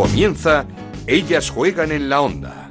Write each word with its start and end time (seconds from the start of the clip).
Comienza 0.00 0.64
Ellas 1.06 1.50
juegan 1.50 1.92
en 1.92 2.08
la 2.08 2.22
onda. 2.22 2.70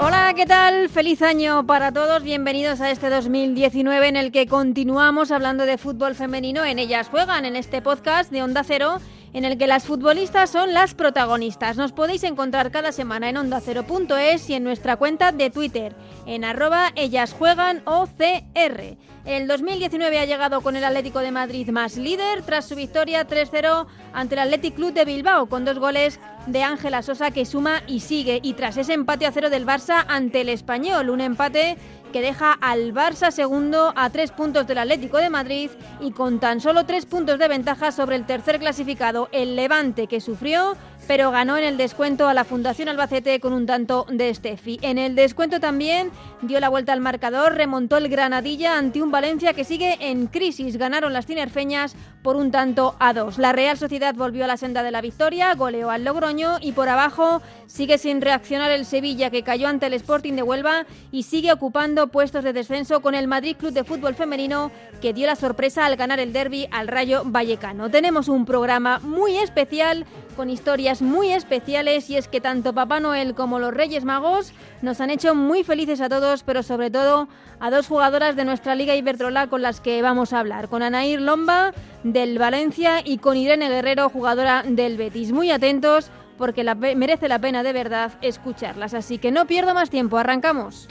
Hola, 0.00 0.32
¿qué 0.34 0.46
tal? 0.46 0.88
Feliz 0.88 1.20
año 1.20 1.66
para 1.66 1.92
todos. 1.92 2.22
Bienvenidos 2.22 2.80
a 2.80 2.90
este 2.90 3.10
2019 3.10 4.08
en 4.08 4.16
el 4.16 4.32
que 4.32 4.46
continuamos 4.46 5.30
hablando 5.30 5.66
de 5.66 5.76
fútbol 5.76 6.14
femenino 6.14 6.64
en 6.64 6.78
Ellas 6.78 7.10
Juegan, 7.10 7.44
en 7.44 7.56
este 7.56 7.82
podcast 7.82 8.32
de 8.32 8.42
Onda 8.42 8.64
Cero 8.64 9.02
en 9.34 9.44
el 9.44 9.58
que 9.58 9.66
las 9.66 9.84
futbolistas 9.84 10.48
son 10.48 10.72
las 10.72 10.94
protagonistas. 10.94 11.76
Nos 11.76 11.92
podéis 11.92 12.22
encontrar 12.22 12.70
cada 12.70 12.92
semana 12.92 13.28
en 13.28 13.36
ondacero.es 13.36 14.48
y 14.48 14.54
en 14.54 14.64
nuestra 14.64 14.96
cuenta 14.96 15.32
de 15.32 15.50
Twitter, 15.50 15.94
en 16.24 16.44
arroba 16.44 16.92
ellas 16.94 17.34
juegan 17.34 17.82
OCR. 17.84 18.96
El 19.24 19.48
2019 19.48 20.18
ha 20.18 20.24
llegado 20.26 20.60
con 20.60 20.76
el 20.76 20.84
Atlético 20.84 21.18
de 21.18 21.32
Madrid 21.32 21.68
más 21.70 21.96
líder 21.96 22.42
tras 22.42 22.66
su 22.66 22.76
victoria 22.76 23.26
3-0 23.26 23.86
ante 24.12 24.34
el 24.34 24.40
Athletic 24.40 24.74
Club 24.74 24.92
de 24.92 25.04
Bilbao 25.04 25.46
con 25.46 25.64
dos 25.64 25.78
goles 25.78 26.20
de 26.46 26.62
Ángela 26.62 27.02
Sosa 27.02 27.30
que 27.30 27.46
suma 27.46 27.82
y 27.86 28.00
sigue 28.00 28.40
y 28.42 28.52
tras 28.52 28.76
ese 28.76 28.92
empate 28.92 29.26
a 29.26 29.32
cero 29.32 29.48
del 29.50 29.66
Barça 29.66 30.04
ante 30.08 30.42
el 30.42 30.50
Español, 30.50 31.08
un 31.08 31.22
empate 31.22 31.78
que 32.14 32.22
deja 32.22 32.52
al 32.52 32.94
Barça 32.94 33.32
segundo 33.32 33.92
a 33.96 34.08
tres 34.08 34.30
puntos 34.30 34.68
del 34.68 34.78
Atlético 34.78 35.18
de 35.18 35.30
Madrid 35.30 35.68
y 36.00 36.12
con 36.12 36.38
tan 36.38 36.60
solo 36.60 36.86
tres 36.86 37.06
puntos 37.06 37.40
de 37.40 37.48
ventaja 37.48 37.90
sobre 37.90 38.14
el 38.14 38.24
tercer 38.24 38.60
clasificado, 38.60 39.28
el 39.32 39.56
Levante, 39.56 40.06
que 40.06 40.20
sufrió 40.20 40.76
pero 41.06 41.30
ganó 41.30 41.56
en 41.56 41.64
el 41.64 41.76
descuento 41.76 42.28
a 42.28 42.34
la 42.34 42.44
Fundación 42.44 42.88
Albacete 42.88 43.40
con 43.40 43.52
un 43.52 43.66
tanto 43.66 44.06
de 44.10 44.34
Steffi. 44.34 44.78
En 44.82 44.98
el 44.98 45.14
descuento 45.14 45.60
también 45.60 46.10
dio 46.42 46.60
la 46.60 46.68
vuelta 46.68 46.92
al 46.92 47.00
marcador, 47.00 47.54
remontó 47.54 47.96
el 47.96 48.08
Granadilla 48.08 48.78
ante 48.78 49.02
un 49.02 49.10
Valencia 49.10 49.52
que 49.52 49.64
sigue 49.64 49.96
en 50.00 50.26
crisis. 50.26 50.76
Ganaron 50.76 51.12
las 51.12 51.26
tinerfeñas 51.26 51.96
por 52.22 52.36
un 52.36 52.50
tanto 52.50 52.96
a 52.98 53.12
dos. 53.12 53.38
La 53.38 53.52
Real 53.52 53.76
Sociedad 53.76 54.14
volvió 54.14 54.44
a 54.44 54.48
la 54.48 54.56
senda 54.56 54.82
de 54.82 54.90
la 54.90 55.00
victoria, 55.00 55.54
goleó 55.54 55.90
al 55.90 56.04
Logroño 56.04 56.56
y 56.60 56.72
por 56.72 56.88
abajo 56.88 57.42
sigue 57.66 57.98
sin 57.98 58.20
reaccionar 58.20 58.70
el 58.70 58.86
Sevilla 58.86 59.30
que 59.30 59.42
cayó 59.42 59.68
ante 59.68 59.86
el 59.86 59.94
Sporting 59.94 60.34
de 60.34 60.42
Huelva 60.42 60.86
y 61.12 61.24
sigue 61.24 61.52
ocupando 61.52 62.08
puestos 62.08 62.44
de 62.44 62.52
descenso 62.52 63.02
con 63.02 63.14
el 63.14 63.28
Madrid 63.28 63.56
Club 63.56 63.72
de 63.72 63.84
Fútbol 63.84 64.14
Femenino 64.14 64.70
que 65.00 65.12
dio 65.12 65.26
la 65.26 65.36
sorpresa 65.36 65.84
al 65.84 65.96
ganar 65.96 66.18
el 66.18 66.32
derby 66.32 66.66
al 66.70 66.88
Rayo 66.88 67.22
Vallecano. 67.26 67.90
Tenemos 67.90 68.28
un 68.28 68.46
programa 68.46 69.00
muy 69.00 69.36
especial 69.36 70.06
con 70.34 70.50
historias 70.50 71.02
muy 71.02 71.32
especiales 71.32 72.10
y 72.10 72.16
es 72.16 72.28
que 72.28 72.40
tanto 72.40 72.72
Papá 72.72 73.00
Noel 73.00 73.34
como 73.34 73.58
los 73.58 73.72
Reyes 73.72 74.04
Magos 74.04 74.52
nos 74.82 75.00
han 75.00 75.10
hecho 75.10 75.34
muy 75.34 75.64
felices 75.64 76.00
a 76.00 76.08
todos, 76.08 76.42
pero 76.42 76.62
sobre 76.62 76.90
todo 76.90 77.28
a 77.60 77.70
dos 77.70 77.86
jugadoras 77.86 78.36
de 78.36 78.44
nuestra 78.44 78.74
Liga 78.74 78.94
Iberdrola 78.94 79.46
con 79.46 79.62
las 79.62 79.80
que 79.80 80.02
vamos 80.02 80.32
a 80.32 80.40
hablar, 80.40 80.68
con 80.68 80.82
Anair 80.82 81.20
Lomba 81.20 81.72
del 82.02 82.38
Valencia 82.38 83.00
y 83.04 83.18
con 83.18 83.36
Irene 83.36 83.68
Guerrero, 83.68 84.08
jugadora 84.08 84.64
del 84.66 84.96
Betis. 84.96 85.32
Muy 85.32 85.50
atentos 85.50 86.10
porque 86.36 86.64
merece 86.96 87.28
la 87.28 87.38
pena 87.38 87.62
de 87.62 87.72
verdad 87.72 88.12
escucharlas, 88.20 88.94
así 88.94 89.18
que 89.18 89.30
no 89.30 89.46
pierdo 89.46 89.74
más 89.74 89.90
tiempo, 89.90 90.18
arrancamos. 90.18 90.88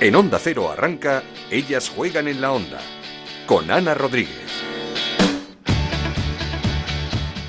En 0.00 0.14
Onda 0.14 0.38
Cero 0.38 0.70
arranca, 0.70 1.22
ellas 1.50 1.90
juegan 1.90 2.28
en 2.28 2.40
la 2.40 2.52
onda, 2.52 2.78
con 3.46 3.70
Ana 3.70 3.94
Rodríguez. 3.94 4.49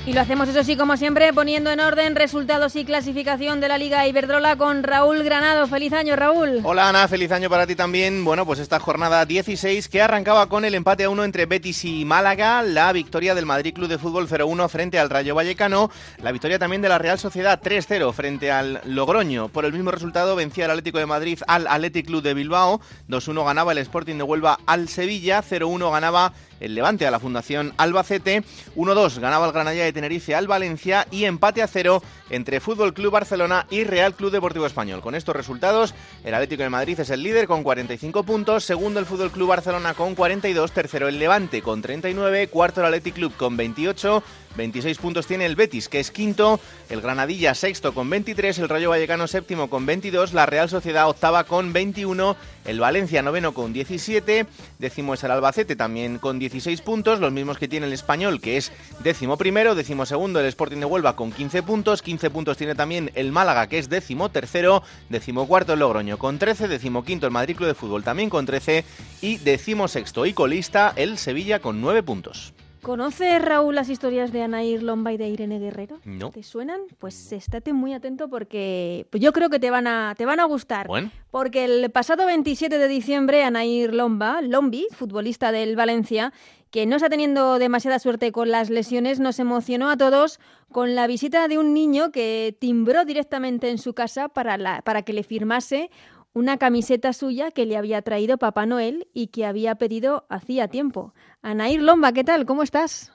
Y 0.04 0.14
lo 0.14 0.20
hacemos, 0.20 0.48
eso 0.48 0.64
sí, 0.64 0.76
como 0.76 0.96
siempre, 0.96 1.32
poniendo 1.32 1.70
en 1.70 1.78
orden 1.78 2.16
resultados 2.16 2.74
y 2.74 2.84
clasificación 2.84 3.60
de 3.60 3.68
la 3.68 3.78
Liga 3.78 4.04
Iberdrola 4.08 4.56
con 4.56 4.82
Raúl 4.82 5.22
Granado. 5.22 5.68
Feliz 5.68 5.92
año, 5.92 6.16
Raúl. 6.16 6.58
Hola, 6.64 6.88
Ana. 6.88 7.06
Feliz 7.06 7.30
año 7.30 7.48
para 7.48 7.68
ti 7.68 7.76
también. 7.76 8.24
Bueno, 8.24 8.44
pues 8.44 8.58
esta 8.58 8.80
jornada 8.80 9.24
16 9.24 9.86
que 9.88 10.02
arrancaba 10.02 10.48
con 10.48 10.64
el 10.64 10.74
empate 10.74 11.04
a 11.04 11.08
uno 11.08 11.22
entre 11.22 11.46
Betis 11.46 11.84
y 11.84 12.04
Málaga, 12.04 12.62
la 12.62 12.92
victoria 12.92 13.36
del 13.36 13.46
Madrid 13.46 13.74
Club 13.74 13.86
de 13.86 13.96
Fútbol 13.96 14.28
0-1 14.28 14.68
frente 14.68 14.98
al 14.98 15.08
Rayo 15.08 15.36
Vallecano, 15.36 15.88
la 16.20 16.32
victoria 16.32 16.58
también 16.58 16.82
de 16.82 16.88
la 16.88 16.98
Real 16.98 17.20
Sociedad 17.20 17.60
3-0 17.62 18.12
frente 18.12 18.50
al 18.50 18.80
Logroño. 18.84 19.50
Por 19.50 19.64
el 19.64 19.72
mismo 19.72 19.92
resultado 19.92 20.34
vencía 20.34 20.64
el 20.64 20.72
Atlético 20.72 20.98
de 20.98 21.06
Madrid 21.06 21.38
al 21.46 21.68
Athletic 21.68 22.06
Club 22.06 22.24
de 22.24 22.34
Bilbao, 22.34 22.80
2-1 23.08 23.46
ganaba 23.46 23.70
el 23.70 23.78
Sporting 23.78 24.16
de 24.16 24.24
Huelva 24.24 24.58
al 24.66 24.88
Sevilla, 24.88 25.44
0-1 25.48 25.92
ganaba 25.92 26.32
el 26.62 26.74
Levante 26.74 27.06
a 27.06 27.10
la 27.10 27.20
Fundación 27.20 27.74
Albacete, 27.76 28.44
1-2 28.76 29.18
ganaba 29.18 29.46
el 29.46 29.52
Granada 29.52 29.76
de 29.76 29.92
Tenerife 29.92 30.34
al 30.34 30.46
Valencia 30.46 31.06
y 31.10 31.24
empate 31.24 31.60
a 31.60 31.66
cero 31.66 32.02
entre 32.30 32.60
Fútbol 32.60 32.94
Club 32.94 33.12
Barcelona 33.12 33.66
y 33.68 33.84
Real 33.84 34.14
Club 34.14 34.30
Deportivo 34.30 34.64
Español. 34.64 35.02
Con 35.02 35.14
estos 35.14 35.34
resultados, 35.34 35.94
el 36.24 36.34
Atlético 36.34 36.62
de 36.62 36.70
Madrid 36.70 36.98
es 37.00 37.10
el 37.10 37.22
líder 37.22 37.46
con 37.46 37.62
45 37.62 38.22
puntos, 38.22 38.64
segundo 38.64 39.00
el 39.00 39.06
Fútbol 39.06 39.30
Club 39.30 39.48
Barcelona 39.48 39.94
con 39.94 40.14
42, 40.14 40.72
tercero 40.72 41.08
el 41.08 41.18
Levante 41.18 41.62
con 41.62 41.82
39, 41.82 42.48
cuarto 42.48 42.80
el 42.80 42.86
Athletic 42.86 43.14
Club 43.14 43.36
con 43.36 43.56
28, 43.56 44.22
26 44.56 44.98
puntos 44.98 45.26
tiene 45.26 45.46
el 45.46 45.56
Betis, 45.56 45.88
que 45.88 46.00
es 46.00 46.10
quinto, 46.10 46.60
el 46.90 47.00
Granadilla 47.00 47.54
sexto 47.54 47.94
con 47.94 48.08
23, 48.10 48.58
el 48.58 48.68
Rayo 48.68 48.90
Vallecano 48.90 49.26
séptimo 49.26 49.70
con 49.70 49.86
22, 49.86 50.34
la 50.34 50.46
Real 50.46 50.68
Sociedad 50.68 51.08
octava 51.08 51.44
con 51.44 51.72
21, 51.72 52.36
el 52.64 52.80
Valencia 52.80 53.22
noveno 53.22 53.54
con 53.54 53.72
17, 53.72 54.46
décimo 54.78 55.14
es 55.14 55.24
el 55.24 55.30
Albacete 55.30 55.76
también 55.76 56.18
con 56.18 56.38
16 56.38 56.80
puntos, 56.82 57.20
los 57.20 57.32
mismos 57.32 57.58
que 57.58 57.68
tiene 57.68 57.86
el 57.86 57.92
Español, 57.92 58.40
que 58.40 58.56
es 58.56 58.72
décimo 59.02 59.36
primero, 59.36 59.74
décimo 59.74 60.06
segundo 60.06 60.40
el 60.40 60.46
Sporting 60.46 60.78
de 60.78 60.86
Huelva 60.86 61.16
con 61.16 61.32
15 61.32 61.62
puntos, 61.62 62.02
15 62.02 62.30
puntos 62.30 62.56
tiene 62.56 62.74
también 62.74 63.10
el 63.14 63.32
Málaga, 63.32 63.66
que 63.66 63.78
es 63.78 63.88
décimo 63.88 64.30
tercero, 64.30 64.82
el 65.10 65.78
Logroño 65.78 66.18
con 66.18 66.38
13, 66.38 66.68
décimo 66.68 67.04
quinto 67.04 67.26
el 67.26 67.32
Madrid 67.32 67.56
Club 67.56 67.68
de 67.68 67.74
Fútbol 67.74 68.04
también 68.04 68.30
con 68.30 68.46
13 68.46 68.84
y 69.20 69.38
décimo 69.38 69.88
sexto 69.88 70.26
y 70.26 70.32
colista 70.32 70.92
el 70.96 71.18
Sevilla 71.18 71.60
con 71.60 71.80
9 71.80 72.02
puntos. 72.02 72.52
¿Conoce 72.82 73.38
Raúl 73.38 73.76
las 73.76 73.88
historias 73.88 74.32
de 74.32 74.42
Anair 74.42 74.82
Lomba 74.82 75.12
y 75.12 75.16
de 75.16 75.28
Irene 75.28 75.60
Guerrero? 75.60 76.00
No. 76.04 76.30
¿Te 76.32 76.42
suenan? 76.42 76.80
Pues 76.98 77.30
estate 77.30 77.72
muy 77.72 77.92
atento 77.92 78.28
porque 78.28 79.06
yo 79.12 79.32
creo 79.32 79.50
que 79.50 79.60
te 79.60 79.70
van 79.70 79.86
a, 79.86 80.16
te 80.18 80.26
van 80.26 80.40
a 80.40 80.44
gustar. 80.46 80.88
Bueno. 80.88 81.12
Porque 81.30 81.64
el 81.64 81.92
pasado 81.92 82.26
27 82.26 82.78
de 82.78 82.88
diciembre, 82.88 83.44
Anair 83.44 83.94
Lomba, 83.94 84.42
Lombi, 84.42 84.88
futbolista 84.90 85.52
del 85.52 85.76
Valencia, 85.76 86.32
que 86.72 86.86
no 86.86 86.96
está 86.96 87.08
teniendo 87.08 87.60
demasiada 87.60 88.00
suerte 88.00 88.32
con 88.32 88.50
las 88.50 88.68
lesiones, 88.68 89.20
nos 89.20 89.38
emocionó 89.38 89.88
a 89.88 89.96
todos 89.96 90.40
con 90.72 90.96
la 90.96 91.06
visita 91.06 91.46
de 91.46 91.58
un 91.58 91.74
niño 91.74 92.10
que 92.10 92.56
timbró 92.58 93.04
directamente 93.04 93.70
en 93.70 93.78
su 93.78 93.92
casa 93.94 94.28
para, 94.28 94.56
la, 94.56 94.82
para 94.82 95.02
que 95.02 95.12
le 95.12 95.22
firmase 95.22 95.90
una 96.34 96.56
camiseta 96.56 97.12
suya 97.12 97.50
que 97.50 97.66
le 97.66 97.76
había 97.76 98.02
traído 98.02 98.38
Papá 98.38 98.66
Noel 98.66 99.06
y 99.12 99.28
que 99.28 99.46
había 99.46 99.74
pedido 99.74 100.24
hacía 100.28 100.68
tiempo. 100.68 101.12
Anair 101.42 101.82
Lomba, 101.82 102.12
¿qué 102.12 102.24
tal? 102.24 102.46
¿Cómo 102.46 102.62
estás? 102.62 103.12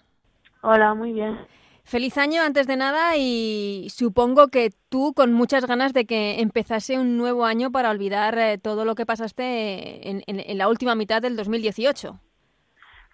Hola, 0.62 0.94
muy 0.94 1.14
bien. 1.14 1.38
Feliz 1.84 2.18
año 2.18 2.42
antes 2.42 2.68
de 2.68 2.76
nada 2.76 3.16
y 3.16 3.88
supongo 3.90 4.50
que 4.50 4.72
tú 4.90 5.14
con 5.16 5.32
muchas 5.32 5.66
ganas 5.66 5.94
de 5.94 6.06
que 6.06 6.42
empezase 6.42 7.00
un 7.00 7.18
nuevo 7.18 7.46
año 7.46 7.72
para 7.72 7.92
olvidar 7.92 8.38
eh, 8.38 8.58
todo 8.58 8.84
lo 8.84 8.94
que 8.94 9.06
pasaste 9.06 10.10
en, 10.10 10.22
en, 10.28 10.42
en, 10.46 10.58
la 10.58 10.68
última 10.68 10.96
mitad 10.96 11.22
del 11.22 11.38
2018. 11.38 12.20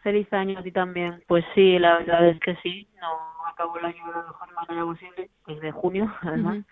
Feliz 0.01 0.33
año 0.33 0.57
a 0.57 0.63
ti 0.63 0.71
también. 0.71 1.23
Pues 1.27 1.45
sí, 1.53 1.77
la 1.77 1.99
verdad 1.99 2.29
es 2.29 2.39
que 2.39 2.55
sí. 2.63 2.87
No 2.99 3.07
acabó 3.47 3.77
el 3.77 3.85
año 3.85 4.07
de 4.07 4.11
la 4.11 4.23
mejor 4.23 4.53
manera 4.53 4.85
posible, 4.85 5.29
desde 5.45 5.71
junio, 5.71 6.11
además. 6.21 6.55
Uh 6.55 6.59
-huh. 6.61 6.65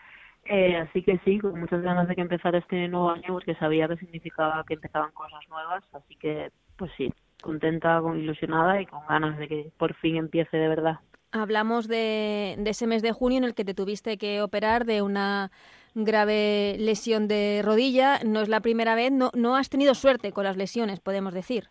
Eh, 0.45 0.75
así 0.75 1.03
que 1.03 1.19
sí, 1.23 1.39
con 1.39 1.59
muchas 1.59 1.81
ganas 1.81 2.07
de 2.07 2.15
que 2.15 2.21
empezara 2.21 2.57
este 2.57 2.87
nuevo 2.87 3.11
año 3.11 3.27
porque 3.27 3.55
sabía 3.55 3.87
que 3.87 3.97
significaba 3.97 4.63
que 4.67 4.73
empezaban 4.73 5.11
cosas 5.11 5.41
nuevas, 5.49 5.83
así 5.93 6.15
que 6.15 6.51
pues 6.77 6.91
sí, 6.97 7.13
contenta, 7.41 8.01
con 8.01 8.19
ilusionada 8.19 8.81
y 8.81 8.85
con 8.85 9.01
ganas 9.07 9.37
de 9.37 9.47
que 9.47 9.71
por 9.77 9.93
fin 9.95 10.17
empiece 10.17 10.57
de 10.57 10.67
verdad. 10.67 10.99
Hablamos 11.31 11.87
de, 11.87 12.55
de 12.57 12.69
ese 12.69 12.87
mes 12.87 13.01
de 13.01 13.11
junio 13.11 13.37
en 13.37 13.43
el 13.45 13.53
que 13.53 13.63
te 13.63 13.73
tuviste 13.73 14.17
que 14.17 14.41
operar 14.41 14.85
de 14.85 15.01
una 15.01 15.51
grave 15.93 16.75
lesión 16.79 17.27
de 17.27 17.61
rodilla. 17.63 18.19
No 18.25 18.41
es 18.41 18.49
la 18.49 18.59
primera 18.59 18.95
vez, 18.95 19.11
no, 19.11 19.31
no 19.33 19.55
has 19.55 19.69
tenido 19.69 19.93
suerte 19.93 20.31
con 20.31 20.43
las 20.43 20.57
lesiones, 20.57 20.99
podemos 20.99 21.33
decir. 21.33 21.69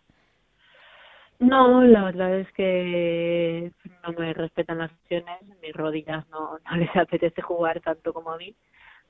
No, 1.41 1.81
la 1.81 2.03
verdad 2.03 2.37
es 2.37 2.51
que 2.53 3.71
no 4.03 4.13
me 4.13 4.31
respetan 4.31 4.77
las 4.77 4.91
lesiones, 5.01 5.41
mis 5.61 5.73
rodillas 5.73 6.23
no, 6.29 6.59
no 6.69 6.77
les 6.77 6.95
apetece 6.95 7.41
jugar 7.41 7.81
tanto 7.81 8.13
como 8.13 8.31
a 8.31 8.37
mí, 8.37 8.55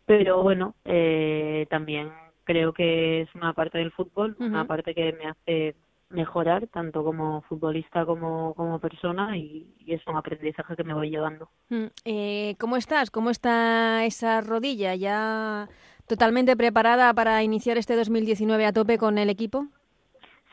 pero 0.05 0.41
bueno, 0.41 0.75
eh, 0.85 1.67
también 1.69 2.09
creo 2.45 2.71
que 2.73 3.21
es 3.21 3.35
una 3.35 3.51
parte 3.53 3.79
del 3.79 3.91
fútbol, 3.91 4.37
uh 4.39 4.43
-huh. 4.43 4.47
una 4.47 4.65
parte 4.65 4.95
que 4.95 5.11
me 5.11 5.27
hace 5.27 5.75
mejorar 6.09 6.67
tanto 6.67 7.03
como 7.03 7.41
futbolista 7.41 8.05
como 8.05 8.53
como 8.53 8.79
persona 8.79 9.37
y, 9.37 9.67
y 9.79 9.93
es 9.93 10.05
un 10.07 10.15
aprendizaje 10.15 10.75
que 10.75 10.83
me 10.83 10.93
voy 10.93 11.09
llevando. 11.09 11.49
Eh, 12.05 12.55
¿Cómo 12.59 12.77
estás? 12.77 13.11
¿Cómo 13.11 13.29
está 13.29 14.05
esa 14.05 14.41
rodilla? 14.41 14.95
¿Ya 14.95 15.67
totalmente 16.07 16.55
preparada 16.57 17.13
para 17.13 17.43
iniciar 17.43 17.77
este 17.77 17.95
2019 17.95 18.65
a 18.65 18.73
tope 18.73 18.97
con 18.97 19.17
el 19.17 19.29
equipo? 19.29 19.67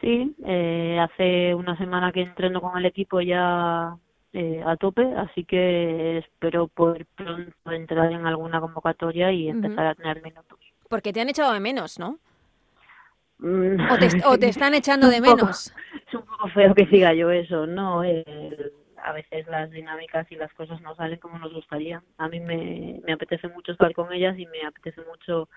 Sí, 0.00 0.35
eh, 0.45 0.99
hace 1.00 1.55
una 1.55 1.77
semana 1.77 2.12
que 2.12 2.23
entreno 2.23 2.61
con 2.61 2.79
el 2.79 2.87
equipo 2.87 3.21
ya 3.21 3.97
eh, 4.33 4.62
a 4.65 4.77
tope, 4.77 5.03
así 5.17 5.45
que 5.45 6.19
espero 6.19 6.69
poder 6.69 7.06
pronto 7.17 7.73
entrar 7.73 8.12
en 8.12 8.27
alguna 8.27 8.61
convocatoria 8.61 9.33
y 9.33 9.49
empezar 9.49 9.87
uh 9.87 9.89
-huh. 9.89 9.91
a 9.91 9.95
tener 9.95 10.23
minutos. 10.23 10.59
Porque 10.89 11.12
te 11.12 11.21
han 11.21 11.29
echado 11.29 11.53
de 11.53 11.61
menos, 11.61 11.99
¿no? 11.99 12.19
Mm. 13.39 13.91
O 13.91 14.39
te, 14.39 14.47
están 14.49 14.75
echando 14.75 15.09
de 15.09 15.21
menos. 15.21 15.75
es 16.06 16.15
un 16.15 16.23
poco 16.23 16.49
feo 16.49 16.75
que 16.75 16.87
siga 16.87 17.12
yo 17.15 17.31
eso, 17.31 17.67
¿no? 17.67 18.03
a 19.05 19.12
veces 19.12 19.47
las 19.47 19.71
dinámicas 19.71 20.31
y 20.31 20.37
las 20.37 20.53
cosas 20.55 20.81
no 20.83 20.94
salen 20.94 21.19
como 21.19 21.39
nos 21.39 21.53
gustaría. 21.53 22.03
A 22.19 22.29
mí 22.29 22.41
me, 22.41 23.01
me 23.05 23.12
apetece 23.12 23.49
mucho 23.49 23.73
estar 23.73 23.94
con 23.94 24.12
ellas 24.12 24.37
y 24.39 24.47
me 24.47 24.67
apetece 24.67 25.03
mucho 25.03 25.49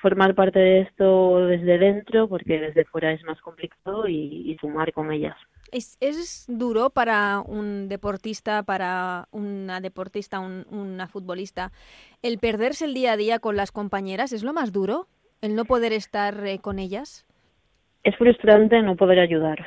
formar 0.00 0.34
parte 0.34 0.58
de 0.58 0.80
esto 0.82 1.46
desde 1.46 1.78
dentro 1.78 2.28
porque 2.28 2.58
desde 2.58 2.84
fuera 2.84 3.12
es 3.12 3.22
más 3.24 3.40
complicado 3.40 4.08
y, 4.08 4.56
sumar 4.60 4.92
con 4.92 5.12
ellas. 5.12 5.36
¿Es, 5.70 5.98
¿Es, 6.00 6.46
duro 6.48 6.90
para 6.90 7.40
un 7.40 7.88
deportista, 7.88 8.62
para 8.62 9.28
una 9.30 9.80
deportista, 9.80 10.40
una 10.40 11.06
futbolista, 11.08 11.72
el 12.22 12.38
perderse 12.38 12.86
el 12.86 12.94
día 12.94 13.12
a 13.12 13.16
día 13.16 13.38
con 13.38 13.56
las 13.56 13.72
compañeras? 13.72 14.32
¿Es 14.32 14.42
lo 14.42 14.52
más 14.52 14.72
duro? 14.72 15.06
¿El 15.42 15.54
no 15.54 15.64
poder 15.64 15.92
estar 15.92 16.44
eh, 16.46 16.58
con 16.58 16.78
ellas? 16.78 17.26
Es 18.02 18.16
frustrante 18.16 18.80
no 18.82 18.96
poder 18.96 19.18
ayudar. 19.18 19.58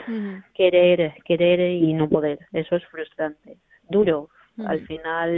Querer, 0.55 1.13
querer 1.25 1.59
y 1.71 1.93
no 1.93 2.09
poder. 2.09 2.39
Eso 2.53 2.75
es 2.75 2.85
frustrante. 2.87 3.57
Duro. 3.89 4.29
Al 4.67 4.85
final 4.87 5.31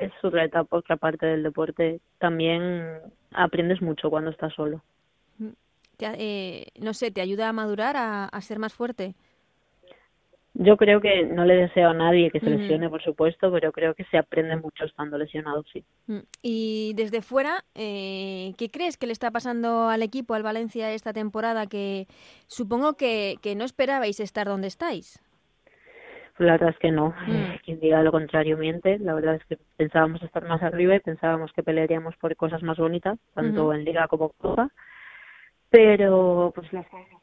es 0.00 0.12
otra 0.22 0.44
etapa, 0.44 0.76
otra 0.76 0.96
parte 0.96 1.26
del 1.26 1.42
deporte. 1.42 2.00
También 2.18 3.00
aprendes 3.32 3.82
mucho 3.82 4.10
cuando 4.10 4.30
estás 4.30 4.52
solo. 4.54 4.82
Eh, 6.00 6.66
no 6.80 6.94
sé, 6.94 7.10
¿te 7.10 7.20
ayuda 7.20 7.48
a 7.48 7.52
madurar, 7.52 7.96
a 7.96 8.40
ser 8.40 8.58
más 8.58 8.72
fuerte? 8.72 9.14
Yo 10.60 10.76
creo 10.76 11.00
que 11.00 11.24
no 11.24 11.44
le 11.44 11.54
deseo 11.54 11.90
a 11.90 11.94
nadie 11.94 12.32
que 12.32 12.40
se 12.40 12.50
lesione, 12.50 12.90
por 12.90 13.00
supuesto, 13.00 13.52
pero 13.52 13.70
creo 13.70 13.94
que 13.94 14.02
se 14.06 14.18
aprende 14.18 14.56
mucho 14.56 14.86
estando 14.86 15.16
lesionado, 15.16 15.62
sí. 15.72 15.84
Mm. 16.08 16.18
Y 16.42 16.94
desde 16.96 17.22
fuera, 17.22 17.64
eh, 17.76 18.54
¿qué 18.58 18.68
crees 18.68 18.96
que 18.96 19.06
le 19.06 19.12
está 19.12 19.30
pasando 19.30 19.88
al 19.88 20.02
equipo, 20.02 20.34
al 20.34 20.42
Valencia, 20.42 20.92
esta 20.92 21.12
temporada? 21.12 21.68
Que 21.68 22.08
supongo 22.48 22.94
que, 22.94 23.36
que 23.40 23.54
no 23.54 23.64
esperabais 23.64 24.18
estar 24.18 24.48
donde 24.48 24.66
estáis. 24.66 25.22
La 26.38 26.52
verdad 26.52 26.70
es 26.70 26.78
que 26.78 26.90
no. 26.90 27.14
Mm. 27.26 27.56
Quien 27.64 27.80
diga 27.80 28.02
lo 28.02 28.12
contrario 28.12 28.56
miente. 28.56 28.98
La 28.98 29.14
verdad 29.14 29.34
es 29.34 29.44
que 29.46 29.58
pensábamos 29.76 30.22
estar 30.22 30.44
más 30.44 30.62
arriba 30.62 30.94
y 30.94 31.00
pensábamos 31.00 31.52
que 31.52 31.62
pelearíamos 31.62 32.16
por 32.16 32.34
cosas 32.36 32.62
más 32.62 32.78
bonitas, 32.78 33.18
tanto 33.34 33.72
en 33.72 33.84
Liga 33.84 34.06
como 34.08 34.30
Copa. 34.30 34.70
Pero 35.70 36.52
pues 36.54 36.72
las 36.72 36.86
cosas 36.86 37.18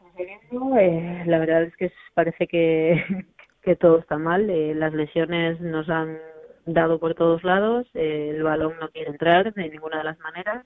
eh, 0.79 1.23
la 1.25 1.39
verdad 1.39 1.63
es 1.63 1.75
que 1.75 1.91
parece 2.13 2.47
que, 2.47 3.03
que 3.61 3.75
todo 3.75 3.99
está 3.99 4.17
mal. 4.17 4.49
Eh, 4.49 4.73
las 4.75 4.93
lesiones 4.93 5.59
nos 5.59 5.89
han 5.89 6.17
dado 6.65 6.99
por 6.99 7.15
todos 7.15 7.43
lados. 7.43 7.87
Eh, 7.93 8.31
el 8.35 8.43
balón 8.43 8.73
no 8.79 8.89
quiere 8.89 9.11
entrar 9.11 9.53
de 9.53 9.69
ninguna 9.69 9.99
de 9.99 10.03
las 10.03 10.19
maneras. 10.19 10.65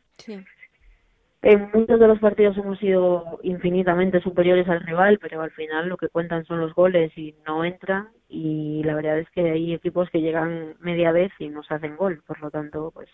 En 1.41 1.71
muchos 1.73 1.99
de 1.99 2.07
los 2.07 2.19
partidos 2.19 2.57
hemos 2.57 2.77
sido 2.79 3.39
infinitamente 3.43 4.19
superiores 4.19 4.67
al 4.67 4.81
rival, 4.81 5.19
pero 5.19 5.41
al 5.41 5.51
final 5.51 5.87
lo 5.87 5.95
que 5.95 6.09
cuentan 6.09 6.43
son 6.45 6.59
los 6.59 6.73
goles 6.73 7.17
y 7.17 7.33
no 7.47 7.63
entran. 7.63 8.09
Y 8.27 8.83
la 8.83 8.93
verdad 8.93 9.19
es 9.19 9.29
que 9.29 9.49
hay 9.49 9.73
equipos 9.73 10.09
que 10.09 10.19
llegan 10.19 10.75
media 10.79 11.13
vez 11.13 11.31
y 11.39 11.47
nos 11.47 11.71
hacen 11.71 11.95
gol. 11.95 12.21
Por 12.27 12.41
lo 12.41 12.51
tanto, 12.51 12.91
pues 12.93 13.07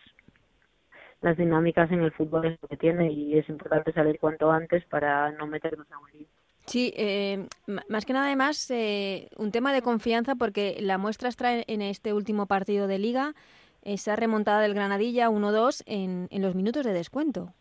las 1.21 1.37
dinámicas 1.37 1.91
en 1.91 2.01
el 2.01 2.11
fútbol 2.11 2.45
es 2.45 2.59
lo 2.61 2.67
que 2.67 2.77
tiene 2.77 3.11
y 3.11 3.37
es 3.37 3.47
importante 3.47 3.93
salir 3.93 4.19
cuanto 4.19 4.51
antes 4.51 4.83
para 4.85 5.31
no 5.31 5.45
meternos 5.45 5.89
a 5.91 5.99
morir. 5.99 6.27
Sí, 6.65 6.93
eh, 6.97 7.47
más 7.87 8.05
que 8.05 8.13
nada 8.13 8.25
además 8.25 8.71
eh, 8.71 9.29
un 9.37 9.51
tema 9.51 9.71
de 9.71 9.83
confianza 9.83 10.33
porque 10.33 10.77
la 10.79 10.97
muestra 10.97 11.29
extrae 11.29 11.63
en 11.67 11.83
este 11.83 12.11
último 12.11 12.47
partido 12.47 12.87
de 12.87 12.97
liga 12.97 13.35
esa 13.83 14.15
remontada 14.15 14.61
del 14.61 14.73
Granadilla 14.73 15.29
1-2 15.29 15.83
en, 15.85 16.27
en 16.31 16.41
los 16.41 16.55
minutos 16.55 16.83
de 16.83 16.93
descuento. 16.93 17.53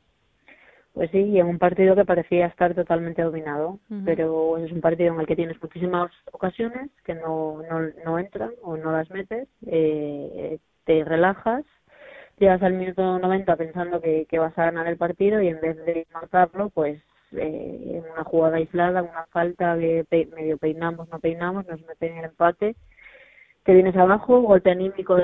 Pues 0.94 1.10
sí, 1.10 1.18
y 1.18 1.40
en 1.40 1.46
un 1.48 1.58
partido 1.58 1.96
que 1.96 2.04
parecía 2.04 2.46
estar 2.46 2.72
totalmente 2.74 3.20
dominado, 3.20 3.80
pero 4.04 4.58
es 4.58 4.70
un 4.70 4.80
partido 4.80 5.12
en 5.12 5.20
el 5.20 5.26
que 5.26 5.34
tienes 5.34 5.60
muchísimas 5.60 6.12
ocasiones 6.30 6.88
que 7.04 7.14
no, 7.14 7.62
no, 7.68 7.80
no 8.04 8.18
entran 8.18 8.52
o 8.62 8.76
no 8.76 8.92
las 8.92 9.10
metes, 9.10 9.48
eh, 9.66 10.58
te 10.84 11.04
relajas 11.04 11.64
llegas 12.38 12.62
al 12.62 12.74
minuto 12.74 13.18
90 13.18 13.56
pensando 13.56 14.00
que, 14.00 14.26
que 14.28 14.38
vas 14.38 14.56
a 14.58 14.64
ganar 14.64 14.86
el 14.86 14.96
partido 14.96 15.40
y 15.40 15.48
en 15.48 15.60
vez 15.60 15.76
de 15.84 16.06
marcarlo, 16.12 16.70
pues 16.70 17.00
eh, 17.32 18.02
en 18.04 18.12
una 18.12 18.24
jugada 18.24 18.56
aislada, 18.56 19.02
una 19.02 19.26
falta 19.26 19.76
de 19.76 20.06
medio 20.34 20.58
peinamos, 20.58 21.08
no 21.08 21.18
peinamos, 21.18 21.66
nos 21.66 21.80
meten 21.86 22.16
el 22.18 22.26
empate, 22.26 22.76
te 23.64 23.74
vienes 23.74 23.96
abajo, 23.96 24.40
golpe 24.42 24.70
anímico 24.70 25.16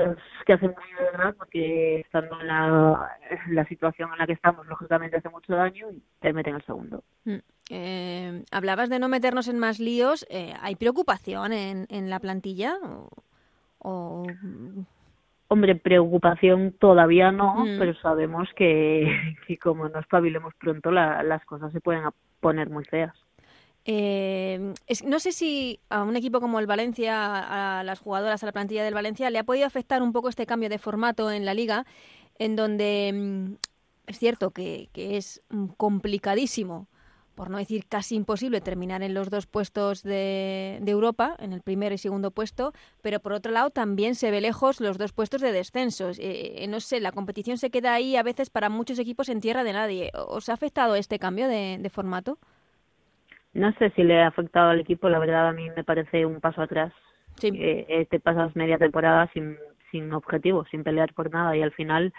que 0.45 0.53
hace 0.53 0.67
muy 0.67 0.83
de 0.97 1.11
verdad 1.11 1.35
porque 1.37 1.99
estando 2.01 2.39
en 2.41 2.47
la, 2.47 3.17
la 3.49 3.65
situación 3.65 4.11
en 4.11 4.17
la 4.17 4.27
que 4.27 4.33
estamos, 4.33 4.65
lógicamente 4.67 5.17
hace 5.17 5.29
mucho 5.29 5.53
daño 5.53 5.91
y 5.91 6.01
te 6.19 6.33
meten 6.33 6.55
el 6.55 6.65
segundo. 6.65 7.03
Mm. 7.25 7.35
Eh, 7.69 8.43
hablabas 8.51 8.89
de 8.89 8.99
no 8.99 9.07
meternos 9.07 9.47
en 9.47 9.59
más 9.59 9.79
líos, 9.79 10.25
eh, 10.29 10.53
¿hay 10.61 10.75
preocupación 10.75 11.53
en, 11.53 11.85
en 11.89 12.09
la 12.09 12.19
plantilla? 12.19 12.77
o... 13.79 14.25
Hombre, 15.47 15.75
preocupación 15.75 16.73
todavía 16.79 17.29
no, 17.33 17.65
mm. 17.65 17.77
pero 17.77 17.93
sabemos 17.95 18.47
que, 18.55 19.35
que, 19.47 19.57
como 19.57 19.89
no 19.89 19.99
espabilemos 19.99 20.53
pronto 20.55 20.91
las 20.91 21.43
cosas 21.43 21.73
se 21.73 21.81
pueden 21.81 22.03
poner 22.39 22.69
muy 22.69 22.85
feas. 22.85 23.13
Eh, 23.85 24.73
no 25.05 25.19
sé 25.19 25.31
si 25.31 25.79
a 25.89 26.03
un 26.03 26.15
equipo 26.15 26.39
como 26.39 26.59
el 26.59 26.67
Valencia, 26.67 27.79
a 27.79 27.83
las 27.83 27.99
jugadoras, 27.99 28.43
a 28.43 28.45
la 28.45 28.51
plantilla 28.51 28.83
del 28.83 28.93
Valencia, 28.93 29.29
le 29.29 29.39
ha 29.39 29.43
podido 29.43 29.65
afectar 29.65 30.01
un 30.01 30.13
poco 30.13 30.29
este 30.29 30.45
cambio 30.45 30.69
de 30.69 30.77
formato 30.77 31.31
en 31.31 31.45
la 31.45 31.53
liga, 31.53 31.85
en 32.37 32.55
donde 32.55 33.11
mm, 33.13 33.53
es 34.07 34.19
cierto 34.19 34.51
que, 34.51 34.89
que 34.93 35.17
es 35.17 35.41
complicadísimo 35.77 36.87
por 37.35 37.49
no 37.49 37.57
decir 37.57 37.87
casi 37.87 38.15
imposible, 38.15 38.61
terminar 38.61 39.03
en 39.03 39.13
los 39.13 39.29
dos 39.29 39.47
puestos 39.47 40.03
de, 40.03 40.79
Europa, 40.85 41.35
en 41.39 41.53
el 41.53 41.61
primer 41.61 41.91
y 41.93 41.97
segundo 41.97 42.31
puesto, 42.31 42.73
pero 43.01 43.19
por 43.19 43.33
otro 43.33 43.51
lado 43.51 43.69
también 43.69 44.15
se 44.15 44.31
ve 44.31 44.41
lejos 44.41 44.79
los 44.79 44.97
dos 44.97 45.13
puestos 45.13 45.41
de 45.41 45.51
descensos. 45.51 46.19
Eh, 46.19 46.63
eh, 46.63 46.67
no 46.67 46.79
sé, 46.79 46.99
la 46.99 47.11
competición 47.11 47.57
se 47.57 47.69
queda 47.69 47.93
ahí 47.93 48.15
a 48.15 48.23
veces 48.23 48.49
para 48.49 48.69
muchos 48.69 48.99
equipos 48.99 49.29
en 49.29 49.41
tierra 49.41 49.63
de 49.63 49.73
nadie. 49.73 50.11
¿Os 50.13 50.49
ha 50.49 50.53
afectado 50.53 50.95
este 50.95 51.19
cambio 51.19 51.47
de, 51.47 51.89
formato? 51.91 52.37
No 53.53 53.71
sé 53.73 53.91
si 53.91 54.03
le 54.03 54.21
ha 54.21 54.27
afectado 54.27 54.69
al 54.69 54.79
equipo, 54.79 55.09
la 55.09 55.19
verdad 55.19 55.49
a 55.49 55.53
mí 55.53 55.69
me 55.75 55.83
parece 55.83 56.25
un 56.25 56.39
paso 56.39 56.61
atrás. 56.61 56.93
Sí. 57.35 57.51
Eh, 57.53 58.07
te 58.09 58.19
pasas 58.19 58.55
media 58.55 58.77
temporada 58.77 59.29
sin, 59.33 59.57
sin 59.89 60.13
objetivo, 60.13 60.65
sin 60.65 60.83
pelear 60.83 61.13
por 61.13 61.31
nada 61.31 61.55
y 61.55 61.61
al 61.61 61.71
final 61.71 62.13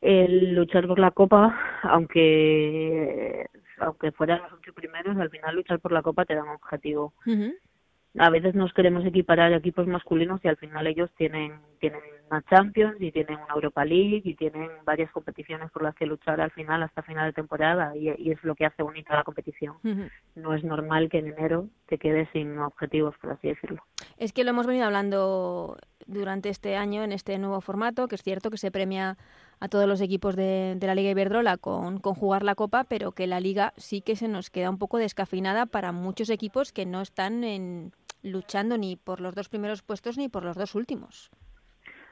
el 0.00 0.54
luchar 0.54 0.86
por 0.86 0.98
la 0.98 1.10
copa, 1.10 1.58
aunque 1.82 3.46
aunque 3.78 4.12
fueran 4.12 4.42
los 4.42 4.52
ocho 4.52 4.74
primeros, 4.74 5.16
al 5.16 5.30
final 5.30 5.56
luchar 5.56 5.80
por 5.80 5.92
la 5.92 6.02
copa 6.02 6.24
te 6.24 6.34
da 6.34 6.42
un 6.42 6.50
objetivo. 6.50 7.14
A 8.18 8.30
veces 8.30 8.54
nos 8.54 8.72
queremos 8.72 9.04
equiparar 9.04 9.52
a 9.52 9.56
equipos 9.56 9.86
masculinos 9.86 10.40
y 10.42 10.48
al 10.48 10.56
final 10.56 10.86
ellos 10.86 11.10
tienen 11.16 11.60
tienen 11.78 12.00
una 12.30 12.42
Champions 12.42 12.96
y 13.00 13.10
tienen 13.10 13.36
una 13.36 13.54
Europa 13.54 13.84
League 13.84 14.22
y 14.24 14.34
tienen 14.34 14.68
varias 14.84 15.10
competiciones 15.10 15.70
por 15.70 15.82
las 15.82 15.94
que 15.94 16.06
luchar 16.06 16.40
al 16.40 16.50
final 16.52 16.82
hasta 16.82 17.02
final 17.02 17.26
de 17.26 17.32
temporada 17.32 17.96
y, 17.96 18.08
es 18.08 18.42
lo 18.44 18.54
que 18.54 18.66
hace 18.66 18.82
bonita 18.82 19.16
la 19.16 19.24
competición. 19.24 19.76
No 20.36 20.54
es 20.54 20.62
normal 20.62 21.08
que 21.08 21.18
en 21.18 21.28
enero 21.28 21.68
te 21.86 21.98
quedes 21.98 22.28
sin 22.32 22.58
objetivos, 22.58 23.16
por 23.20 23.32
así 23.32 23.48
decirlo. 23.48 23.82
Es 24.18 24.32
que 24.32 24.44
lo 24.44 24.50
hemos 24.50 24.66
venido 24.66 24.86
hablando 24.86 25.76
durante 26.06 26.50
este 26.50 26.76
año 26.76 27.02
en 27.02 27.12
este 27.12 27.38
nuevo 27.38 27.60
formato, 27.60 28.06
que 28.06 28.14
es 28.16 28.22
cierto 28.22 28.50
que 28.50 28.58
se 28.58 28.70
premia 28.70 29.16
a 29.60 29.68
todos 29.68 29.86
los 29.86 30.00
equipos 30.00 30.36
de, 30.36 30.76
la 30.80 30.94
Liga 30.94 31.10
Iberdrola 31.10 31.58
con, 31.58 31.98
con, 32.00 32.14
jugar 32.14 32.42
la 32.42 32.54
Copa, 32.54 32.84
pero 32.84 33.12
que 33.12 33.26
la 33.26 33.40
Liga 33.40 33.72
sí 33.76 34.00
que 34.00 34.16
se 34.16 34.26
nos 34.26 34.50
queda 34.50 34.70
un 34.70 34.78
poco 34.78 34.98
descafinada 34.98 35.66
para 35.66 35.92
muchos 35.92 36.30
equipos 36.30 36.72
que 36.72 36.86
no 36.86 37.02
están 37.02 37.44
en, 37.44 37.92
luchando 38.22 38.78
ni 38.78 38.96
por 38.96 39.20
los 39.20 39.34
dos 39.34 39.48
primeros 39.48 39.82
puestos 39.82 40.18
ni 40.18 40.28
por 40.28 40.44
los 40.44 40.56
dos 40.56 40.74
últimos. 40.74 41.30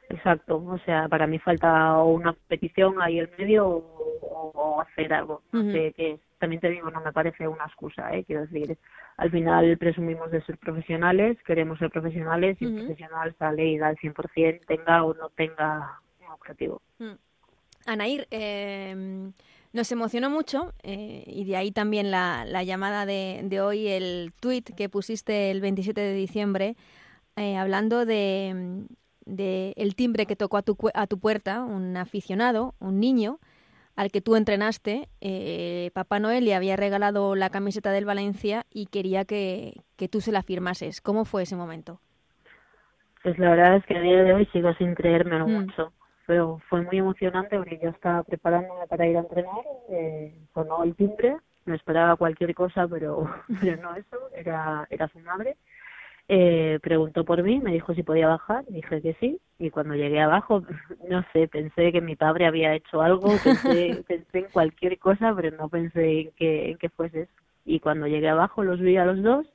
Exacto, 0.09 0.57
o 0.57 0.77
sea, 0.79 1.07
para 1.07 1.27
mí 1.27 1.37
falta 1.37 2.01
una 2.01 2.33
competición 2.33 2.99
ahí 3.01 3.19
en 3.19 3.29
medio 3.37 3.67
o, 3.67 4.81
hacer 4.81 5.13
algo. 5.13 5.43
que 5.51 6.19
también 6.39 6.61
te 6.61 6.69
digo, 6.69 6.89
no 6.89 7.01
me 7.01 7.11
parece 7.11 7.47
una 7.47 7.65
excusa, 7.65 8.15
¿eh? 8.15 8.23
quiero 8.23 8.43
decir, 8.47 8.77
al 9.17 9.29
final 9.29 9.77
presumimos 9.77 10.31
de 10.31 10.41
ser 10.43 10.57
profesionales, 10.57 11.37
queremos 11.45 11.77
ser 11.77 11.91
profesionales 11.91 12.57
y 12.59 12.65
un 12.65 12.77
profesional 12.77 13.35
sale 13.37 13.67
y 13.67 13.77
da 13.77 13.91
el 13.91 13.97
100%, 13.97 14.65
tenga 14.65 15.03
o 15.03 15.13
no 15.13 15.29
tenga 15.29 15.99
un 16.21 16.31
objetivo. 16.31 16.81
Mm. 16.97 17.28
Anair, 17.85 18.27
eh, 18.31 19.31
nos 19.71 19.91
emocionó 19.91 20.29
mucho 20.29 20.73
eh, 20.83 21.23
y 21.27 21.45
de 21.45 21.55
ahí 21.55 21.71
también 21.71 22.11
la, 22.11 22.43
la 22.45 22.63
llamada 22.63 23.05
de, 23.05 23.41
de, 23.43 23.61
hoy, 23.61 23.87
el 23.87 24.33
tweet 24.39 24.63
que 24.75 24.89
pusiste 24.89 25.51
el 25.51 25.61
27 25.61 26.01
de 26.01 26.13
diciembre, 26.13 26.75
eh, 27.35 27.55
hablando 27.55 28.05
de, 28.05 28.85
de, 29.25 29.73
el 29.77 29.95
timbre 29.95 30.25
que 30.25 30.35
tocó 30.35 30.57
a 30.57 30.63
tu, 30.63 30.75
a 30.93 31.07
tu 31.07 31.19
puerta, 31.19 31.63
un 31.63 31.95
aficionado, 31.97 32.73
un 32.79 32.99
niño, 32.99 33.39
al 33.95 34.11
que 34.11 34.21
tú 34.21 34.35
entrenaste. 34.35 35.07
Eh, 35.21 35.91
Papá 35.93 36.19
Noel 36.19 36.45
le 36.45 36.55
había 36.55 36.75
regalado 36.75 37.35
la 37.35 37.49
camiseta 37.49 37.91
del 37.91 38.05
Valencia 38.05 38.65
y 38.71 38.87
quería 38.87 39.25
que, 39.25 39.81
que 39.97 40.07
tú 40.07 40.21
se 40.21 40.31
la 40.31 40.41
firmases. 40.41 40.99
¿Cómo 40.99 41.25
fue 41.25 41.43
ese 41.43 41.55
momento? 41.55 41.99
Pues 43.21 43.37
la 43.37 43.51
verdad 43.51 43.75
es 43.75 43.85
que 43.85 43.97
a 43.97 44.01
día 44.01 44.23
de 44.23 44.33
hoy 44.33 44.47
sigo 44.53 44.73
sin 44.75 44.95
creérmelo 44.95 45.47
mm. 45.47 45.51
mucho 45.51 45.93
pero 46.29 46.61
fue 46.69 46.83
muy 46.83 46.99
emocionante 46.99 47.57
porque 47.57 47.79
yo 47.81 47.89
estaba 47.89 48.21
preparándome 48.21 48.85
para 48.85 49.07
ir 49.07 49.17
a 49.17 49.21
entrenar, 49.21 49.65
eh, 49.89 50.31
sonó 50.53 50.83
el 50.83 50.93
timbre, 50.93 51.37
me 51.65 51.75
esperaba 51.75 52.17
cualquier 52.17 52.53
cosa, 52.53 52.87
pero, 52.87 53.27
pero 53.59 53.81
no 53.81 53.95
eso, 53.95 54.15
era, 54.35 54.85
era 54.91 55.07
su 55.07 55.17
madre. 55.21 55.57
Eh, 56.27 56.77
preguntó 56.83 57.25
por 57.25 57.41
mí, 57.41 57.59
me 57.59 57.71
dijo 57.71 57.95
si 57.95 58.03
podía 58.03 58.27
bajar, 58.27 58.63
dije 58.67 59.01
que 59.01 59.15
sí, 59.15 59.41
y 59.57 59.71
cuando 59.71 59.95
llegué 59.95 60.21
abajo, 60.21 60.61
no 61.09 61.25
sé, 61.33 61.47
pensé 61.47 61.91
que 61.91 61.99
mi 61.99 62.15
padre 62.15 62.45
había 62.45 62.75
hecho 62.75 63.01
algo, 63.01 63.29
pensé, 63.43 64.03
pensé 64.07 64.37
en 64.37 64.51
cualquier 64.51 64.99
cosa, 64.99 65.33
pero 65.35 65.57
no 65.57 65.67
pensé 65.67 66.21
en 66.21 66.31
que, 66.33 66.69
en 66.69 66.77
que 66.77 66.89
fuese 66.89 67.21
eso. 67.21 67.33
Y 67.65 67.79
cuando 67.79 68.05
llegué 68.05 68.29
abajo 68.29 68.63
los 68.63 68.79
vi 68.79 68.97
a 68.97 69.05
los 69.05 69.23
dos, 69.23 69.47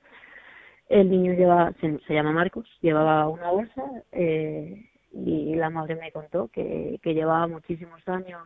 el 0.88 1.08
niño 1.08 1.34
lleva, 1.34 1.72
se, 1.80 2.00
se 2.00 2.14
llama 2.14 2.32
Marcos, 2.32 2.66
llevaba 2.80 3.28
una 3.28 3.52
bolsa 3.52 3.84
eh, 4.10 4.90
y 5.14 5.54
la 5.54 5.70
madre 5.70 5.96
me 5.96 6.12
contó 6.12 6.48
que, 6.48 6.98
que 7.02 7.14
llevaba 7.14 7.46
muchísimos 7.46 8.06
años 8.08 8.42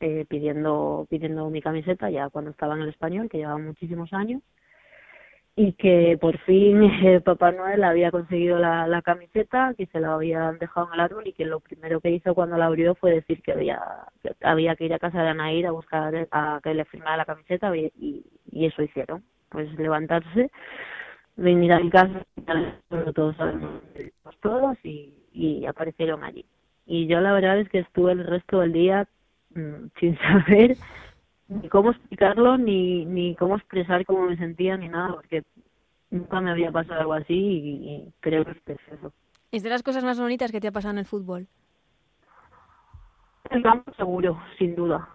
eh, 0.00 0.24
pidiendo 0.28 1.06
pidiendo 1.10 1.50
mi 1.50 1.60
camiseta 1.60 2.08
ya 2.08 2.30
cuando 2.30 2.52
estaba 2.52 2.74
en 2.74 2.82
el 2.82 2.90
español, 2.90 3.28
que 3.28 3.38
llevaba 3.38 3.58
muchísimos 3.58 4.12
años 4.12 4.42
y 5.56 5.72
que 5.72 6.16
por 6.20 6.38
fin 6.38 6.84
eh, 7.04 7.20
Papá 7.20 7.50
Noel 7.50 7.82
había 7.82 8.12
conseguido 8.12 8.58
la, 8.58 8.86
la 8.86 9.02
camiseta, 9.02 9.74
que 9.76 9.86
se 9.86 9.98
la 9.98 10.14
habían 10.14 10.58
dejado 10.58 10.86
en 10.86 10.94
el 10.94 11.00
árbol 11.00 11.26
y 11.26 11.32
que 11.32 11.44
lo 11.44 11.58
primero 11.58 12.00
que 12.00 12.12
hizo 12.12 12.32
cuando 12.34 12.56
la 12.56 12.66
abrió 12.66 12.94
fue 12.94 13.10
decir 13.12 13.42
que 13.42 13.52
había 13.52 13.80
que, 14.22 14.30
había 14.42 14.76
que 14.76 14.84
ir 14.84 14.94
a 14.94 15.00
casa 15.00 15.20
de 15.20 15.30
Anaír 15.30 15.66
a 15.66 15.72
buscar 15.72 16.28
a 16.30 16.60
que 16.62 16.74
le 16.74 16.84
firmara 16.84 17.16
la 17.16 17.24
camiseta 17.24 17.76
y, 17.76 18.24
eso 18.52 18.82
hicieron. 18.82 19.24
Pues 19.50 19.72
levantarse, 19.78 20.50
venir 21.36 21.72
a 21.72 21.80
mi 21.80 21.90
casa, 21.90 22.22
todos 23.14 23.34
sabemos 23.36 23.80
todos 24.40 24.76
y, 24.84 25.14
y 25.38 25.66
aparecieron 25.66 26.24
allí. 26.24 26.44
Y 26.86 27.06
yo 27.06 27.20
la 27.20 27.32
verdad 27.32 27.58
es 27.58 27.68
que 27.68 27.80
estuve 27.80 28.12
el 28.12 28.26
resto 28.26 28.60
del 28.60 28.72
día 28.72 29.08
mmm, 29.54 29.86
sin 30.00 30.18
saber 30.18 30.76
ni 31.48 31.68
cómo 31.68 31.92
explicarlo, 31.92 32.58
ni, 32.58 33.04
ni 33.06 33.34
cómo 33.36 33.56
expresar 33.56 34.04
cómo 34.04 34.26
me 34.26 34.36
sentía, 34.36 34.76
ni 34.76 34.88
nada, 34.88 35.14
porque 35.14 35.44
nunca 36.10 36.40
me 36.40 36.50
había 36.50 36.70
pasado 36.70 37.00
algo 37.00 37.14
así 37.14 37.34
y, 37.34 37.90
y 37.90 38.12
creo 38.20 38.44
que 38.44 38.50
es 38.50 38.60
precioso. 38.60 39.12
¿Es 39.50 39.62
de 39.62 39.70
las 39.70 39.82
cosas 39.82 40.04
más 40.04 40.20
bonitas 40.20 40.52
que 40.52 40.60
te 40.60 40.68
ha 40.68 40.72
pasado 40.72 40.92
en 40.92 40.98
el 40.98 41.06
fútbol? 41.06 41.46
El 43.50 43.62
campo 43.62 43.92
seguro, 43.94 44.38
sin 44.58 44.76
duda. 44.76 45.08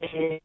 Eh, 0.00 0.40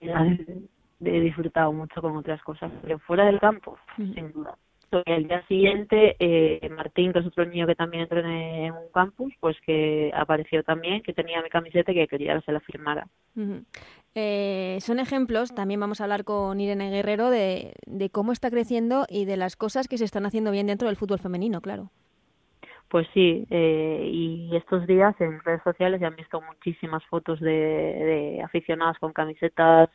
he 0.00 1.20
disfrutado 1.20 1.72
mucho 1.72 2.00
con 2.00 2.16
otras 2.16 2.42
cosas, 2.42 2.72
pero 2.82 2.98
fuera 3.00 3.26
del 3.26 3.40
campo, 3.40 3.78
mm. 3.98 4.14
sin 4.14 4.32
duda. 4.32 4.56
Y 4.90 5.12
el 5.12 5.28
día 5.28 5.46
siguiente, 5.46 6.16
eh, 6.18 6.68
Martín, 6.70 7.12
que 7.12 7.18
es 7.18 7.26
otro 7.26 7.44
niño 7.44 7.66
que 7.66 7.74
también 7.74 8.04
entró 8.04 8.20
en 8.20 8.72
un 8.72 8.88
campus, 8.92 9.34
pues 9.38 9.56
que 9.66 10.10
apareció 10.14 10.62
también, 10.62 11.02
que 11.02 11.12
tenía 11.12 11.42
mi 11.42 11.50
camiseta 11.50 11.92
y 11.92 11.94
que 11.94 12.08
quería 12.08 12.36
que 12.36 12.42
se 12.42 12.52
la 12.52 12.60
firmara. 12.60 13.06
Uh 13.36 13.40
-huh. 13.40 13.64
eh, 14.14 14.78
son 14.80 14.98
ejemplos, 14.98 15.54
también 15.54 15.80
vamos 15.80 16.00
a 16.00 16.04
hablar 16.04 16.24
con 16.24 16.58
Irene 16.60 16.90
Guerrero 16.90 17.30
de, 17.30 17.74
de 17.86 18.10
cómo 18.10 18.32
está 18.32 18.50
creciendo 18.50 19.04
y 19.08 19.26
de 19.26 19.36
las 19.36 19.56
cosas 19.56 19.88
que 19.88 19.98
se 19.98 20.04
están 20.04 20.24
haciendo 20.24 20.50
bien 20.50 20.66
dentro 20.66 20.88
del 20.88 20.96
fútbol 20.96 21.18
femenino, 21.18 21.60
claro. 21.60 21.90
Pues 22.88 23.06
sí, 23.12 23.46
eh, 23.50 24.08
y 24.10 24.56
estos 24.56 24.86
días 24.86 25.14
en 25.20 25.40
redes 25.44 25.62
sociales 25.62 26.00
ya 26.00 26.06
han 26.06 26.16
visto 26.16 26.40
muchísimas 26.40 27.04
fotos 27.04 27.38
de, 27.38 27.50
de 27.50 28.42
aficionadas 28.42 28.98
con 28.98 29.12
camisetas 29.12 29.90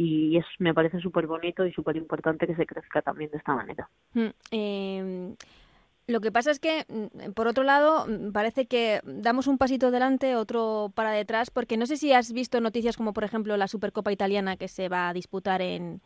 y 0.00 0.36
eso 0.36 0.48
me 0.60 0.72
parece 0.72 1.00
súper 1.00 1.26
bonito 1.26 1.66
y 1.66 1.72
súper 1.72 1.96
importante 1.96 2.46
que 2.46 2.54
se 2.54 2.66
crezca 2.66 3.02
también 3.02 3.32
de 3.32 3.38
esta 3.38 3.56
manera. 3.56 3.90
Eh, 4.52 5.34
lo 6.06 6.20
que 6.20 6.30
pasa 6.30 6.52
es 6.52 6.60
que, 6.60 6.86
mm, 6.88 7.32
por 7.32 7.48
otro 7.48 7.64
lado, 7.64 8.06
mm, 8.06 8.30
parece 8.30 8.66
que 8.66 9.00
damos 9.02 9.48
un 9.48 9.58
pasito 9.58 9.88
adelante, 9.88 10.36
otro 10.36 10.92
para 10.94 11.10
detrás, 11.10 11.50
porque 11.50 11.76
no 11.76 11.84
sé 11.86 11.96
si 11.96 12.12
has 12.12 12.32
visto 12.32 12.60
noticias 12.60 12.96
como, 12.96 13.12
por 13.12 13.24
ejemplo, 13.24 13.56
la 13.56 13.66
Supercopa 13.66 14.12
Italiana 14.12 14.56
que 14.56 14.68
se 14.68 14.88
va 14.88 15.08
a 15.08 15.12
disputar 15.12 15.62
en, 15.62 16.00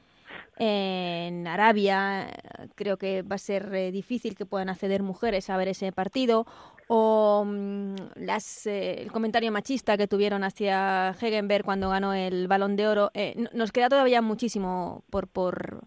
en 0.56 1.46
Arabia. 1.46 2.28
Creo 2.74 2.96
que 2.96 3.22
va 3.22 3.36
a 3.36 3.38
ser 3.38 3.74
eh, 3.74 3.90
difícil 3.90 4.34
que 4.36 4.46
puedan 4.46 4.68
acceder 4.68 5.02
mujeres 5.02 5.50
a 5.50 5.56
ver 5.56 5.68
ese 5.68 5.92
partido. 5.92 6.46
O 6.88 7.44
mmm, 7.46 7.94
las, 8.16 8.66
eh, 8.66 9.02
el 9.02 9.10
comentario 9.10 9.50
machista 9.50 9.96
que 9.96 10.06
tuvieron 10.06 10.44
hacia 10.44 11.16
Hegenberg 11.20 11.64
cuando 11.64 11.90
ganó 11.90 12.12
el 12.14 12.48
Balón 12.48 12.76
de 12.76 12.86
Oro. 12.88 13.10
Eh, 13.14 13.34
nos 13.52 13.72
queda 13.72 13.88
todavía 13.88 14.20
muchísimo 14.22 15.02
por, 15.10 15.28
por, 15.28 15.86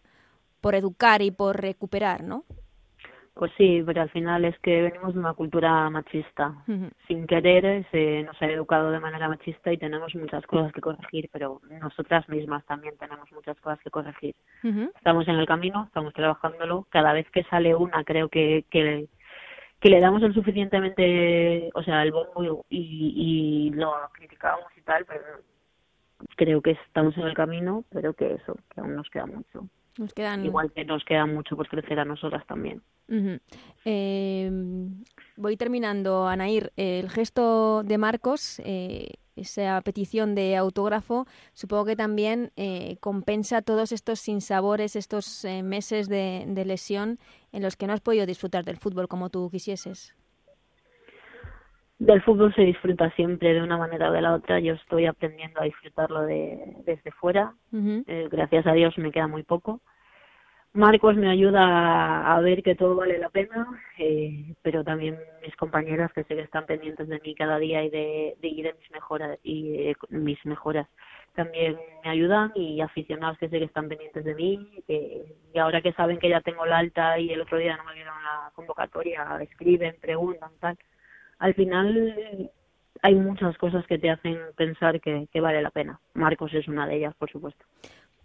por 0.62 0.76
educar 0.76 1.22
y 1.22 1.32
por 1.32 1.62
recuperar, 1.62 2.24
¿no? 2.24 2.44
Pues 3.36 3.52
sí, 3.58 3.84
pero 3.86 4.02
al 4.02 4.10
final 4.12 4.46
es 4.46 4.58
que 4.60 4.82
venimos 4.82 5.14
de 5.14 5.20
una 5.20 5.34
cultura 5.34 5.90
machista. 5.90 6.56
Uh 6.68 6.72
-huh. 6.72 6.92
Sin 7.06 7.28
querer 7.28 7.86
se 7.92 8.24
nos 8.24 8.42
ha 8.42 8.46
educado 8.46 8.92
de 8.92 9.02
manera 9.02 9.28
machista 9.28 9.74
y 9.74 9.78
tenemos 9.78 10.16
muchas 10.16 10.46
cosas 10.48 10.72
que 10.72 10.80
corregir, 10.80 11.30
pero 11.34 11.60
nosotras 11.82 12.28
mismas 12.30 12.66
también 12.66 12.98
tenemos 12.98 13.30
muchas 13.34 13.60
cosas 13.60 13.78
que 13.82 13.90
corregir. 13.90 14.36
Uh 14.64 14.68
-huh. 14.68 14.92
Estamos 14.96 15.28
en 15.28 15.36
el 15.36 15.46
camino, 15.46 15.84
estamos 15.84 16.14
trabajándolo. 16.14 16.88
Cada 16.90 17.12
vez 17.12 17.30
que 17.32 17.44
sale 17.44 17.76
una 17.76 18.06
creo 18.06 18.30
que, 18.30 18.64
que, 18.72 19.08
que 19.82 19.90
le 19.90 20.00
damos 20.00 20.24
el 20.24 20.34
suficientemente, 20.34 21.72
o 21.74 21.84
sea, 21.84 22.04
el 22.04 22.14
bombo 22.14 22.66
y, 22.70 23.70
y 23.70 23.70
lo 23.72 23.92
criticamos 24.14 24.72
y 24.78 24.82
tal, 24.82 25.04
pero 25.04 25.24
creo 26.38 26.62
que 26.62 26.72
estamos 26.72 27.18
en 27.18 27.24
el 27.24 27.34
camino, 27.34 27.84
pero 27.90 28.14
que 28.14 28.36
eso, 28.36 28.56
que 28.74 28.80
aún 28.80 28.96
nos 28.96 29.10
queda 29.10 29.26
mucho. 29.26 29.68
Nos 29.98 30.14
quedan... 30.14 30.46
Igual 30.46 30.72
que 30.74 30.84
nos 30.86 31.04
queda 31.06 31.26
mucho 31.26 31.56
por 31.56 31.68
crecer 31.68 32.00
a 32.00 32.06
nosotras 32.06 32.46
también. 32.48 32.82
Uh 33.08 33.14
-huh. 33.14 33.40
eh, 33.86 34.52
voy 35.38 35.58
terminando, 35.58 36.28
Anair. 36.28 36.74
El 36.76 37.10
gesto 37.10 37.84
de 37.84 37.98
Marcos, 37.98 38.60
eh, 38.66 39.14
esa 39.36 39.82
petición 39.82 40.36
de 40.36 40.56
autógrafo, 40.56 41.28
supongo 41.54 41.86
que 41.86 41.96
también 41.96 42.52
eh, 42.56 42.98
compensa 43.00 43.62
todos 43.62 43.92
estos 43.92 44.20
sinsabores, 44.20 44.96
estos 44.96 45.46
eh, 45.46 45.62
meses 45.64 46.08
de, 46.08 46.46
de, 46.48 46.66
lesión 46.66 47.20
en 47.52 47.62
los 47.62 47.76
que 47.76 47.88
no 47.88 47.94
has 47.94 48.02
podido 48.02 48.26
disfrutar 48.26 48.64
del 48.64 48.78
fútbol 48.78 49.08
como 49.08 49.30
tú 49.30 49.50
quisieses. 49.50 50.16
Del 52.06 52.22
fútbol 52.22 52.54
se 52.54 52.62
disfruta 52.62 53.10
siempre 53.16 53.56
de 53.56 53.64
una 53.64 53.78
manera 53.78 54.12
o 54.12 54.14
de 54.14 54.22
la 54.22 54.36
otra. 54.36 54.60
Yo 54.60 54.74
estoy 54.74 55.08
aprendiendo 55.08 55.60
a 55.60 55.64
disfrutarlo 55.64 56.22
de, 56.22 56.76
desde 56.86 57.10
fuera. 57.10 57.56
Uh 57.72 57.78
-huh. 57.78 58.04
eh, 58.06 58.28
gracias 58.30 58.68
a 58.68 58.74
Dios 58.74 58.96
me 59.00 59.12
queda 59.12 59.28
muy 59.28 59.42
poco. 59.42 59.82
Marcos 60.74 61.16
me 61.16 61.30
ayuda 61.30 61.62
a, 61.64 62.36
a 62.36 62.42
ver 62.42 62.62
que 62.62 62.76
todo 62.76 62.96
vale 62.96 63.18
la 63.18 63.30
pena, 63.30 63.66
eh, 63.98 64.54
pero 64.62 64.84
también 64.84 65.18
mis 65.42 65.56
compañeras 65.56 66.14
que 66.14 66.24
sé 66.26 66.36
que 66.36 66.42
están 66.42 66.68
pendientes 66.68 67.08
de 67.08 67.20
mí 67.22 67.34
cada 67.34 67.58
día 67.58 67.84
y 67.84 67.90
de, 67.90 68.36
de, 68.40 68.48
y 68.50 68.62
de 68.62 68.74
mis 68.74 68.92
mejoras 68.92 69.40
y 69.42 69.72
de 69.72 69.96
mis 70.10 70.46
mejoras 70.46 70.88
también 71.34 71.76
me 72.04 72.10
ayudan 72.12 72.52
y 72.56 72.82
aficionados 72.82 73.38
que 73.40 73.50
sé 73.50 73.58
que 73.58 73.66
están 73.66 73.90
pendientes 73.90 74.24
de 74.24 74.36
mí 74.36 74.84
que, 74.88 75.26
y 75.54 75.58
ahora 75.58 75.82
que 75.82 75.94
saben 75.94 76.20
que 76.20 76.30
ya 76.30 76.42
tengo 76.42 76.66
la 76.66 76.78
alta 76.78 77.18
y 77.20 77.32
el 77.32 77.42
otro 77.42 77.58
día 77.58 77.78
no 77.78 77.84
me 77.86 77.96
dieron 77.96 78.14
la 78.24 78.52
convocatoria 78.54 79.40
escriben 79.42 79.96
preguntan 80.02 80.52
tal 80.60 80.78
al 81.40 81.54
final 81.54 82.52
hay 83.02 83.16
muchas 83.16 83.58
cosas 83.58 83.86
que 83.88 83.98
te 83.98 84.10
hacen 84.10 84.38
pensar 84.56 85.00
que, 85.02 85.28
vale 85.40 85.62
la 85.62 85.72
pena 85.72 86.00
Marcos 86.14 86.54
es 86.54 86.68
una 86.68 86.88
de 86.88 86.98
ellas 86.98 87.16
por 87.16 87.30
supuesto 87.30 87.66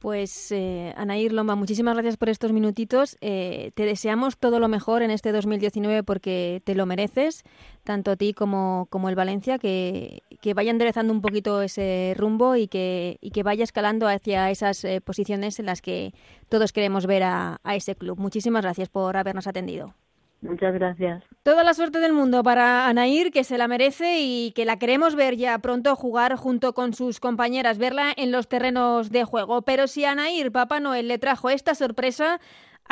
pues 0.01 0.51
eh, 0.51 0.95
Anair 0.97 1.31
Lomba, 1.31 1.57
muchísimas 1.57 1.95
gracias 1.95 2.17
por 2.17 2.31
estos 2.31 2.53
minutitos. 2.53 3.19
Eh, 3.21 3.71
te 3.75 3.85
deseamos 3.85 4.39
todo 4.39 4.59
lo 4.59 4.67
mejor 4.67 5.03
en 5.03 5.11
este 5.11 5.31
2019 5.31 6.03
porque 6.05 6.63
te 6.65 6.75
lo 6.75 6.87
mereces, 6.87 7.45
tanto 7.85 8.11
a 8.11 8.17
ti 8.17 8.33
como, 8.33 8.87
como 8.89 9.11
el 9.11 9.15
Valencia, 9.15 9.59
que, 9.59 10.23
que 10.41 10.55
vaya 10.55 10.71
enderezando 10.71 11.13
un 11.13 11.21
poquito 11.21 11.61
ese 11.61 12.15
rumbo 12.17 12.57
y 12.57 12.67
que, 12.67 13.19
y 13.21 13.31
que 13.31 13.43
vaya 13.43 13.63
escalando 13.63 14.09
hacia 14.09 14.51
esas 14.51 14.83
eh, 14.87 15.03
posiciones 15.03 15.61
en 15.61 15.67
las 15.67 15.83
que 15.83 16.15
todos 16.49 16.73
queremos 16.73 17.07
ver 17.07 17.23
a, 17.25 17.61
a 17.63 17.77
ese 17.77 17.95
club. 17.95 18.19
Muchísimas 18.19 18.63
gracias 18.63 18.89
por 18.89 19.19
habernos 19.19 19.47
atendido. 19.47 19.95
Muchas 20.43 20.73
gracias. 20.73 21.23
Toda 21.43 21.65
la 21.65 21.75
suerte 21.75 22.01
del 22.01 22.13
mundo 22.13 22.43
para 22.43 22.87
Anair, 22.87 23.31
que 23.31 23.45
se 23.45 23.59
la 23.59 23.69
merece 23.69 24.21
y 24.21 24.53
que 24.53 24.65
la 24.65 24.79
queremos 24.79 25.15
ver 25.15 25.37
ya 25.37 25.59
pronto 25.59 25.95
jugar 25.97 26.37
junto 26.37 26.73
con 26.73 26.95
sus 26.95 27.21
compañeras, 27.21 27.79
verla 27.79 28.13
en 28.17 28.33
los 28.33 28.49
terrenos 28.49 29.11
de 29.11 29.25
juego. 29.25 29.63
Pero 29.63 29.87
si 29.87 30.05
a 30.05 30.13
Anair, 30.13 30.51
Papá 30.51 30.81
Noel, 30.81 31.09
le 31.09 31.19
trajo 31.19 31.51
esta 31.51 31.75
sorpresa, 31.75 32.41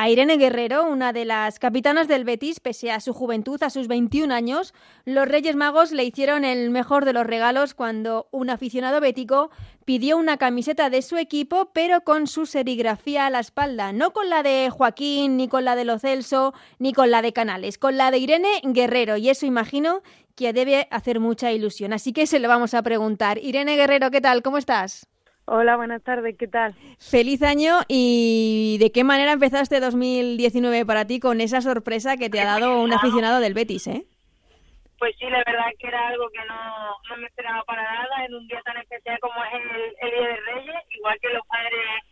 a 0.00 0.08
Irene 0.08 0.36
Guerrero, 0.36 0.86
una 0.86 1.12
de 1.12 1.24
las 1.24 1.58
capitanas 1.58 2.06
del 2.06 2.22
Betis, 2.22 2.60
pese 2.60 2.92
a 2.92 3.00
su 3.00 3.12
juventud, 3.12 3.60
a 3.64 3.68
sus 3.68 3.88
21 3.88 4.32
años, 4.32 4.72
los 5.04 5.26
Reyes 5.26 5.56
Magos 5.56 5.90
le 5.90 6.04
hicieron 6.04 6.44
el 6.44 6.70
mejor 6.70 7.04
de 7.04 7.12
los 7.12 7.26
regalos 7.26 7.74
cuando 7.74 8.28
un 8.30 8.48
aficionado 8.48 9.00
bético 9.00 9.50
pidió 9.84 10.16
una 10.16 10.36
camiseta 10.36 10.88
de 10.88 11.02
su 11.02 11.16
equipo, 11.16 11.72
pero 11.74 12.02
con 12.02 12.28
su 12.28 12.46
serigrafía 12.46 13.26
a 13.26 13.30
la 13.30 13.40
espalda, 13.40 13.92
no 13.92 14.12
con 14.12 14.30
la 14.30 14.44
de 14.44 14.70
Joaquín, 14.70 15.36
ni 15.36 15.48
con 15.48 15.64
la 15.64 15.74
de 15.74 15.84
Lo 15.84 15.98
Celso, 15.98 16.54
ni 16.78 16.92
con 16.92 17.10
la 17.10 17.20
de 17.20 17.32
Canales, 17.32 17.76
con 17.76 17.96
la 17.96 18.12
de 18.12 18.18
Irene 18.18 18.60
Guerrero, 18.62 19.16
y 19.16 19.30
eso 19.30 19.46
imagino 19.46 20.02
que 20.36 20.52
debe 20.52 20.86
hacer 20.92 21.18
mucha 21.18 21.50
ilusión. 21.50 21.92
Así 21.92 22.12
que 22.12 22.28
se 22.28 22.38
lo 22.38 22.46
vamos 22.46 22.72
a 22.72 22.82
preguntar. 22.82 23.38
Irene 23.38 23.74
Guerrero, 23.74 24.12
¿qué 24.12 24.20
tal? 24.20 24.42
¿Cómo 24.42 24.58
estás? 24.58 25.08
Hola, 25.50 25.76
buenas 25.76 26.02
tardes, 26.02 26.36
¿qué 26.38 26.46
tal? 26.46 26.74
Feliz 26.98 27.42
año 27.42 27.78
y 27.88 28.76
¿de 28.80 28.92
qué 28.92 29.02
manera 29.02 29.32
empezaste 29.32 29.80
2019 29.80 30.84
para 30.84 31.06
ti 31.06 31.20
con 31.20 31.40
esa 31.40 31.62
sorpresa 31.62 32.18
que 32.18 32.28
te 32.28 32.38
ha 32.38 32.44
dado 32.44 32.82
un 32.82 32.92
aficionado 32.92 33.40
del 33.40 33.54
Betis, 33.54 33.86
eh? 33.86 34.04
Pues 34.98 35.16
sí, 35.18 35.24
la 35.24 35.42
verdad 35.46 35.72
que 35.78 35.86
era 35.86 36.08
algo 36.08 36.28
que 36.28 36.44
no, 36.44 36.54
no 37.08 37.16
me 37.16 37.28
esperaba 37.28 37.64
para 37.64 37.82
nada 37.82 38.26
en 38.26 38.34
un 38.34 38.46
día 38.46 38.60
tan 38.62 38.76
especial 38.76 39.18
como 39.20 39.42
es 39.44 39.54
el, 39.54 39.96
el 40.02 40.18
Día 40.18 40.28
de 40.28 40.36
Reyes, 40.36 40.84
igual 40.90 41.16
que 41.18 41.28
los 41.30 41.46
padres 41.46 42.02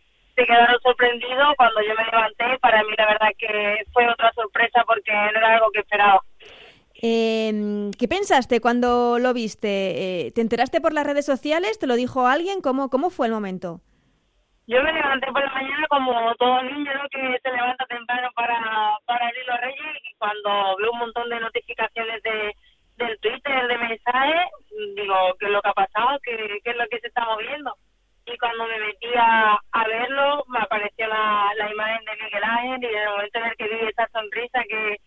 cuando 1.57 1.81
yo 1.81 1.93
me 1.95 2.05
levanté, 2.05 2.59
para 2.59 2.83
mí 2.83 2.93
la 2.97 3.07
verdad 3.07 3.29
que 3.37 3.83
fue 3.91 4.07
otra 4.09 4.31
sorpresa 4.33 4.83
porque 4.85 5.11
no 5.11 5.39
era 5.39 5.55
algo 5.55 5.71
que 5.71 5.79
esperaba. 5.79 6.21
Eh, 7.01 7.91
¿Qué 7.97 8.07
pensaste 8.07 8.59
cuando 8.59 9.19
lo 9.19 9.33
viste? 9.33 10.27
Eh, 10.27 10.31
¿Te 10.31 10.41
enteraste 10.41 10.81
por 10.81 10.93
las 10.93 11.05
redes 11.05 11.25
sociales? 11.25 11.79
¿Te 11.79 11.87
lo 11.87 11.95
dijo 11.95 12.27
alguien? 12.27 12.61
¿Cómo, 12.61 12.89
cómo 12.89 13.09
fue 13.09 13.27
el 13.27 13.33
momento? 13.33 13.81
Yo 14.67 14.83
me 14.83 14.91
levanté 14.91 15.27
por 15.31 15.41
la 15.41 15.53
mañana 15.53 15.87
como 15.89 16.35
todo 16.35 16.61
niño 16.63 16.91
¿no? 16.93 17.07
que 17.09 17.39
se 17.41 17.51
levanta 17.51 17.85
temprano 17.85 18.29
para, 18.35 18.97
para 19.05 19.27
abrir 19.27 19.45
los 19.47 19.61
reyes 19.61 19.97
y 20.11 20.15
cuando 20.17 20.75
veo 20.77 20.91
un 20.91 20.99
montón 20.99 21.29
de 21.29 21.39
notificaciones 21.39 22.21
de 22.23 22.53
del 22.97 23.19
Twitter, 23.19 23.67
de 23.67 23.77
mensajes, 23.77 24.47
digo, 24.95 25.15
¿qué 25.39 25.45
es 25.45 25.51
lo 25.51 25.61
que 25.61 25.69
ha 25.69 25.73
pasado? 25.73 26.19
¿Qué, 26.23 26.59
qué 26.63 26.71
es 26.71 26.77
lo 26.77 26.87
que 26.87 26.99
se 26.99 27.07
está 27.07 27.25
moviendo? 27.25 27.75
Y 28.25 28.37
cuando 28.39 28.65
me 28.65 28.79
metí 28.79 29.07
a, 29.15 29.59
verlo, 29.87 30.43
me 30.47 30.59
apareció 30.59 31.07
la, 31.07 31.51
la 31.57 31.71
imagen 31.71 32.03
de 32.05 32.23
Miguel 32.23 32.43
Ángel 32.43 32.83
y 32.83 32.95
en 32.95 33.01
el 33.01 33.09
momento 33.09 33.39
en 33.39 33.45
el 33.45 33.55
que 33.55 33.67
vi 33.67 33.87
esa 33.87 34.07
sonrisa 34.11 34.63
que, 34.67 34.97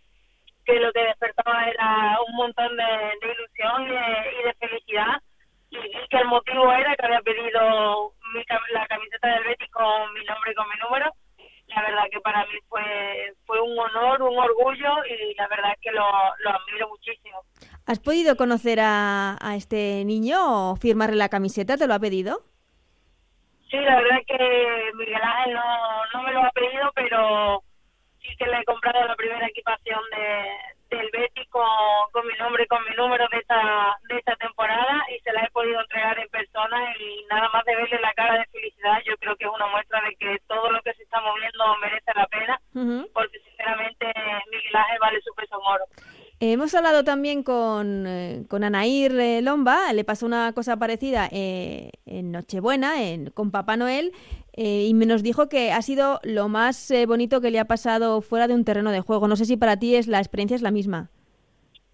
que 0.70 0.80
lo 0.80 0.92
que 0.92 1.04
despertaba 1.04 1.64
era 1.68 2.18
un 2.26 2.36
montón 2.36 2.76
de, 2.76 2.84
ilusión 3.22 3.84
y 3.84 4.44
de, 4.44 4.54
felicidad 4.54 5.20
y 5.70 6.08
que 6.08 6.16
el 6.16 6.26
motivo 6.26 6.72
era 6.72 6.94
que 6.96 7.06
había 7.06 7.20
pedido 7.20 8.12
mi, 8.34 8.42
la 8.72 8.86
camiseta 8.86 9.28
del 9.28 9.44
Betis 9.44 9.70
con 9.70 10.12
mi 10.14 10.24
nombre 10.24 10.52
y 10.52 10.54
con 10.54 10.68
mi 10.68 10.76
número 10.82 11.12
la 11.68 11.82
verdad 11.82 12.04
que 12.10 12.20
para 12.20 12.44
mí 12.46 12.58
fue 12.68 13.34
fue 13.46 13.60
un 13.60 13.78
honor, 13.78 14.22
un 14.22 14.38
orgullo 14.38 15.04
y 15.04 15.34
la 15.34 15.46
verdad 15.48 15.72
que 15.80 15.92
lo, 15.92 16.04
lo 16.38 16.50
admiro 16.50 16.88
muchísimo. 16.88 17.42
¿Has 17.86 18.00
podido 18.00 18.36
conocer 18.36 18.80
a, 18.80 19.36
a 19.40 19.56
este 19.56 20.04
niño 20.04 20.72
o 20.72 20.76
firmarle 20.76 21.16
la 21.16 21.28
camiseta? 21.28 21.76
¿Te 21.76 21.86
lo 21.86 21.94
ha 21.94 22.00
pedido? 22.00 22.42
Sí, 23.70 23.76
la 23.76 24.00
verdad 24.00 24.18
que 24.26 24.90
Miguel 24.94 25.22
Ángel 25.22 25.54
no, 25.54 25.62
no 26.12 26.22
me 26.24 26.32
lo 26.32 26.44
ha 26.44 26.50
pedido, 26.50 26.90
pero 26.94 27.62
sí 28.22 28.36
que 28.36 28.46
le 28.46 28.60
he 28.60 28.64
comprado 28.64 29.06
la 29.06 29.16
primera 29.16 29.46
equipación 29.46 30.00
de, 30.10 30.96
del 30.96 31.08
Betis 31.12 31.48
con, 31.48 31.66
con 32.12 32.26
mi 32.26 32.34
nombre 32.34 32.64
y 32.64 32.66
con 32.66 32.82
mi 32.84 32.94
número 32.96 33.26
de 33.30 33.38
esta, 33.38 33.96
de 34.08 34.18
esta 34.18 34.36
temporada 34.36 35.04
y 35.14 35.20
se 35.20 35.32
la 35.32 35.42
he 35.44 35.50
podido 35.50 35.80
entregar 35.80 36.18
en 36.18 36.28
persona 36.28 36.94
y 36.98 37.24
nada 37.30 37.48
más 37.52 37.64
de 37.64 37.76
verle 37.76 38.00
la 38.00 38.12
cara 38.14 38.38
de 38.38 38.46
felicidad 38.46 38.98
yo 39.06 39.16
creo 39.18 39.36
que 39.36 39.44
es 39.44 39.50
una 39.50 39.68
muestra 39.68 40.00
de 40.02 40.14
que 40.16 40.38
todo 40.48 40.70
lo 40.70 40.82
que 40.82 40.94
se 40.94 41.02
está 41.02 41.20
moviendo 41.20 41.76
merece 41.80 42.12
la 42.14 42.26
pena 42.26 42.60
porque 43.12 43.38
sinceramente 43.40 44.06
Miguel 44.50 44.76
Ángel 44.76 44.98
vale 45.00 45.20
su 45.22 45.34
peso 45.34 45.56
en 45.56 45.72
oro. 45.74 45.84
Hemos 46.42 46.74
hablado 46.74 47.04
también 47.04 47.42
con, 47.42 48.06
eh, 48.06 48.44
con 48.48 48.64
Anair 48.64 49.12
eh, 49.20 49.42
Lomba, 49.42 49.92
le 49.92 50.04
pasó 50.04 50.24
una 50.24 50.54
cosa 50.54 50.78
parecida 50.78 51.28
eh, 51.30 51.90
en 52.06 52.32
Nochebuena 52.32 53.02
en, 53.02 53.28
con 53.28 53.50
Papá 53.50 53.76
Noel 53.76 54.12
y 54.62 54.92
nos 54.92 55.22
dijo 55.22 55.48
que 55.48 55.72
ha 55.72 55.80
sido 55.80 56.20
lo 56.22 56.48
más 56.48 56.92
bonito 57.06 57.40
que 57.40 57.50
le 57.50 57.58
ha 57.58 57.64
pasado 57.64 58.20
fuera 58.20 58.46
de 58.46 58.54
un 58.54 58.64
terreno 58.64 58.92
de 58.92 59.00
juego. 59.00 59.26
No 59.26 59.36
sé 59.36 59.46
si 59.46 59.56
para 59.56 59.78
ti 59.78 59.96
es 59.96 60.06
la 60.06 60.18
experiencia 60.18 60.54
es 60.54 60.62
la 60.62 60.70
misma. 60.70 61.08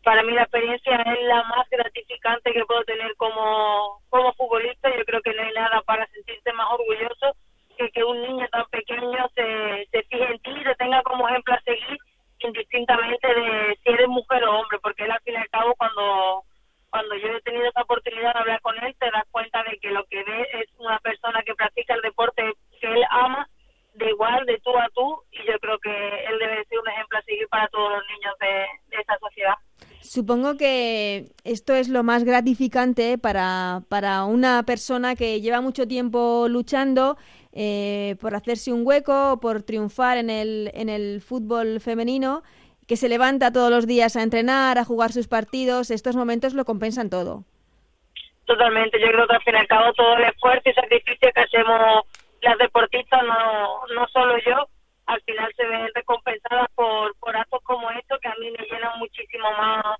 Para 0.02 0.22
mí 0.24 0.32
la 0.32 0.42
experiencia 0.42 0.96
es 0.96 1.22
la 1.28 1.44
más 1.44 1.68
gratificante 1.70 2.52
que 2.52 2.64
puedo 2.64 2.82
tener 2.84 3.14
como, 3.16 4.00
como 4.08 4.32
futbolista. 4.34 4.88
Yo 4.96 5.04
creo 5.04 5.20
que 5.22 5.32
no 5.34 5.42
hay 5.42 5.52
nada 5.54 5.80
para 5.82 6.06
sentirse 6.08 6.52
más 6.54 6.66
orgulloso 6.72 7.36
que 7.78 7.90
que 7.90 8.02
un 8.02 8.20
niño 8.22 8.46
tan 8.50 8.64
pequeño 8.70 9.28
se, 9.34 9.86
se 9.92 10.02
fije 10.04 10.24
en 10.24 10.38
ti 10.40 10.50
y 10.50 10.64
te 10.64 10.74
tenga 10.76 11.02
como 11.02 11.28
ejemplo 11.28 11.54
a 11.54 11.60
seguir 11.60 11.98
indistintamente 12.40 13.26
de 13.28 13.78
si 13.82 13.90
eres 13.90 14.08
mujer 14.08 14.42
o 14.44 14.58
hombre, 14.58 14.78
porque 14.82 15.04
él 15.04 15.10
al 15.10 15.20
fin 15.20 15.34
y 15.34 15.36
al 15.36 15.50
cabo 15.50 15.74
cuando 15.76 16.44
cuando 16.90 17.14
yo 17.16 17.28
he 17.28 17.40
tenido 17.42 17.68
esa 17.68 17.82
oportunidad 17.82 18.32
de 18.32 18.40
hablar 18.40 18.60
con 18.62 18.74
él, 18.82 18.94
te 18.98 19.10
das 19.10 19.24
cuenta 19.30 19.62
de 19.64 19.78
que 19.78 19.90
lo 19.90 20.04
que 20.04 20.24
ve 20.24 20.48
es 20.54 20.68
una 20.78 20.98
persona 21.00 21.42
que 21.42 21.54
practica 21.54 21.94
el 21.94 22.00
deporte 22.00 22.42
ama, 23.16 23.48
de 23.94 24.10
igual, 24.10 24.44
de 24.46 24.58
tú 24.62 24.70
a 24.76 24.88
tú, 24.94 25.22
y 25.32 25.38
yo 25.50 25.58
creo 25.58 25.78
que 25.78 25.90
él 25.90 26.38
debe 26.38 26.64
ser 26.66 26.78
un 26.78 26.88
ejemplo 26.88 27.18
a 27.18 27.22
seguir 27.22 27.48
para 27.48 27.66
todos 27.68 27.90
los 27.90 28.02
niños 28.10 28.34
de, 28.40 28.96
de 28.96 29.00
esta 29.00 29.18
sociedad. 29.18 29.54
Supongo 30.00 30.56
que 30.56 31.32
esto 31.44 31.74
es 31.74 31.88
lo 31.88 32.02
más 32.04 32.22
gratificante 32.24 33.18
para, 33.18 33.80
para 33.88 34.24
una 34.24 34.62
persona 34.62 35.16
que 35.16 35.40
lleva 35.40 35.60
mucho 35.60 35.88
tiempo 35.88 36.46
luchando 36.48 37.16
eh, 37.52 38.16
por 38.20 38.34
hacerse 38.34 38.72
un 38.72 38.86
hueco, 38.86 39.40
por 39.40 39.62
triunfar 39.62 40.18
en 40.18 40.30
el, 40.30 40.70
en 40.74 40.88
el 40.88 41.22
fútbol 41.22 41.80
femenino, 41.80 42.42
que 42.86 42.96
se 42.96 43.08
levanta 43.08 43.52
todos 43.52 43.70
los 43.70 43.86
días 43.86 44.14
a 44.14 44.22
entrenar, 44.22 44.78
a 44.78 44.84
jugar 44.84 45.10
sus 45.10 45.26
partidos, 45.26 45.90
estos 45.90 46.14
momentos 46.14 46.54
lo 46.54 46.64
compensan 46.64 47.10
todo. 47.10 47.44
Totalmente, 48.44 49.00
yo 49.00 49.08
creo 49.08 49.26
que 49.26 49.34
al 49.34 49.42
fin 49.42 49.54
y 49.54 49.58
al 49.58 49.66
cabo 49.66 49.92
todo 49.94 50.18
el 50.18 50.24
esfuerzo 50.24 50.68
y 50.68 50.74
sacrificio 50.74 51.30
que 51.34 51.40
hacemos 51.40 52.04
las 52.46 52.58
deportistas, 52.58 53.22
no, 53.24 53.86
no 53.94 54.06
solo 54.08 54.38
yo, 54.38 54.68
al 55.06 55.20
final 55.22 55.52
se 55.56 55.66
ven 55.66 55.88
recompensadas 55.94 56.68
por, 56.74 57.14
por 57.16 57.36
actos 57.36 57.60
como 57.64 57.90
estos 57.90 58.20
que 58.20 58.28
a 58.28 58.34
mí 58.40 58.50
me 58.50 58.64
llenan 58.66 58.98
muchísimo 58.98 59.50
más 59.52 59.98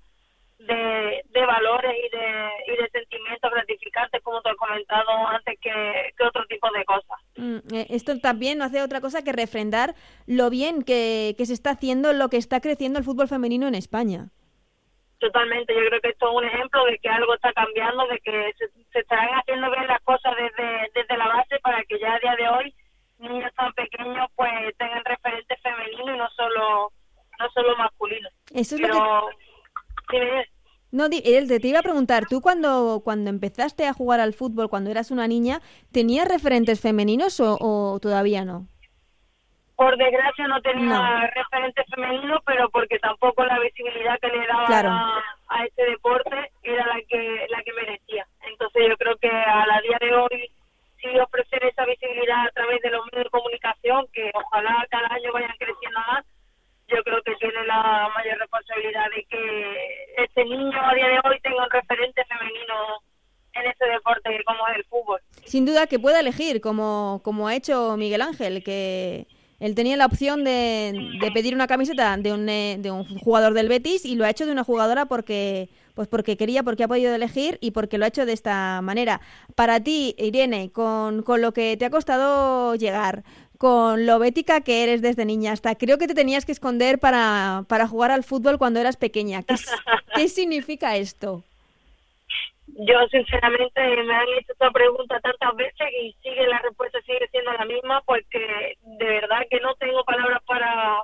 de, 0.59 1.21
de 1.29 1.45
valores 1.45 1.93
y 1.97 2.15
de, 2.15 2.73
y 2.73 2.81
de 2.81 2.89
sentimientos 2.89 3.51
gratificantes, 3.51 4.23
como 4.23 4.41
te 4.41 4.49
he 4.49 4.55
comentado 4.55 5.27
antes, 5.27 5.59
que, 5.59 5.71
que 6.17 6.23
otro 6.23 6.45
tipo 6.47 6.69
de 6.71 6.85
cosas. 6.85 7.19
Mm, 7.35 7.75
eh, 7.75 7.87
esto 7.89 8.17
también 8.19 8.57
no 8.57 8.63
hace 8.63 8.81
otra 8.81 9.01
cosa 9.01 9.23
que 9.23 9.33
refrendar 9.33 9.93
lo 10.25 10.49
bien 10.49 10.83
que, 10.83 11.35
que 11.37 11.45
se 11.45 11.53
está 11.53 11.71
haciendo, 11.71 12.13
lo 12.13 12.29
que 12.29 12.37
está 12.37 12.61
creciendo 12.61 12.97
el 12.97 13.05
fútbol 13.05 13.27
femenino 13.27 13.67
en 13.67 13.75
España. 13.75 14.29
Totalmente, 15.19 15.73
yo 15.73 15.81
creo 15.87 16.01
que 16.01 16.09
esto 16.09 16.29
es 16.29 16.35
un 16.35 16.45
ejemplo 16.45 16.85
de 16.85 16.99
que 16.99 17.09
algo 17.09 17.33
está 17.33 17.51
cambiando, 17.53 18.05
de 18.07 18.19
que 18.19 18.53
se, 18.57 18.69
se 18.91 18.99
estarán 18.99 19.29
haciendo 19.39 19.71
bien 19.71 19.87
las 19.87 20.01
cosas 20.01 20.33
desde, 20.35 20.91
desde 20.93 21.17
la 21.17 21.27
base 21.27 21.59
para 21.63 21.83
que 21.85 21.99
ya 21.99 22.13
a 22.13 22.19
día 22.19 22.35
de 22.35 22.49
hoy 22.49 22.75
niños 23.19 23.51
tan 23.55 23.73
pequeños 23.73 24.29
pues 24.35 24.51
tengan 24.77 25.03
referentes 25.03 25.59
femeninos 25.61 26.15
y 26.15 26.17
no 26.17 26.29
solo 26.29 26.91
no 27.39 27.49
solo 27.53 27.77
masculinos. 27.77 28.31
Eso 28.53 28.75
es 28.75 28.81
lo 28.81 29.29
que... 30.09 30.45
No, 30.89 31.09
te 31.09 31.67
iba 31.67 31.79
a 31.79 31.83
preguntar, 31.83 32.25
tú 32.29 32.41
cuando, 32.41 33.01
cuando 33.03 33.29
empezaste 33.29 33.85
a 33.85 33.93
jugar 33.93 34.19
al 34.21 34.33
fútbol, 34.33 34.69
cuando 34.69 34.89
eras 34.89 35.11
una 35.11 35.27
niña, 35.27 35.61
¿tenías 35.91 36.27
referentes 36.27 36.79
femeninos 36.79 37.39
o, 37.41 37.99
todavía 38.01 38.45
no? 38.45 38.67
Por 39.77 39.95
desgracia 39.95 40.47
no 40.47 40.59
tenía 40.61 41.31
referentes 41.35 41.85
femeninos, 41.93 42.41
pero 42.47 42.67
porque 42.71 42.97
tampoco 42.97 43.45
la 43.45 43.59
visibilidad 43.59 44.19
que 44.19 44.27
le 44.27 44.47
daba 44.47 45.23
a, 45.49 45.65
este 45.65 45.85
deporte 45.85 46.51
era 46.63 46.83
la 46.87 46.99
que 47.07 47.45
la 47.49 47.61
que 47.61 47.73
merecía. 47.73 48.25
Entonces 48.41 48.87
yo 48.89 48.97
creo 48.97 49.15
que 49.17 49.29
a 49.29 49.67
la 49.67 49.79
día 49.81 49.97
de 50.01 50.15
hoy 50.15 50.51
sí 50.99 51.07
ofrecer 51.19 51.63
esa 51.63 51.85
visibilidad 51.85 52.47
a 52.47 52.51
través 52.55 52.81
de 52.81 52.89
los 52.89 53.05
medios 53.05 53.25
de 53.25 53.29
comunicación, 53.29 54.07
que 54.11 54.31
ojalá 54.33 54.83
cada 54.89 55.13
año 55.13 55.31
vayan 55.31 55.53
creciendo 55.59 55.99
más, 56.07 56.25
yo 56.87 57.03
creo 57.03 57.21
que 57.21 57.35
tiene 57.35 57.63
la 57.67 58.09
mayor 58.15 58.39
responsabilidad 58.39 59.05
de 59.15 59.23
que 59.25 60.23
este 60.23 60.43
niño 60.43 60.79
a 60.81 60.95
día 60.95 61.07
de 61.07 61.19
hoy 61.23 61.39
tenga 61.41 61.63
un 61.63 61.69
referente 61.69 62.25
femenino 62.25 62.73
en 63.53 63.67
este 63.67 63.87
deporte 63.89 64.43
como 64.43 64.67
es 64.69 64.77
el 64.77 64.85
fútbol. 64.85 65.21
Sin 65.45 65.67
duda 65.67 65.85
que 65.85 65.99
pueda 65.99 66.19
elegir, 66.19 66.61
como, 66.61 67.21
como 67.23 67.47
ha 67.47 67.55
hecho 67.55 67.95
Miguel 67.95 68.23
Ángel, 68.23 68.63
que 68.63 69.27
él 69.59 69.75
tenía 69.75 69.97
la 69.97 70.05
opción 70.05 70.43
de, 70.43 70.93
de 71.19 71.31
pedir 71.31 71.55
una 71.55 71.67
camiseta 71.67 72.15
de 72.17 72.31
un, 72.33 72.47
eh, 72.47 72.77
de 72.79 72.91
un 72.91 73.03
jugador 73.03 73.53
del 73.53 73.69
Betis 73.69 74.05
y 74.05 74.15
lo 74.15 74.25
ha 74.25 74.29
hecho 74.29 74.45
de 74.45 74.51
una 74.51 74.63
jugadora 74.63 75.05
porque 75.05 75.69
pues 75.95 76.07
porque 76.07 76.37
quería, 76.37 76.61
porque 76.61 76.83
ha 76.83 76.87
podido 76.87 77.15
elegir 77.15 77.57
y 77.59 77.71
porque 77.71 77.97
lo 77.97 78.05
ha 78.05 78.09
hecho 78.09 78.27
de 78.27 78.33
esta 78.33 78.81
manera. 78.83 79.19
Para 79.55 79.79
ti, 79.79 80.13
Irene, 80.19 80.69
con, 80.71 81.23
con 81.23 81.41
lo 81.41 81.53
que 81.53 81.75
te 81.75 81.85
ha 81.85 81.89
costado 81.89 82.75
llegar, 82.75 83.23
con 83.57 84.05
lo 84.05 84.19
bética 84.19 84.61
que 84.61 84.83
eres 84.83 85.01
desde 85.01 85.25
niña 85.25 85.53
hasta 85.53 85.73
creo 85.73 85.97
que 85.97 86.07
te 86.07 86.13
tenías 86.13 86.45
que 86.45 86.51
esconder 86.51 86.99
para, 86.99 87.65
para 87.67 87.87
jugar 87.87 88.11
al 88.11 88.23
fútbol 88.23 88.59
cuando 88.59 88.79
eras 88.79 88.95
pequeña. 88.95 89.41
¿Qué, 89.41 89.55
¿Qué, 90.15 90.29
significa 90.29 90.97
esto? 90.97 91.43
Yo 92.79 93.07
sinceramente 93.09 94.03
me 94.03 94.15
han 94.15 94.29
hecho 94.37 94.51
esta 94.51 94.69
pregunta 94.69 95.19
tantas 95.19 95.55
veces 95.55 95.87
y 95.99 96.13
sigue 96.21 96.45
la 96.47 96.59
respuesta 96.59 97.01
sigue 97.01 97.27
siendo 97.31 97.51
la 97.53 97.65
misma 97.65 98.01
porque 98.05 98.77
de 98.81 99.05
verdad 99.05 99.47
que 99.49 99.59
no 99.61 99.73
tengo 99.75 100.03
palabras 100.03 100.43
para 100.45 101.03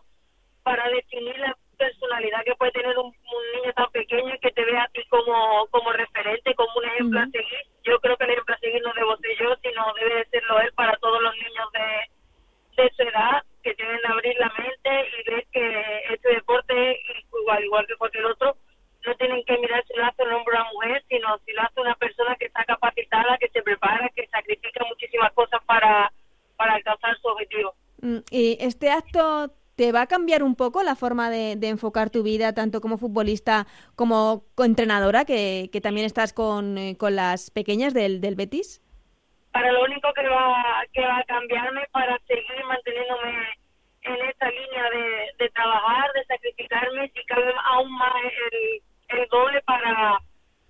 para 0.62 0.88
definir 0.90 1.38
la 1.40 1.58
personalidad 1.78 2.44
que 2.46 2.56
puede 2.56 2.72
tener 2.72 2.98
un, 2.98 3.12
niño 3.56 3.74
tan 3.76 3.90
pequeño 3.92 4.34
que 4.42 4.52
te 4.52 4.64
vea 4.66 4.84
a 4.84 4.88
ti 4.90 5.04
como, 5.10 5.68
como 5.72 5.92
referente, 5.92 6.56
como 6.56 6.70
un 6.78 6.86
ejemplo 6.86 7.20
a 7.20 7.26
seguir. 7.26 7.66
Yo 7.84 8.00
creo 8.00 8.18
que 8.18 8.24
el 8.26 8.32
ejemplo 8.32 8.56
a 8.56 8.60
seguir 8.60 8.82
no 8.82 8.94
debo 8.94 9.18
ser 9.18 9.32
yo, 9.40 9.56
sino 9.62 9.94
debe 10.00 10.16
de 10.16 10.26
serlo 10.26 10.60
él 10.62 10.72
para 10.74 10.96
todos 10.98 11.22
los 11.22 11.34
niños 11.36 11.68
de, 11.74 12.84
de 12.84 12.92
su 12.96 13.02
edad 13.04 13.44
que 13.64 13.74
tienen 13.76 14.00
que 14.00 14.08
abrir 14.08 14.36
la 14.40 14.52
mente 14.58 15.10
y 15.20 15.30
ver 15.30 15.46
que 15.52 16.04
este 16.12 16.30
deporte, 16.36 17.00
igual, 17.40 17.64
igual 17.64 17.88
que 17.88 17.96
cualquier 17.96 18.26
otro, 18.26 18.56
no 19.06 19.16
tienen 19.16 19.44
que 19.46 19.58
mirar 19.58 19.84
si 19.88 19.98
lo 19.98 20.06
hace 20.06 20.24
un 20.24 20.34
hombre 20.34 20.58
o 20.58 20.62
una 20.62 20.72
mujer, 20.74 21.04
sino 21.10 21.38
si 21.46 21.52
lo 21.54 21.62
hace 21.62 21.82
una 21.82 21.96
persona 21.96 22.36
que 22.36 22.46
está 22.46 22.64
capacitada, 22.66 23.38
que 23.38 23.50
se 23.50 23.62
prepara, 23.62 24.10
que 24.16 24.28
sacrifica 24.28 24.86
muchísimas 24.88 25.32
cosas 25.34 25.62
para, 25.66 26.12
para 26.56 26.74
alcanzar 26.76 27.18
su 27.22 27.28
objetivo. 27.28 27.74
Mm, 28.02 28.18
¿Y 28.32 28.58
este 28.60 28.90
acto 28.90 29.52
te 29.76 29.92
va 29.92 30.02
a 30.02 30.08
cambiar 30.08 30.44
un 30.44 30.56
poco 30.56 30.84
la 30.84 30.96
forma 30.96 31.30
de, 31.30 31.56
de 31.56 31.70
enfocar 31.70 32.10
tu 32.10 32.24
vida, 32.24 32.54
tanto 32.54 32.80
como 32.80 32.98
futbolista 32.98 33.66
como 33.96 34.46
entrenadora, 34.58 35.26
que, 35.26 35.70
que 35.72 35.82
también 35.82 36.06
estás 36.06 36.32
con, 36.32 36.78
eh, 36.78 36.96
con 36.98 37.16
las 37.16 37.50
pequeñas 37.50 37.94
del, 37.94 38.22
del 38.22 38.36
Betis? 38.36 38.84
para 39.54 39.72
lo 39.72 39.84
único 39.84 40.12
que 40.14 40.28
va, 40.28 40.84
que 40.92 41.02
va 41.02 41.20
a 41.20 41.24
cambiarme 41.26 41.82
para 41.92 42.18
seguir 42.28 42.66
manteniéndome 42.68 43.54
en 44.02 44.16
esta 44.26 44.50
línea 44.50 44.90
de, 44.90 45.32
de 45.38 45.50
trabajar, 45.52 46.12
de 46.14 46.26
sacrificarme, 46.26 47.12
si 47.16 47.24
cabe 47.26 47.54
aún 47.64 47.92
más 47.94 48.14
el, 48.52 48.82
el 49.14 49.28
doble 49.30 49.62
para 49.62 50.20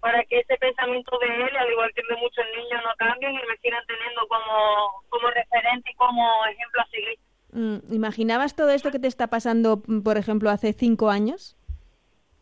para 0.03 0.21
que 0.25 0.39
ese 0.39 0.57
pensamiento 0.57 1.17
de 1.17 1.27
él, 1.27 1.55
al 1.55 1.71
igual 1.71 1.89
que 1.95 2.01
de 2.01 2.19
muchos 2.19 2.43
niños, 2.57 2.81
no 2.83 2.93
cambien 2.97 3.31
y 3.31 3.47
me 3.47 3.57
sigan 3.61 3.81
teniendo 3.87 4.27
como, 4.27 5.01
como 5.07 5.29
referente 5.29 5.91
y 5.91 5.95
como 5.95 6.45
ejemplo 6.45 6.81
a 6.81 6.87
seguir. 6.87 7.19
Mm, 7.53 7.93
¿Imaginabas 7.93 8.53
todo 8.53 8.71
esto 8.71 8.91
que 8.91 8.99
te 8.99 9.07
está 9.07 9.27
pasando, 9.27 9.81
por 10.03 10.17
ejemplo, 10.17 10.49
hace 10.49 10.73
cinco 10.73 11.09
años? 11.09 11.55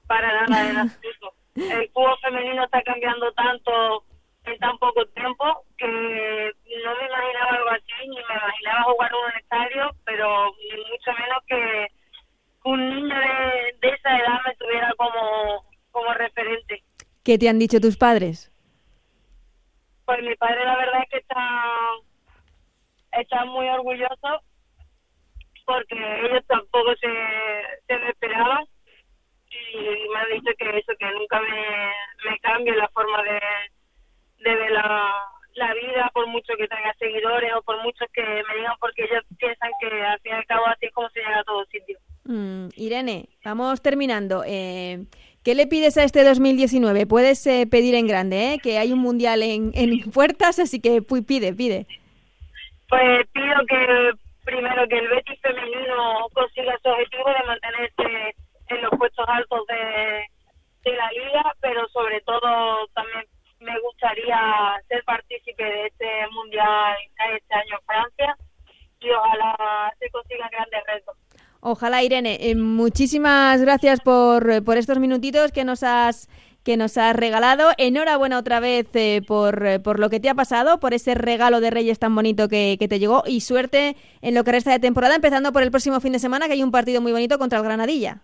Para 0.07 0.47
nada, 0.47 0.69
en 0.71 0.77
absoluto. 0.77 1.33
El 1.55 1.87
fútbol 1.91 2.17
femenino 2.23 2.63
está 2.63 2.81
cambiando 2.81 3.31
tanto 3.33 4.05
en 4.45 4.57
tan 4.57 4.77
poco 4.79 5.05
tiempo 5.07 5.45
que 5.77 5.85
no 5.85 6.95
me 6.95 7.05
imaginaba 7.05 7.51
algo 7.51 7.69
así, 7.69 8.07
ni 8.07 8.15
me 8.15 8.21
imaginaba 8.21 8.83
jugar 8.85 9.11
en 9.11 9.17
un 9.17 9.39
estadio, 9.39 9.95
pero 10.05 10.51
ni 10.73 10.77
mucho 10.77 11.11
menos 11.13 11.43
que 11.45 11.87
un 12.63 12.89
niño 12.89 13.15
de, 13.15 13.75
de 13.81 13.93
esa 13.93 14.17
edad 14.17 14.39
me 14.47 14.55
tuviera 14.55 14.91
como, 14.97 15.63
como 16.01 16.13
referente. 16.13 16.83
¿Qué 17.23 17.37
te 17.37 17.47
han 17.47 17.59
dicho 17.59 17.79
tus 17.79 17.97
padres? 17.97 18.51
Pues 20.05 20.23
mi 20.23 20.35
padre 20.35 20.65
la 20.65 20.77
verdad 20.77 21.03
es 21.03 21.09
que 21.09 21.17
está, 21.17 21.91
está 23.11 23.45
muy 23.45 23.67
orgulloso 23.69 24.41
porque 25.65 25.95
ellos 26.25 26.43
tampoco 26.47 26.95
se, 26.95 27.07
se 27.87 27.99
lo 27.99 28.09
esperaban 28.09 28.65
y 29.73 30.09
me 30.09 30.19
han 30.19 30.41
dicho 30.41 30.51
que 30.57 30.77
eso, 30.77 30.91
que 30.99 31.11
nunca 31.11 31.39
me, 31.39 32.29
me 32.29 32.39
cambie 32.39 32.75
la 32.75 32.89
forma 32.89 33.21
de, 33.23 33.39
de 34.43 34.55
ver 34.55 34.71
la, 34.71 35.11
la 35.53 35.73
vida 35.75 36.09
por 36.13 36.27
mucho 36.27 36.53
que 36.57 36.67
tenga 36.67 36.93
seguidores 36.97 37.53
o 37.55 37.61
por 37.61 37.81
mucho 37.83 38.05
que 38.11 38.23
me 38.23 38.55
digan 38.55 38.75
porque 38.79 39.03
ellos 39.03 39.23
piensan 39.37 39.71
que 39.79 40.03
al 40.03 40.19
fin 40.21 40.31
y 40.31 40.35
al 40.35 40.45
cabo 40.47 40.65
así 40.65 40.87
es 40.87 40.93
como 40.93 41.09
se 41.09 41.19
llega 41.19 41.39
a 41.39 41.43
todos 41.43 41.69
sitios. 41.69 42.01
Mm, 42.23 42.69
Irene, 42.75 43.29
vamos 43.45 43.81
terminando. 43.81 44.43
Eh, 44.45 45.05
¿Qué 45.43 45.55
le 45.55 45.65
pides 45.65 45.97
a 45.97 46.03
este 46.03 46.23
2019? 46.23 47.07
Puedes 47.07 47.45
eh, 47.47 47.65
pedir 47.69 47.95
en 47.95 48.05
grande, 48.05 48.53
¿eh? 48.53 48.59
que 48.61 48.77
hay 48.77 48.93
un 48.93 48.99
mundial 48.99 49.41
en, 49.41 49.71
en 49.73 50.11
puertas, 50.11 50.59
así 50.59 50.79
que 50.79 51.01
pide, 51.01 51.53
pide. 51.53 51.87
Pues 52.87 53.27
pido 53.33 53.55
que 53.67 54.11
primero 54.45 54.87
que 54.87 54.97
el 54.97 55.07
Betis 55.07 55.39
femenino 55.41 56.27
consiga 56.33 56.77
su 56.83 56.89
objetivo 56.89 57.29
de 57.29 57.47
mantenerse 57.47 58.35
en 58.69 58.81
los 58.83 58.91
puestos 58.91 59.25
altos 59.27 59.65
de, 59.67 60.25
de 60.83 60.95
la 60.95 61.09
liga, 61.11 61.55
pero 61.59 61.87
sobre 61.89 62.21
todo 62.21 62.87
también 62.93 63.25
me 63.61 63.79
gustaría 63.79 64.79
ser 64.87 65.03
partícipe 65.05 65.63
de 65.63 65.87
este 65.87 66.27
mundial 66.31 66.95
este 67.35 67.53
año 67.55 67.77
en 67.79 67.85
Francia 67.85 68.37
y 68.99 69.09
ojalá 69.09 69.91
se 69.99 70.09
consigan 70.09 70.49
grandes 70.51 70.83
retos. 70.85 71.17
Ojalá, 71.61 72.03
Irene. 72.03 72.37
eh, 72.41 72.55
muchísimas 72.55 73.61
gracias 73.61 74.01
por, 74.01 74.49
eh, 74.49 74.61
por 74.61 74.77
estos 74.77 74.99
minutitos 74.99 75.51
que 75.51 75.63
nos 75.63 75.83
has 75.83 76.27
que 76.63 76.77
nos 76.77 76.97
has 76.97 77.15
regalado. 77.15 77.71
Enhorabuena 77.77 78.37
otra 78.37 78.59
vez 78.59 78.87
eh, 78.93 79.21
por, 79.25 79.65
eh, 79.65 79.79
por 79.79 79.99
lo 79.99 80.09
que 80.09 80.19
te 80.19 80.29
ha 80.29 80.35
pasado, 80.35 80.79
por 80.79 80.93
ese 80.93 81.15
regalo 81.15 81.59
de 81.59 81.71
Reyes 81.71 81.97
tan 81.97 82.13
bonito 82.13 82.47
que, 82.47 82.77
que 82.79 82.87
te 82.87 82.99
llegó 82.99 83.23
y 83.25 83.41
suerte 83.41 83.95
en 84.21 84.35
lo 84.35 84.43
que 84.43 84.51
resta 84.51 84.71
de 84.71 84.79
temporada, 84.79 85.15
empezando 85.15 85.51
por 85.51 85.63
el 85.63 85.71
próximo 85.71 85.99
fin 85.99 86.13
de 86.13 86.19
semana, 86.19 86.45
que 86.45 86.53
hay 86.53 86.63
un 86.63 86.71
partido 86.71 87.01
muy 87.01 87.11
bonito 87.11 87.39
contra 87.39 87.57
el 87.57 87.65
Granadilla. 87.65 88.21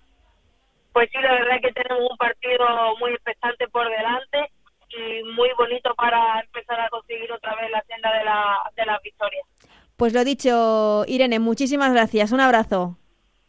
Pues 0.94 1.10
sí, 1.12 1.18
la 1.20 1.32
verdad 1.34 1.56
es 1.56 1.62
que 1.62 1.74
tenemos 1.74 2.12
un 2.12 2.18
partido 2.18 2.66
muy 3.00 3.12
expectante 3.14 3.68
por 3.70 3.90
delante 3.90 4.52
y 4.90 5.24
muy 5.36 5.50
bonito 5.58 5.94
para 5.96 6.40
empezar 6.42 6.80
a 6.80 6.90
conseguir 6.90 7.32
otra 7.32 7.56
vez 7.56 7.72
la 7.72 7.84
senda 7.88 8.16
de 8.18 8.24
la, 8.24 8.58
de 8.76 8.86
las 8.86 9.02
victorias. 9.02 9.46
Pues 9.96 10.14
lo 10.14 10.24
dicho, 10.24 11.06
Irene, 11.08 11.40
muchísimas 11.40 11.92
gracias. 11.92 12.32
Un 12.32 12.42
abrazo. 12.42 12.98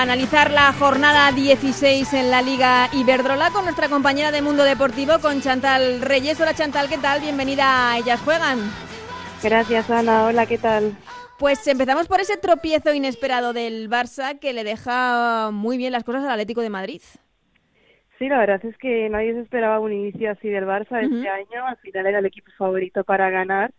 Para 0.00 0.14
analizar 0.14 0.50
la 0.50 0.72
jornada 0.72 1.30
16 1.30 2.14
en 2.14 2.30
la 2.30 2.40
Liga 2.40 2.88
Iberdrola 2.94 3.50
con 3.50 3.64
nuestra 3.64 3.90
compañera 3.90 4.32
de 4.32 4.40
Mundo 4.40 4.64
Deportivo, 4.64 5.18
con 5.20 5.42
Chantal 5.42 6.00
Reyes. 6.00 6.40
Hola 6.40 6.54
Chantal, 6.54 6.88
¿qué 6.88 6.96
tal? 6.96 7.20
Bienvenida 7.20 7.92
a 7.92 7.98
Ellas 7.98 8.18
Juegan. 8.22 8.60
Gracias, 9.42 9.90
Ana. 9.90 10.24
Hola, 10.24 10.46
¿qué 10.46 10.56
tal? 10.56 10.96
Pues 11.38 11.66
empezamos 11.68 12.08
por 12.08 12.18
ese 12.18 12.38
tropiezo 12.38 12.94
inesperado 12.94 13.52
del 13.52 13.90
Barça 13.90 14.38
que 14.38 14.54
le 14.54 14.64
deja 14.64 15.50
muy 15.52 15.76
bien 15.76 15.92
las 15.92 16.04
cosas 16.04 16.24
al 16.24 16.30
Atlético 16.30 16.62
de 16.62 16.70
Madrid. 16.70 17.02
Sí, 18.18 18.26
la 18.26 18.38
verdad 18.38 18.64
es 18.64 18.78
que 18.78 19.06
nadie 19.10 19.34
se 19.34 19.40
esperaba 19.40 19.80
un 19.80 19.92
inicio 19.92 20.30
así 20.30 20.48
del 20.48 20.64
Barça 20.64 21.02
este 21.02 21.28
año. 21.28 21.66
Al 21.66 21.76
final 21.76 22.06
era 22.06 22.20
el 22.20 22.26
equipo 22.26 22.50
favorito 22.56 23.04
para 23.04 23.28
ganar. 23.28 23.70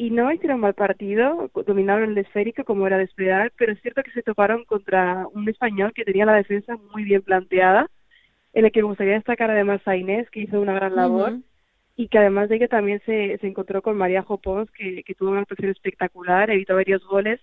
Y 0.00 0.08
no 0.08 0.32
hicieron 0.32 0.60
mal 0.60 0.72
partido, 0.72 1.50
dominaron 1.66 2.12
el 2.12 2.16
esférico 2.16 2.64
como 2.64 2.86
era 2.86 2.96
de 2.96 3.04
esperar, 3.04 3.52
pero 3.58 3.72
es 3.72 3.82
cierto 3.82 4.02
que 4.02 4.10
se 4.12 4.22
toparon 4.22 4.64
contra 4.64 5.26
un 5.34 5.46
español 5.46 5.92
que 5.92 6.06
tenía 6.06 6.24
la 6.24 6.36
defensa 6.36 6.74
muy 6.94 7.04
bien 7.04 7.20
planteada, 7.20 7.86
en 8.54 8.64
el 8.64 8.72
que 8.72 8.80
me 8.80 8.88
gustaría 8.88 9.12
destacar 9.12 9.50
además 9.50 9.82
a 9.84 9.98
Inés, 9.98 10.30
que 10.30 10.40
hizo 10.40 10.58
una 10.58 10.72
gran 10.72 10.96
labor, 10.96 11.32
Ujú. 11.32 11.42
y 11.96 12.08
que 12.08 12.16
además 12.16 12.48
de 12.48 12.56
ello 12.56 12.68
también 12.68 13.02
se, 13.04 13.36
se 13.42 13.46
encontró 13.46 13.82
con 13.82 13.98
María 13.98 14.22
Jopons, 14.22 14.70
que, 14.70 15.02
que 15.02 15.14
tuvo 15.14 15.32
una 15.32 15.42
actuación 15.42 15.70
espectacular, 15.70 16.50
evitó 16.50 16.76
varios 16.76 17.04
goles, 17.04 17.38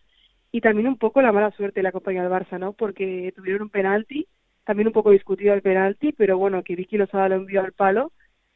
y 0.51 0.59
también 0.61 0.87
un 0.87 0.97
poco 0.97 1.21
la 1.21 1.31
mala 1.31 1.51
suerte 1.51 1.83
le 1.83 1.89
acompañó 1.89 2.23
al 2.23 2.31
Barça, 2.31 2.57
¿no? 2.59 2.73
Porque 2.73 3.31
tuvieron 3.35 3.61
un 3.61 3.69
penalti, 3.69 4.25
también 4.63 4.87
un 4.87 4.93
poco 4.93 5.11
discutido 5.11 5.53
el 5.53 5.61
penalti, 5.61 6.11
pero 6.11 6.39
bueno, 6.39 6.63
que 6.63 6.75
Vicky 6.75 6.97
Lozada 6.97 7.29
lo 7.29 7.35
envió 7.35 7.61
al 7.61 7.73
palo 7.73 8.13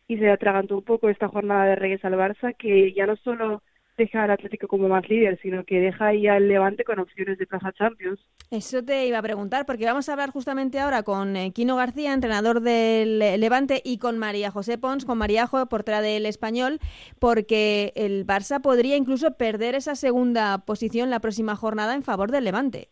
y 0.08 0.18
se 0.18 0.28
atragantó 0.32 0.78
un 0.78 0.86
poco 0.86 1.08
esta 1.08 1.28
jornada 1.28 1.66
de 1.66 1.76
Reyes 1.76 2.04
al 2.04 2.16
Barça, 2.16 2.56
que 2.58 2.94
ya 2.94 3.06
no 3.06 3.16
solo 3.18 3.62
deja 4.02 4.24
al 4.24 4.32
Atlético 4.32 4.68
como 4.68 4.88
más 4.88 5.08
líder, 5.08 5.40
sino 5.42 5.64
que 5.64 5.80
deja 5.80 6.08
ahí 6.08 6.28
al 6.28 6.48
Levante 6.48 6.84
con 6.84 7.00
opciones 7.00 7.38
de 7.38 7.46
plaza 7.46 7.72
Champions. 7.74 8.20
Eso 8.50 8.84
te 8.84 9.06
iba 9.06 9.20
a 9.20 9.22
preguntar, 9.22 9.66
porque 9.66 9.86
vamos 9.86 10.10
a 10.10 10.14
hablar 10.14 10.32
justamente 10.32 10.80
ahora 10.80 11.04
con 11.04 11.36
eh, 11.36 11.52
Quino 11.52 11.76
García, 11.76 12.14
entrenador 12.14 12.62
del 12.62 13.22
eh, 13.22 13.38
Levante, 13.38 13.82
y 13.84 13.98
con 13.98 14.18
María 14.18 14.52
José 14.52 14.78
Pons, 14.78 15.06
con 15.06 15.18
Mariajo, 15.18 15.66
portera 15.68 16.02
del 16.02 16.26
Español, 16.26 16.80
porque 17.20 17.94
el 17.96 18.26
Barça 18.26 18.62
podría 18.62 18.96
incluso 18.96 19.38
perder 19.38 19.76
esa 19.76 19.96
segunda 19.96 20.66
posición 20.66 21.10
la 21.10 21.20
próxima 21.20 21.56
jornada 21.56 21.94
en 21.94 22.04
favor 22.04 22.32
del 22.32 22.46
Levante. 22.46 22.90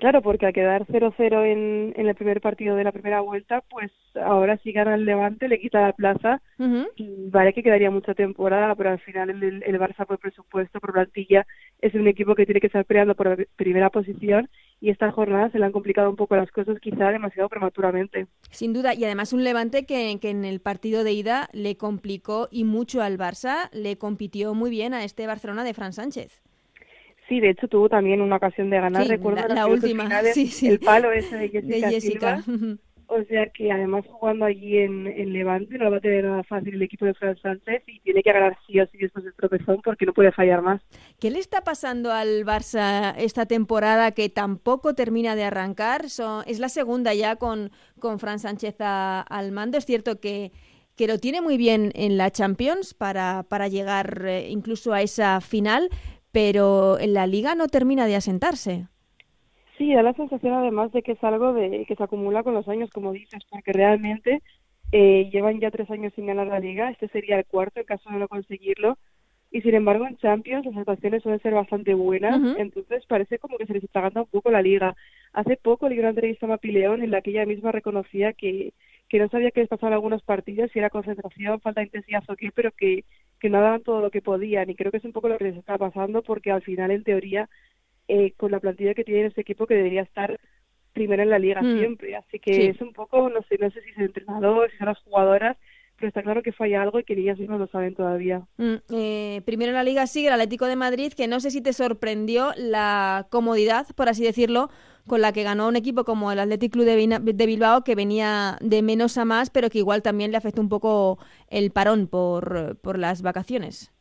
Claro, 0.00 0.22
porque 0.22 0.46
al 0.46 0.54
quedar 0.54 0.86
0-0 0.86 1.44
en, 1.44 1.92
en 1.94 2.08
el 2.08 2.14
primer 2.14 2.40
partido 2.40 2.74
de 2.74 2.84
la 2.84 2.92
primera 2.92 3.20
vuelta, 3.20 3.60
pues 3.68 3.92
ahora 4.14 4.56
si 4.62 4.72
gana 4.72 4.94
el 4.94 5.04
Levante 5.04 5.46
le 5.46 5.60
quita 5.60 5.82
la 5.82 5.92
plaza 5.92 6.40
y 6.96 7.28
vale 7.28 7.52
que 7.52 7.62
quedaría 7.62 7.90
mucha 7.90 8.14
temporada, 8.14 8.74
pero 8.74 8.90
al 8.90 8.98
final 9.00 9.28
el, 9.28 9.42
el- 9.42 9.62
el 9.62 9.78
Barça 9.78 10.06
por 10.06 10.18
presupuesto, 10.18 10.80
por 10.80 10.92
plantilla, 10.94 11.46
es 11.82 11.94
un 11.94 12.08
equipo 12.08 12.34
que 12.34 12.46
tiene 12.46 12.60
que 12.62 12.68
estar 12.68 12.86
peleando 12.86 13.14
por 13.14 13.28
la 13.28 13.44
primera 13.56 13.90
posición 13.90 14.48
y 14.80 14.88
esta 14.88 15.10
jornada 15.12 15.50
se 15.50 15.58
le 15.58 15.66
han 15.66 15.72
complicado 15.72 16.08
un 16.08 16.16
poco 16.16 16.34
las 16.34 16.50
cosas 16.50 16.80
quizá 16.80 17.10
demasiado 17.10 17.50
prematuramente. 17.50 18.26
Sin 18.50 18.72
duda, 18.72 18.94
y 18.94 19.04
además 19.04 19.34
un 19.34 19.44
Levante 19.44 19.84
que, 19.84 20.18
que 20.18 20.30
en 20.30 20.46
el 20.46 20.60
partido 20.60 21.04
de 21.04 21.12
ida 21.12 21.50
le 21.52 21.76
complicó 21.76 22.48
y 22.50 22.64
mucho 22.64 23.02
al 23.02 23.18
Barça, 23.18 23.68
le 23.72 23.98
compitió 23.98 24.54
muy 24.54 24.70
bien 24.70 24.94
a 24.94 25.04
este 25.04 25.26
Barcelona 25.26 25.62
de 25.62 25.74
Fran 25.74 25.92
Sánchez. 25.92 26.40
Sí, 27.30 27.40
de 27.40 27.50
hecho 27.50 27.68
tuvo 27.68 27.88
también 27.88 28.20
una 28.20 28.36
ocasión 28.36 28.68
de 28.70 28.80
ganar, 28.80 29.04
Sí, 29.04 29.08
recuerdo 29.08 29.46
la- 29.48 29.54
la 29.54 29.66
última, 29.68 30.02
finales, 30.02 30.34
sí, 30.34 30.48
sí. 30.48 30.66
el 30.66 30.80
palo 30.80 31.12
ese 31.12 31.36
de 31.36 31.48
De 31.48 31.48
Jessica, 31.80 31.88
Jessica. 31.90 32.42
Silva. 32.42 32.76
O 33.12 33.24
sea 33.24 33.48
que 33.50 33.72
además 33.72 34.04
jugando 34.08 34.44
allí 34.44 34.78
en, 34.78 35.08
en 35.08 35.32
Levante 35.32 35.76
no 35.78 35.86
lo 35.86 35.90
va 35.90 35.96
a 35.96 36.00
tener 36.00 36.22
nada 36.24 36.44
fácil 36.44 36.74
el 36.74 36.82
equipo 36.82 37.04
de 37.06 37.14
Fran 37.14 37.36
Sánchez 37.42 37.82
y 37.88 37.98
tiene 38.00 38.22
que 38.22 38.32
ganar 38.32 38.56
sí 38.68 38.78
o 38.78 38.86
sí 38.86 38.98
después 38.98 39.24
del 39.24 39.34
tropezón 39.34 39.80
porque 39.82 40.06
no 40.06 40.12
puede 40.12 40.30
fallar 40.30 40.62
más. 40.62 40.80
¿Qué 41.18 41.28
le 41.32 41.40
está 41.40 41.62
pasando 41.62 42.12
al 42.12 42.44
Barça 42.44 43.14
esta 43.18 43.46
temporada 43.46 44.12
que 44.12 44.28
tampoco 44.28 44.94
termina 44.94 45.34
de 45.34 45.42
arrancar? 45.42 46.08
So- 46.08 46.44
es 46.46 46.60
la 46.60 46.68
segunda 46.68 47.12
ya 47.12 47.34
con, 47.34 47.72
con 47.98 48.20
Fran 48.20 48.38
Sánchez 48.38 48.76
a- 48.78 49.22
al 49.22 49.50
mando. 49.50 49.76
Es 49.76 49.86
cierto 49.86 50.20
que, 50.20 50.52
que 50.94 51.08
lo 51.08 51.18
tiene 51.18 51.40
muy 51.40 51.56
bien 51.56 51.90
en 51.96 52.16
la 52.16 52.30
Champions 52.30 52.94
para, 52.94 53.42
para 53.48 53.66
llegar 53.66 54.24
eh, 54.24 54.48
incluso 54.50 54.92
a 54.92 55.02
esa 55.02 55.40
final, 55.40 55.88
pero 56.32 56.98
en 56.98 57.14
la 57.14 57.26
liga 57.26 57.54
no 57.54 57.68
termina 57.68 58.06
de 58.06 58.16
asentarse. 58.16 58.86
Sí, 59.78 59.94
da 59.94 60.02
la 60.02 60.12
sensación 60.12 60.52
además 60.52 60.92
de 60.92 61.02
que 61.02 61.12
es 61.12 61.24
algo 61.24 61.52
de 61.54 61.86
que 61.86 61.96
se 61.96 62.02
acumula 62.02 62.42
con 62.42 62.54
los 62.54 62.68
años, 62.68 62.90
como 62.90 63.12
dices, 63.12 63.42
porque 63.48 63.72
realmente 63.72 64.42
eh, 64.92 65.30
llevan 65.32 65.58
ya 65.60 65.70
tres 65.70 65.90
años 65.90 66.12
sin 66.14 66.26
ganar 66.26 66.48
la 66.48 66.60
liga, 66.60 66.90
este 66.90 67.08
sería 67.08 67.38
el 67.38 67.46
cuarto 67.46 67.80
en 67.80 67.86
caso 67.86 68.10
de 68.10 68.18
no 68.18 68.28
conseguirlo, 68.28 68.98
y 69.50 69.62
sin 69.62 69.74
embargo 69.74 70.06
en 70.06 70.16
Champions 70.18 70.66
las 70.66 70.76
actuaciones 70.76 71.22
suelen 71.22 71.40
ser 71.40 71.54
bastante 71.54 71.94
buenas, 71.94 72.56
entonces 72.58 73.04
parece 73.06 73.38
como 73.38 73.56
que 73.56 73.66
se 73.66 73.72
les 73.72 73.84
atraganta 73.84 74.20
un 74.22 74.28
poco 74.28 74.50
la 74.50 74.62
liga. 74.62 74.94
Hace 75.32 75.56
poco 75.56 75.88
leí 75.88 75.98
una 75.98 76.10
entrevista 76.10 76.46
a 76.46 76.50
Mapi 76.50 76.72
León 76.72 77.02
en 77.02 77.10
la 77.10 77.22
que 77.22 77.30
ella 77.30 77.46
misma 77.46 77.72
reconocía 77.72 78.32
que, 78.32 78.74
que 79.08 79.18
no 79.18 79.28
sabía 79.28 79.50
qué 79.50 79.60
les 79.60 79.68
pasaba 79.68 79.88
en 79.88 79.94
algunos 79.94 80.22
partidos, 80.22 80.70
si 80.72 80.78
era 80.78 80.90
concentración, 80.90 81.60
falta 81.60 81.80
de 81.80 81.86
intensidad 81.86 82.22
o 82.28 82.36
qué, 82.36 82.50
pero 82.54 82.70
que, 82.72 83.04
que 83.40 83.50
no 83.50 83.60
daban 83.60 83.82
todo 83.82 84.00
lo 84.00 84.10
que 84.10 84.22
podían. 84.22 84.70
Y 84.70 84.74
creo 84.76 84.90
que 84.92 84.98
es 84.98 85.04
un 85.04 85.12
poco 85.12 85.28
lo 85.28 85.38
que 85.38 85.44
les 85.44 85.56
está 85.56 85.78
pasando 85.78 86.22
porque 86.22 86.50
al 86.52 86.62
final, 86.62 86.90
en 86.90 87.02
teoría, 87.02 87.48
eh, 88.08 88.32
con 88.36 88.50
la 88.50 88.60
plantilla 88.60 88.94
que 88.94 89.04
tiene 89.04 89.26
este 89.26 89.40
equipo, 89.40 89.66
que 89.66 89.74
debería 89.74 90.02
estar 90.02 90.38
primero 90.92 91.22
en 91.22 91.30
la 91.30 91.38
liga 91.38 91.62
Mm. 91.62 91.76
siempre. 91.78 92.16
Así 92.16 92.38
que 92.38 92.52
Sí. 92.54 92.62
es 92.66 92.80
un 92.80 92.92
poco, 92.92 93.28
no 93.30 93.42
sé, 93.42 93.56
no 93.58 93.70
sé 93.70 93.80
si 93.82 93.90
es 93.90 93.98
el 93.98 94.04
entrenador, 94.06 94.70
si 94.70 94.76
son 94.76 94.86
las 94.88 94.98
jugadoras, 95.00 95.56
pero 96.00 96.08
está 96.08 96.22
claro 96.22 96.42
que 96.42 96.52
falla 96.52 96.80
algo 96.80 96.98
y 96.98 97.04
que 97.04 97.12
ellas 97.12 97.38
mismas 97.38 97.60
lo 97.60 97.66
saben 97.66 97.94
todavía. 97.94 98.42
Mm, 98.56 98.74
eh, 98.90 99.42
primero 99.44 99.68
en 99.70 99.74
la 99.74 99.84
liga 99.84 100.06
sigue 100.06 100.28
el 100.28 100.32
Atlético 100.32 100.64
de 100.64 100.74
Madrid, 100.74 101.12
que 101.12 101.28
no 101.28 101.40
sé 101.40 101.50
si 101.50 101.60
te 101.60 101.74
sorprendió 101.74 102.52
la 102.56 103.26
comodidad, 103.30 103.86
por 103.94 104.08
así 104.08 104.24
decirlo, 104.24 104.70
con 105.06 105.20
la 105.20 105.32
que 105.32 105.42
ganó 105.42 105.68
un 105.68 105.76
equipo 105.76 106.04
como 106.04 106.32
el 106.32 106.38
Athletic 106.38 106.72
Club 106.72 106.86
de, 106.86 107.46
Bilbao, 107.46 107.84
que 107.84 107.94
venía 107.94 108.56
de 108.62 108.80
menos 108.80 109.18
a 109.18 109.26
más, 109.26 109.50
pero 109.50 109.68
que 109.68 109.78
igual 109.78 110.02
también 110.02 110.30
le 110.30 110.38
afectó 110.38 110.62
un 110.62 110.70
poco 110.70 111.18
el 111.48 111.70
parón 111.70 112.06
por, 112.06 112.78
por 112.78 112.98
las 112.98 113.20
vacaciones. 113.20 113.92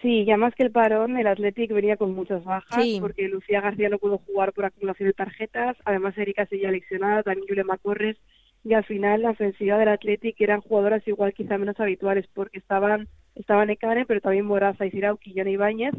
Sí, 0.00 0.24
ya 0.24 0.36
más 0.36 0.54
que 0.54 0.62
el 0.64 0.72
parón, 0.72 1.16
el 1.16 1.26
Athletic 1.26 1.70
venía 1.72 1.96
con 1.96 2.14
muchas 2.14 2.42
bajas, 2.42 2.82
Sí. 2.82 2.98
porque 3.00 3.28
Lucía 3.28 3.60
García 3.60 3.88
no 3.90 3.98
pudo 3.98 4.18
jugar 4.18 4.52
por 4.52 4.64
acumulación 4.64 5.08
de 5.08 5.12
tarjetas, 5.12 5.76
además 5.84 6.16
Erika 6.16 6.46
seguía 6.46 6.70
lesionada, 6.70 7.22
también 7.22 7.46
Yulema 7.46 7.76
Corres, 7.76 8.16
y 8.64 8.74
al 8.74 8.84
final 8.84 9.22
la 9.22 9.30
ofensiva 9.30 9.78
del 9.78 9.88
Athletic 9.88 10.40
eran 10.40 10.62
jugadoras 10.62 11.06
igual 11.06 11.34
quizá 11.34 11.58
menos 11.58 11.78
habituales, 11.78 12.26
porque 12.32 12.58
estaban 12.58 13.08
estaban 13.34 13.70
Ekane, 13.70 14.06
pero 14.06 14.20
también 14.20 14.46
Moraza 14.46 14.86
y 14.86 14.90
Sirauki 14.90 15.32
y 15.34 15.40
Ibáñez, 15.40 15.94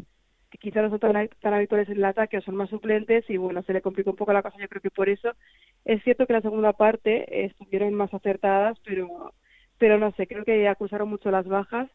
que 0.50 0.58
quizá 0.58 0.82
no 0.82 0.90
son 0.90 0.98
tan, 0.98 1.28
tan 1.40 1.54
habituales 1.54 1.88
en 1.88 1.98
el 1.98 2.04
ataque 2.04 2.38
o 2.38 2.40
son 2.42 2.56
más 2.56 2.70
suplentes, 2.70 3.28
y 3.28 3.36
bueno, 3.36 3.62
se 3.62 3.72
le 3.72 3.82
complicó 3.82 4.10
un 4.10 4.16
poco 4.16 4.32
la 4.32 4.42
cosa, 4.42 4.56
yo 4.58 4.68
creo 4.68 4.82
que 4.82 4.90
por 4.90 5.08
eso. 5.08 5.32
Es 5.84 6.02
cierto 6.02 6.26
que 6.26 6.32
la 6.32 6.40
segunda 6.40 6.72
parte 6.72 7.44
estuvieron 7.44 7.94
más 7.94 8.12
acertadas, 8.12 8.78
pero, 8.84 9.32
pero 9.78 9.98
no 9.98 10.12
sé, 10.12 10.26
creo 10.26 10.44
que 10.44 10.66
acusaron 10.68 11.08
mucho 11.08 11.30
las 11.30 11.46
bajas, 11.46 11.88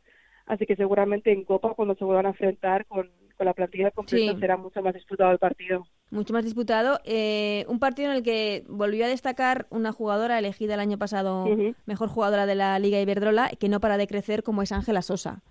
así 0.46 0.66
que 0.66 0.76
seguramente 0.76 1.32
en 1.32 1.44
Copa, 1.46 1.74
cuando 1.74 1.96
se 1.96 2.04
vuelvan 2.04 2.26
a 2.26 2.30
enfrentar 2.30 2.86
con, 2.86 3.10
con 3.38 3.46
la 3.46 3.54
plantilla 3.54 3.92
completa, 3.92 4.34
Sí. 4.34 4.40
será 4.40 4.58
mucho 4.58 4.82
más 4.82 4.94
disputado 4.94 5.32
el 5.32 5.40
partido. 5.40 5.86
Mucho 6.12 6.34
más 6.34 6.44
disputado. 6.44 7.00
Eh, 7.06 7.66
un 7.70 7.80
partido 7.80 8.10
en 8.12 8.18
el 8.18 8.24
que 8.24 8.64
volvió 8.68 9.06
a 9.06 9.08
destacar 9.08 9.66
una 9.70 9.92
jugadora 9.94 10.38
elegida 10.38 10.74
el 10.74 10.80
año 10.82 10.98
pasado 10.98 11.48
mejor 11.86 12.10
jugadora 12.10 12.46
de 12.46 12.56
la 12.56 12.78
Liga 12.80 13.00
Iberdrola, 13.00 13.50
que 13.60 13.70
no 13.70 13.80
para 13.80 13.98
de 13.98 14.08
crecer, 14.08 14.44
como 14.44 14.62
es 14.62 14.72
Ángela 14.72 15.02
Sosa. 15.02 15.42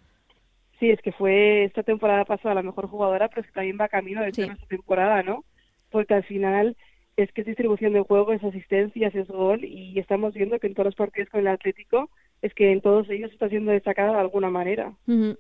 Sí, 0.79 0.91
es 0.91 1.01
que 1.03 1.13
fue 1.13 1.65
esta 1.65 1.83
temporada 1.83 2.25
pasada 2.25 2.55
la 2.55 2.63
mejor 2.63 2.87
jugadora, 2.89 3.29
pero 3.29 3.43
es 3.43 3.47
que 3.49 3.53
también 3.53 3.79
va 3.81 3.89
camino 3.89 4.23
de 4.23 4.33
Sí. 4.33 4.43
esta 4.43 4.67
temporada, 4.67 5.23
¿no? 5.23 5.45
Porque 5.91 6.15
al 6.15 6.25
final 6.25 6.77
es 7.17 7.31
que 7.33 7.43
es 7.43 7.47
distribución 7.47 7.93
de 7.93 8.01
juego, 8.01 8.33
es 8.33 8.43
asistencias, 8.43 9.15
es 9.15 9.29
gol, 9.29 9.65
y 9.65 9.99
estamos 9.99 10.33
viendo 10.33 10.59
que 10.59 10.69
en 10.69 10.75
todos 10.75 10.87
los 10.87 10.95
partidos 10.95 11.29
con 11.29 11.41
el 11.41 11.49
Atlético 11.49 12.09
es 12.43 12.55
que 12.55 12.73
en 12.73 12.81
todos 12.81 13.09
ellos 13.11 13.31
está 13.33 13.49
siendo 13.49 13.71
destacada 13.73 14.13
de 14.13 14.21
alguna 14.21 14.51
manera. 14.51 14.95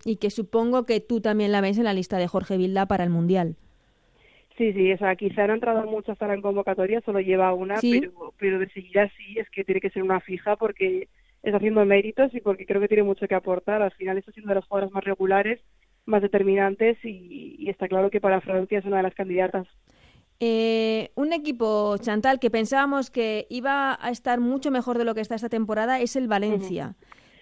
Y 0.05 0.17
que 0.17 0.31
supongo 0.31 0.85
que 0.85 1.01
tú 1.01 1.21
también 1.21 1.53
la 1.53 1.61
ves 1.61 1.79
en 1.79 1.85
la 1.85 1.95
lista 1.95 2.19
de 2.19 2.29
Jorge 2.29 2.57
Vilda 2.57 2.87
para 2.87 3.05
el 3.05 3.11
Mundial. 3.11 3.57
Sí, 4.59 4.73
sí, 4.75 4.93
o 4.93 4.99
sea, 4.99 5.17
quizá 5.17 5.47
no 5.47 5.53
ha 5.53 5.57
entrado 5.57 5.87
mucho 5.87 6.13
hasta 6.13 6.33
en 6.35 6.43
convocatoria, 6.43 7.01
solo 7.01 7.21
lleva 7.21 7.55
una, 7.55 7.79
Sí. 7.79 8.01
pero, 8.01 8.35
pero 8.39 8.59
de 8.59 8.69
seguir 8.69 8.99
así 8.99 9.39
es 9.39 9.49
que 9.49 9.65
tiene 9.65 9.81
que 9.81 9.89
ser 9.89 10.03
una 10.03 10.21
fija 10.21 10.57
porque 10.57 11.09
está 11.43 11.57
haciendo 11.57 11.83
méritos 11.87 12.35
y 12.35 12.41
porque 12.41 12.67
creo 12.67 12.83
que 12.83 12.89
tiene 12.89 13.03
mucho 13.05 13.27
que 13.27 13.35
aportar. 13.35 13.81
Al 13.81 13.93
final 13.93 14.19
está 14.19 14.33
siendo 14.33 14.51
de 14.51 14.57
las 14.57 14.67
jugadoras 14.67 14.93
más 14.93 15.05
regulares, 15.05 15.61
más 16.05 16.21
determinantes 16.21 16.99
y, 17.03 17.57
y 17.59 17.71
está 17.71 17.89
claro 17.89 18.11
que 18.11 18.21
para 18.21 18.43
Francia 18.43 18.79
es 18.79 18.85
una 18.85 18.99
de 18.99 19.05
las 19.05 19.15
candidatas. 19.15 19.67
Eh, 20.43 21.11
un 21.17 21.33
equipo, 21.35 21.97
Chantal, 21.99 22.41
que 22.41 22.51
pensábamos 22.51 23.11
que 23.11 23.47
iba 23.51 23.99
a 24.01 24.11
estar 24.11 24.41
mucho 24.41 24.71
mejor 24.71 24.97
de 24.97 25.05
lo 25.05 25.15
que 25.15 25.21
está 25.21 25.35
esta 25.35 25.51
temporada 25.51 26.01
es 26.01 26.17
el 26.17 26.29
Valencia. 26.29 26.97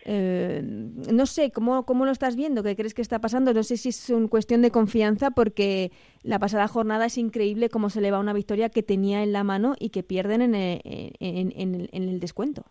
Eh, 0.04 0.62
no 0.64 1.26
sé, 1.26 1.52
¿cómo, 1.52 1.84
¿cómo 1.84 2.04
lo 2.06 2.10
estás 2.10 2.34
viendo? 2.34 2.62
¿Qué 2.64 2.74
crees 2.74 2.94
que 2.94 3.02
está 3.02 3.20
pasando? 3.20 3.52
No 3.52 3.62
sé 3.62 3.76
si 3.76 3.90
es 3.90 4.10
una 4.10 4.26
cuestión 4.28 4.62
de 4.62 4.70
confianza 4.70 5.30
porque 5.30 5.92
la 6.22 6.38
pasada 6.40 6.66
jornada 6.66 7.06
es 7.06 7.18
increíble 7.18 7.68
cómo 7.68 7.88
se 7.90 8.00
le 8.00 8.10
va 8.10 8.18
una 8.18 8.32
victoria 8.32 8.68
que 8.70 8.82
tenía 8.82 9.22
en 9.22 9.32
la 9.32 9.44
mano 9.44 9.74
y 9.78 9.90
que 9.90 10.02
pierden 10.02 10.42
en 10.42 10.54
el, 10.54 10.80
en- 10.84 11.52
en 11.54 11.74
el- 11.74 11.90
en 11.92 12.08
el 12.08 12.20
descuento. 12.20 12.64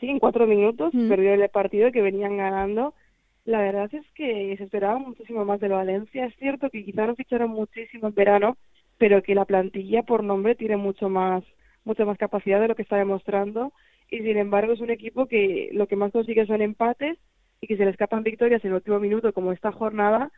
Sí, 0.00 0.08
en 0.08 0.18
cuatro 0.18 0.46
minutos 0.46 0.92
Mm. 0.94 1.08
perdió 1.08 1.34
el 1.34 1.48
partido 1.50 1.92
que 1.92 2.02
venían 2.02 2.38
ganando. 2.38 2.94
La 3.44 3.60
verdad 3.60 3.94
es 3.94 4.04
que 4.14 4.54
se 4.56 4.64
esperaba 4.64 4.98
muchísimo 4.98 5.44
más 5.44 5.60
del 5.60 5.72
Valencia. 5.72 6.24
Es 6.26 6.34
cierto 6.38 6.70
que 6.70 6.84
quizá 6.84 7.06
no 7.06 7.14
ficharon 7.14 7.50
muchísimo 7.50 8.08
en 8.08 8.14
verano, 8.14 8.56
pero 9.04 9.22
que 9.22 9.34
la 9.34 9.44
plantilla 9.44 10.02
por 10.02 10.24
nombre 10.24 10.54
tiene 10.54 10.78
mucho 10.78 11.10
más, 11.10 11.44
mucha 11.84 12.06
más 12.06 12.16
capacidad 12.16 12.58
de 12.58 12.68
lo 12.68 12.74
que 12.74 12.80
está 12.80 12.96
demostrando. 12.96 13.74
Y 14.10 14.20
sin 14.20 14.38
embargo 14.38 14.72
es 14.72 14.80
un 14.80 14.88
equipo 14.88 15.26
que 15.26 15.68
lo 15.74 15.86
que 15.86 15.94
más 15.94 16.10
consigue 16.10 16.46
son 16.46 16.62
empates 16.62 17.18
y 17.60 17.66
que 17.66 17.76
se 17.76 17.84
le 17.84 17.90
escapan 17.90 18.22
victorias 18.22 18.64
en 18.64 18.70
el 18.70 18.76
último 18.76 18.98
minuto 19.00 19.34
como 19.34 19.52
esta 19.52 19.72
jornada. 19.72 20.32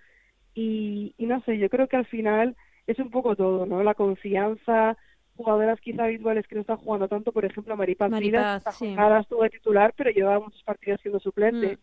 Y, 0.53 1.15
y 1.17 1.27
no 1.27 1.41
sé, 1.43 1.59
yo 1.59 1.71
creo 1.71 1.87
que 1.87 1.95
al 1.95 2.07
final 2.07 2.57
es 2.89 2.99
un 2.99 3.11
poco 3.11 3.37
todo, 3.37 3.67
¿no? 3.67 3.85
La 3.85 3.95
confianza, 3.95 4.97
jugadoras 5.37 5.81
quizá 5.81 6.03
habituales 6.03 6.49
que 6.49 6.57
no 6.57 6.63
están 6.63 6.79
jugando 6.79 7.07
tanto, 7.07 7.31
por 7.31 7.45
ejemplo, 7.45 7.77
Maripaz, 7.77 8.11
Maripaz, 8.11 8.57
esta 8.57 8.73
sí. 8.73 8.97
estuvo 9.21 9.45
de 9.45 9.51
titular, 9.51 9.95
pero 9.97 10.11
llevaba 10.11 10.41
muchos 10.41 10.65
partidos 10.65 11.01
siendo 11.03 11.21
suplente. 11.21 11.77
Mm. 11.77 11.79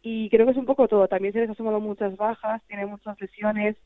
Y 0.00 0.30
creo 0.30 0.46
que 0.46 0.52
es 0.52 0.58
un 0.58 0.64
poco 0.64 0.88
todo. 0.88 1.06
También 1.06 1.34
se 1.34 1.40
les 1.40 1.50
ha 1.50 1.54
sumado 1.54 1.80
muchas 1.80 2.16
bajas, 2.16 2.62
tiene 2.66 2.86
muchas 2.86 3.20
lesiones, 3.20 3.76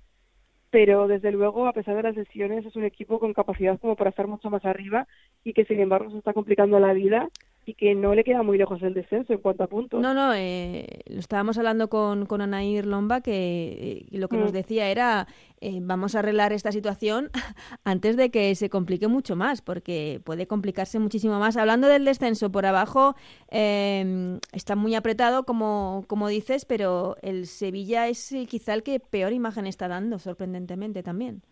pero 0.71 1.09
desde 1.09 1.33
luego, 1.33 1.67
a 1.67 1.73
pesar 1.73 1.97
de 1.97 2.03
las 2.03 2.17
lesiones, 2.17 2.65
es 2.67 2.77
un 2.77 2.85
equipo 2.85 3.19
con 3.19 3.33
capacidad 3.33 3.79
como 3.81 3.97
para 3.97 4.11
estar 4.11 4.27
mucho 4.27 4.51
más 4.51 4.65
arriba 4.65 5.07
y 5.45 5.53
que 5.53 5.65
sin 5.65 5.81
embargo 5.81 6.11
se 6.11 6.19
está 6.19 6.33
complicando 6.33 6.79
la 6.79 6.93
vida 6.93 7.29
y 7.69 7.75
que 7.75 7.95
no 7.95 8.15
le 8.15 8.25
queda 8.25 8.43
muy 8.43 8.57
lejos 8.57 8.83
el 8.83 8.95
descenso 8.95 9.35
en 9.35 9.41
cuanto 9.41 9.63
a 9.63 9.67
puntos. 9.67 10.01
No, 10.01 10.15
no, 10.15 10.33
eh, 10.35 10.87
lo 11.07 11.21
estábamos 11.21 11.59
hablando 11.59 11.91
con, 11.91 12.25
con 12.25 12.41
Anaír 12.41 12.87
Lomba, 12.87 13.21
que 13.21 14.07
eh, 14.11 14.17
lo 14.19 14.29
que 14.31 14.39
nos 14.39 14.53
Mm. 14.53 14.55
decía 14.55 14.89
era, 14.89 15.27
eh, 15.61 15.79
vamos 15.83 16.15
a 16.15 16.21
arreglar 16.21 16.55
esta 16.55 16.73
situación 16.73 17.31
antes 17.85 18.17
de 18.17 18.31
que 18.31 18.55
se 18.55 18.71
complique 18.71 19.07
mucho 19.07 19.37
más, 19.37 19.61
porque 19.61 20.19
puede 20.25 20.47
complicarse 20.47 20.99
muchísimo 20.99 21.39
más. 21.39 21.59
Hablando 21.59 21.89
del 21.89 22.07
descenso 22.07 22.51
por 22.51 22.65
abajo, 22.65 23.17
eh, 23.51 24.39
está 24.53 24.75
muy 24.75 24.95
apretado, 24.95 25.45
como, 25.45 26.05
como 26.07 26.29
dices, 26.29 26.65
pero 26.65 27.17
el 27.21 27.47
Sevilla 27.47 28.09
es 28.09 28.33
eh, 28.33 28.47
quizá 28.49 28.73
el 28.73 28.83
que 28.83 28.99
peor 28.99 29.35
imagen 29.35 29.67
está 29.67 29.89
dando, 29.89 30.19
sorprendentemente 30.19 31.03
también. 31.03 31.43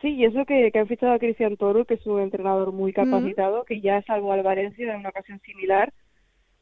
Sí, 0.00 0.14
y 0.14 0.24
eso 0.24 0.46
que, 0.46 0.72
que 0.72 0.78
han 0.78 0.86
fichado 0.88 1.12
a 1.12 1.18
Cristian 1.18 1.56
Toro, 1.56 1.84
que 1.84 1.94
es 1.94 2.06
un 2.06 2.20
entrenador 2.20 2.72
muy 2.72 2.92
capacitado, 2.92 3.64
que 3.64 3.80
ya 3.82 4.02
salvó 4.02 4.32
al 4.32 4.42
Valencia 4.42 4.92
en 4.92 5.00
una 5.00 5.10
ocasión 5.10 5.40
similar. 5.40 5.92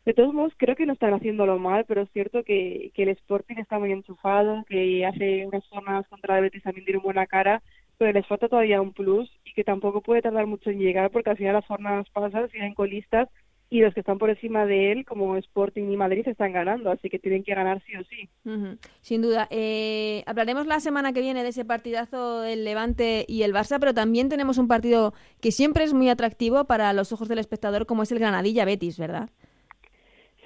De 0.05 0.14
todos 0.14 0.35
modos, 0.35 0.55
creo 0.57 0.74
que 0.77 0.87
no 0.87 0.94
están 0.94 1.14
haciéndolo 1.14 1.59
mal, 1.59 1.85
pero 1.87 2.03
es 2.03 2.11
cierto 2.12 2.42
que, 2.44 2.90
que 2.94 3.05
el 3.05 3.11
Sporting 3.11 3.57
está 3.59 3.79
muy 3.79 3.92
enchufado, 3.92 4.64
que 4.68 5.07
hace 5.07 5.46
unas 5.46 5.66
jornadas 5.68 6.09
contra 6.09 6.38
el 6.38 6.44
Betis 6.44 6.62
también 6.64 6.87
dieron 6.87 7.03
buena 7.03 7.27
cara, 7.27 7.62
pero 7.98 8.12
les 8.12 8.27
falta 8.27 8.48
todavía 8.48 8.83
un 8.83 8.92
plus 8.92 9.31
y 9.44 9.53
que 9.55 9.64
tampoco 9.64 10.01
puede 10.03 10.22
tardar 10.22 10.46
mucho 10.46 10.70
en 10.70 10.81
llegar, 10.81 11.11
porque 11.11 11.31
al 11.31 11.37
final 11.37 11.55
las 11.55 11.66
jornadas 11.66 12.09
pasadas 12.11 12.51
siguen 12.51 12.74
colistas 12.74 13.29
y 13.71 13.81
los 13.81 13.93
que 13.93 14.01
están 14.01 14.19
por 14.19 14.31
encima 14.31 14.65
de 14.65 14.93
él, 14.93 15.05
como 15.05 15.37
Sporting 15.37 15.91
y 15.91 15.97
Madrid, 15.97 16.27
están 16.27 16.53
ganando, 16.53 16.91
así 16.91 17.11
que 17.11 17.19
tienen 17.19 17.45
que 17.45 17.55
ganar 17.55 17.83
sí 17.87 17.97
o 17.97 18.05
sí. 18.05 18.29
Sin 19.01 19.23
duda. 19.23 19.47
Eh, 19.51 20.23
hablaremos 20.27 20.67
la 20.67 20.81
semana 20.81 21.13
que 21.13 21.21
viene 21.21 21.43
de 21.43 21.51
ese 21.51 21.65
partidazo 21.65 22.41
del 22.41 22.65
Levante 22.65 23.27
y 23.29 23.43
el 23.43 23.53
Barça, 23.53 23.79
pero 23.79 23.93
también 23.93 24.29
tenemos 24.29 24.57
un 24.59 24.69
partido 24.69 25.13
que 25.41 25.53
siempre 25.53 25.85
es 25.85 25.93
muy 25.93 26.09
atractivo 26.09 26.65
para 26.65 26.93
los 26.93 27.13
ojos 27.13 27.29
del 27.29 27.39
espectador, 27.39 27.87
como 27.87 28.03
es 28.03 28.13
el 28.13 28.19
Granadilla 28.19 28.65
Betis, 28.65 28.99
¿verdad? 28.99 29.29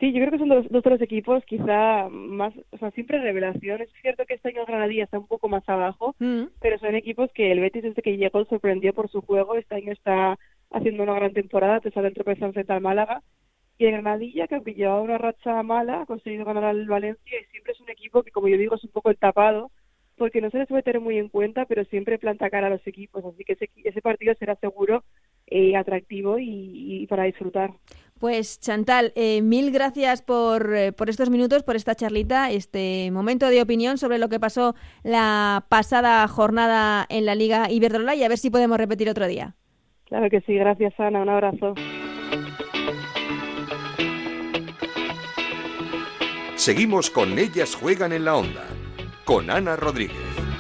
Sí, 0.00 0.12
yo 0.12 0.18
creo 0.18 0.32
que 0.32 0.38
son 0.38 0.48
dos, 0.48 0.66
dos 0.68 0.82
de 0.82 0.90
los 0.90 1.00
equipos 1.00 1.44
quizá 1.44 2.08
más, 2.10 2.52
o 2.72 2.78
sea, 2.78 2.90
siempre 2.90 3.20
revelación. 3.20 3.82
Es 3.82 3.88
cierto 4.02 4.24
que 4.26 4.34
este 4.34 4.48
año 4.48 4.66
Granadilla 4.66 5.04
está 5.04 5.16
un 5.20 5.28
poco 5.28 5.48
más 5.48 5.62
abajo, 5.68 6.16
Mm, 6.18 6.46
pero 6.60 6.76
son 6.80 6.96
equipos 6.96 7.30
que 7.32 7.52
el 7.52 7.60
Betis 7.60 7.84
desde 7.84 8.02
que 8.02 8.16
llegó 8.16 8.44
sorprendió 8.46 8.92
por 8.92 9.08
su 9.08 9.20
juego. 9.20 9.54
Este 9.54 9.76
año 9.76 9.92
está 9.92 10.40
haciendo 10.72 11.02
una 11.02 11.14
gran 11.14 11.32
temporada, 11.32 11.76
a 11.76 11.80
pesar 11.80 12.02
del 12.02 12.14
tropezón 12.14 12.52
frente 12.52 12.72
al 12.72 12.80
Málaga. 12.80 13.22
Y 13.78 13.86
el 13.86 13.92
Granadilla, 13.92 14.46
que 14.46 14.54
aunque 14.56 14.74
llevaba 14.74 15.00
una 15.00 15.18
racha 15.18 15.62
mala, 15.62 16.02
ha 16.02 16.06
conseguido 16.06 16.44
ganar 16.44 16.64
al 16.64 16.86
Valencia 16.86 17.40
y 17.40 17.50
siempre 17.50 17.72
es 17.72 17.80
un 17.80 17.90
equipo 17.90 18.22
que, 18.22 18.30
como 18.30 18.48
yo 18.48 18.58
digo, 18.58 18.76
es 18.76 18.84
un 18.84 18.90
poco 18.90 19.10
el 19.10 19.16
tapado, 19.16 19.70
porque 20.16 20.40
no 20.40 20.50
se 20.50 20.58
les 20.58 20.68
suele 20.68 20.82
tener 20.82 21.00
muy 21.00 21.18
en 21.18 21.28
cuenta, 21.28 21.64
pero 21.64 21.84
siempre 21.86 22.18
planta 22.18 22.50
cara 22.50 22.68
a 22.68 22.70
los 22.70 22.86
equipos. 22.86 23.24
Así 23.24 23.44
que 23.44 23.54
ese, 23.54 23.70
ese 23.82 24.02
partido 24.02 24.34
será 24.38 24.56
seguro 24.56 25.04
eh, 25.46 25.76
atractivo 25.76 26.38
y, 26.38 27.06
para 27.08 27.24
disfrutar. 27.24 27.72
Pues 28.18 28.60
Chantal, 28.60 29.12
eh, 29.16 29.42
mil 29.42 29.72
gracias 29.72 30.22
por, 30.22 30.74
eh, 30.74 30.92
por 30.92 31.10
estos 31.10 31.28
minutos, 31.28 31.64
por 31.64 31.74
esta 31.74 31.94
charlita, 31.94 32.50
este 32.52 33.10
momento 33.10 33.48
de 33.48 33.60
opinión 33.60 33.98
sobre 33.98 34.18
lo 34.18 34.28
que 34.28 34.38
pasó 34.38 34.76
la 35.02 35.66
pasada 35.68 36.26
jornada 36.28 37.04
en 37.08 37.26
la 37.26 37.34
Liga 37.34 37.68
Iberdrola 37.68 38.14
y 38.14 38.22
a 38.22 38.28
ver 38.28 38.38
si 38.38 38.50
podemos 38.50 38.78
repetir 38.78 39.10
otro 39.10 39.26
día. 39.26 39.56
Claro 40.12 40.28
que 40.28 40.42
sí, 40.42 40.54
gracias 40.56 40.92
Ana, 41.00 41.22
un 41.22 41.30
abrazo. 41.30 41.72
Seguimos 46.54 47.08
con 47.08 47.38
Ellas 47.38 47.74
Juegan 47.74 48.12
en 48.12 48.26
la 48.26 48.36
Onda, 48.36 48.66
con 49.24 49.48
Ana 49.48 49.74
Rodríguez. 49.74 50.51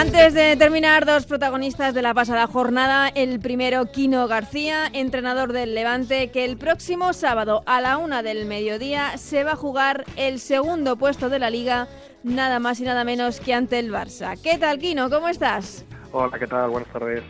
Antes 0.00 0.32
de 0.32 0.56
terminar, 0.56 1.04
dos 1.04 1.26
protagonistas 1.26 1.92
de 1.92 2.00
la 2.00 2.14
pasada 2.14 2.46
jornada. 2.46 3.08
El 3.08 3.38
primero, 3.38 3.92
Kino 3.92 4.26
García, 4.28 4.86
entrenador 4.94 5.52
del 5.52 5.74
Levante, 5.74 6.30
que 6.30 6.46
el 6.46 6.56
próximo 6.56 7.12
sábado 7.12 7.62
a 7.66 7.82
la 7.82 7.98
una 7.98 8.22
del 8.22 8.46
mediodía 8.46 9.18
se 9.18 9.44
va 9.44 9.52
a 9.52 9.56
jugar 9.56 10.06
el 10.16 10.40
segundo 10.40 10.96
puesto 10.96 11.28
de 11.28 11.38
la 11.38 11.50
liga, 11.50 11.86
nada 12.22 12.60
más 12.60 12.80
y 12.80 12.84
nada 12.84 13.04
menos 13.04 13.40
que 13.40 13.52
ante 13.52 13.78
el 13.78 13.92
Barça. 13.92 14.40
¿Qué 14.42 14.56
tal, 14.56 14.78
Kino? 14.78 15.10
¿Cómo 15.10 15.28
estás? 15.28 15.84
Hola, 16.12 16.38
¿qué 16.38 16.46
tal? 16.46 16.70
Buenas 16.70 16.90
tardes. 16.90 17.22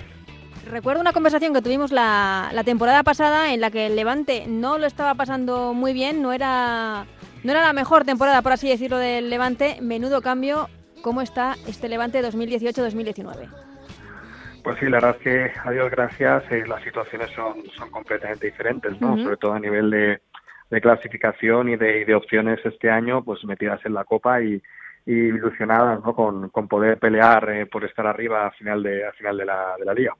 Recuerdo 0.70 1.00
una 1.00 1.12
conversación 1.12 1.52
que 1.52 1.62
tuvimos 1.62 1.90
la, 1.90 2.50
la 2.52 2.62
temporada 2.62 3.02
pasada 3.02 3.52
en 3.52 3.60
la 3.60 3.72
que 3.72 3.86
el 3.86 3.96
Levante 3.96 4.44
no 4.46 4.78
lo 4.78 4.86
estaba 4.86 5.16
pasando 5.16 5.74
muy 5.74 5.92
bien, 5.92 6.22
no 6.22 6.32
era, 6.32 7.04
no 7.42 7.50
era 7.50 7.62
la 7.62 7.72
mejor 7.72 8.04
temporada, 8.04 8.42
por 8.42 8.52
así 8.52 8.68
decirlo, 8.68 8.98
del 8.98 9.28
Levante. 9.28 9.78
Menudo 9.80 10.22
cambio. 10.22 10.68
¿Cómo 11.02 11.22
está 11.22 11.54
este 11.66 11.88
Levante 11.88 12.22
2018-2019? 12.22 13.48
Pues 14.62 14.78
sí, 14.78 14.86
la 14.86 14.98
verdad 14.98 15.16
es 15.16 15.22
que, 15.22 15.52
a 15.64 15.70
Dios 15.70 15.90
gracias, 15.90 16.44
eh, 16.50 16.64
las 16.66 16.82
situaciones 16.82 17.30
son, 17.34 17.64
son 17.76 17.90
completamente 17.90 18.46
diferentes, 18.46 19.00
¿no? 19.00 19.16
Sobre 19.22 19.36
todo 19.38 19.54
a 19.54 19.60
nivel 19.60 19.90
de, 19.90 20.20
de 20.70 20.80
clasificación 20.80 21.70
y 21.70 21.76
de, 21.76 22.00
y 22.00 22.04
de 22.04 22.14
opciones 22.14 22.60
este 22.64 22.90
año, 22.90 23.24
pues 23.24 23.42
metidas 23.44 23.80
en 23.86 23.94
la 23.94 24.04
Copa 24.04 24.42
y, 24.42 24.62
y 25.06 25.12
ilusionadas, 25.12 26.00
¿no? 26.04 26.14
Con, 26.14 26.50
con 26.50 26.68
poder 26.68 26.98
pelear 26.98 27.48
eh, 27.50 27.66
por 27.66 27.84
estar 27.84 28.06
arriba 28.06 28.46
a 28.46 28.50
final 28.50 28.82
de, 28.82 29.06
a 29.06 29.12
final 29.12 29.38
de 29.38 29.44
la, 29.46 29.74
de 29.78 29.84
la 29.84 29.94
liga. 29.94 30.14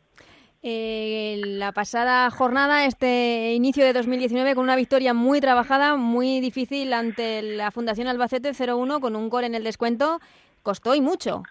Eh, 0.63 1.41
la 1.45 1.73
pasada 1.73 2.31
jornada, 2.31 2.85
este 2.85 3.55
inicio 3.55 3.85
de 3.85 3.95
2019, 3.95 4.55
con 4.55 4.65
una 4.65 4.77
victoria 4.77 5.15
muy 5.15 5.41
trabajada, 5.41 5.97
muy 5.97 6.41
difícil 6.41 6.93
ante 6.93 7.41
la 7.41 7.71
Fundación 7.71 8.09
Albacete 8.09 8.51
0-1, 8.51 9.01
con 9.01 9.17
un 9.17 9.31
gol 9.31 9.45
en 9.45 9.55
el 9.55 9.65
descuento, 9.65 10.21
costó 10.63 10.95
y 10.95 11.01
mucho. 11.01 11.43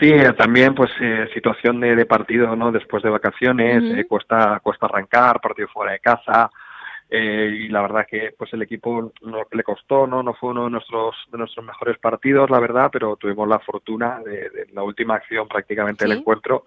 Sí, 0.00 0.10
eh, 0.12 0.32
también 0.34 0.74
pues 0.74 0.90
eh, 1.00 1.28
situación 1.32 1.80
de, 1.80 1.96
de 1.96 2.04
partido, 2.06 2.54
¿no? 2.54 2.70
Después 2.70 3.02
de 3.02 3.08
vacaciones, 3.10 3.82
eh, 3.96 4.04
cuesta 4.06 4.60
cuesta 4.62 4.86
arrancar, 4.86 5.40
partido 5.40 5.68
fuera 5.68 5.92
de 5.92 6.00
casa 6.00 6.50
eh, 7.08 7.50
y 7.62 7.68
la 7.68 7.80
verdad 7.82 8.06
que 8.06 8.34
pues 8.36 8.52
el 8.52 8.60
equipo 8.62 9.12
no 9.22 9.42
le 9.50 9.62
costó, 9.62 10.06
no 10.06 10.22
no 10.22 10.34
fue 10.34 10.50
uno 10.50 10.64
de 10.64 10.70
nuestros 10.70 11.14
de 11.32 11.38
nuestros 11.38 11.64
mejores 11.64 11.96
partidos, 11.98 12.50
la 12.50 12.60
verdad, 12.60 12.90
pero 12.92 13.16
tuvimos 13.16 13.48
la 13.48 13.58
fortuna 13.60 14.20
de, 14.24 14.50
de 14.50 14.66
la 14.74 14.82
última 14.82 15.14
acción 15.14 15.48
prácticamente 15.48 16.04
del 16.04 16.14
Sí. 16.14 16.20
encuentro. 16.20 16.66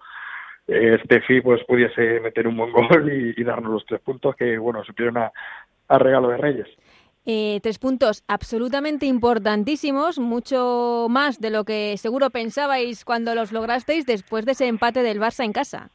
Eh, 0.68 1.00
Steffi 1.04 1.42
pues 1.42 1.64
pudiese 1.66 2.20
meter 2.22 2.48
un 2.48 2.56
buen 2.58 2.72
gol 2.72 3.12
y, 3.12 3.34
y 3.40 3.44
darnos 3.44 3.72
los 3.74 3.86
tres 3.86 4.00
puntos 4.02 4.36
que 4.36 4.58
bueno 4.58 4.84
supieron 4.84 5.18
a, 5.18 5.32
a 5.90 5.98
regalo 6.00 6.30
de 6.30 6.38
Reyes. 6.38 6.68
Eh, 7.32 7.60
tres 7.62 7.78
puntos 7.78 8.24
absolutamente 8.28 9.06
importantísimos, 9.06 10.18
mucho 10.18 11.06
más 11.12 11.40
de 11.40 11.52
lo 11.52 11.64
que 11.64 11.96
seguro 11.98 12.32
pensabais 12.32 13.06
cuando 13.06 13.36
los 13.36 13.52
lograsteis 13.52 14.08
después 14.08 14.48
de 14.48 14.54
ese 14.54 14.68
empate 14.68 15.04
del 15.04 15.20
Barça 15.20 15.46
en 15.46 15.54
casa. 15.54 15.92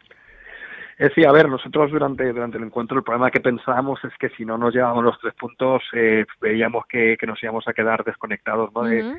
Eh, 0.97 1.11
sí, 1.12 1.25
a 1.25 1.33
ver, 1.33 1.49
nosotros 1.49 1.90
durante, 1.90 2.33
durante 2.33 2.57
el 2.59 2.62
encuentro 2.62 2.97
el 2.99 3.03
problema 3.03 3.33
que 3.33 3.40
pensábamos 3.40 3.99
es 4.05 4.12
que 4.16 4.29
si 4.37 4.44
no 4.44 4.57
nos 4.57 4.73
llevábamos 4.73 5.03
los 5.03 5.18
tres 5.18 5.35
puntos 5.35 5.83
eh, 5.92 6.25
veíamos 6.40 6.87
que, 6.87 7.16
que 7.18 7.27
nos 7.27 7.42
íbamos 7.42 7.66
a 7.66 7.73
quedar 7.73 8.05
desconectados 8.05 8.73
¿no? 8.73 8.85
de, 8.85 9.16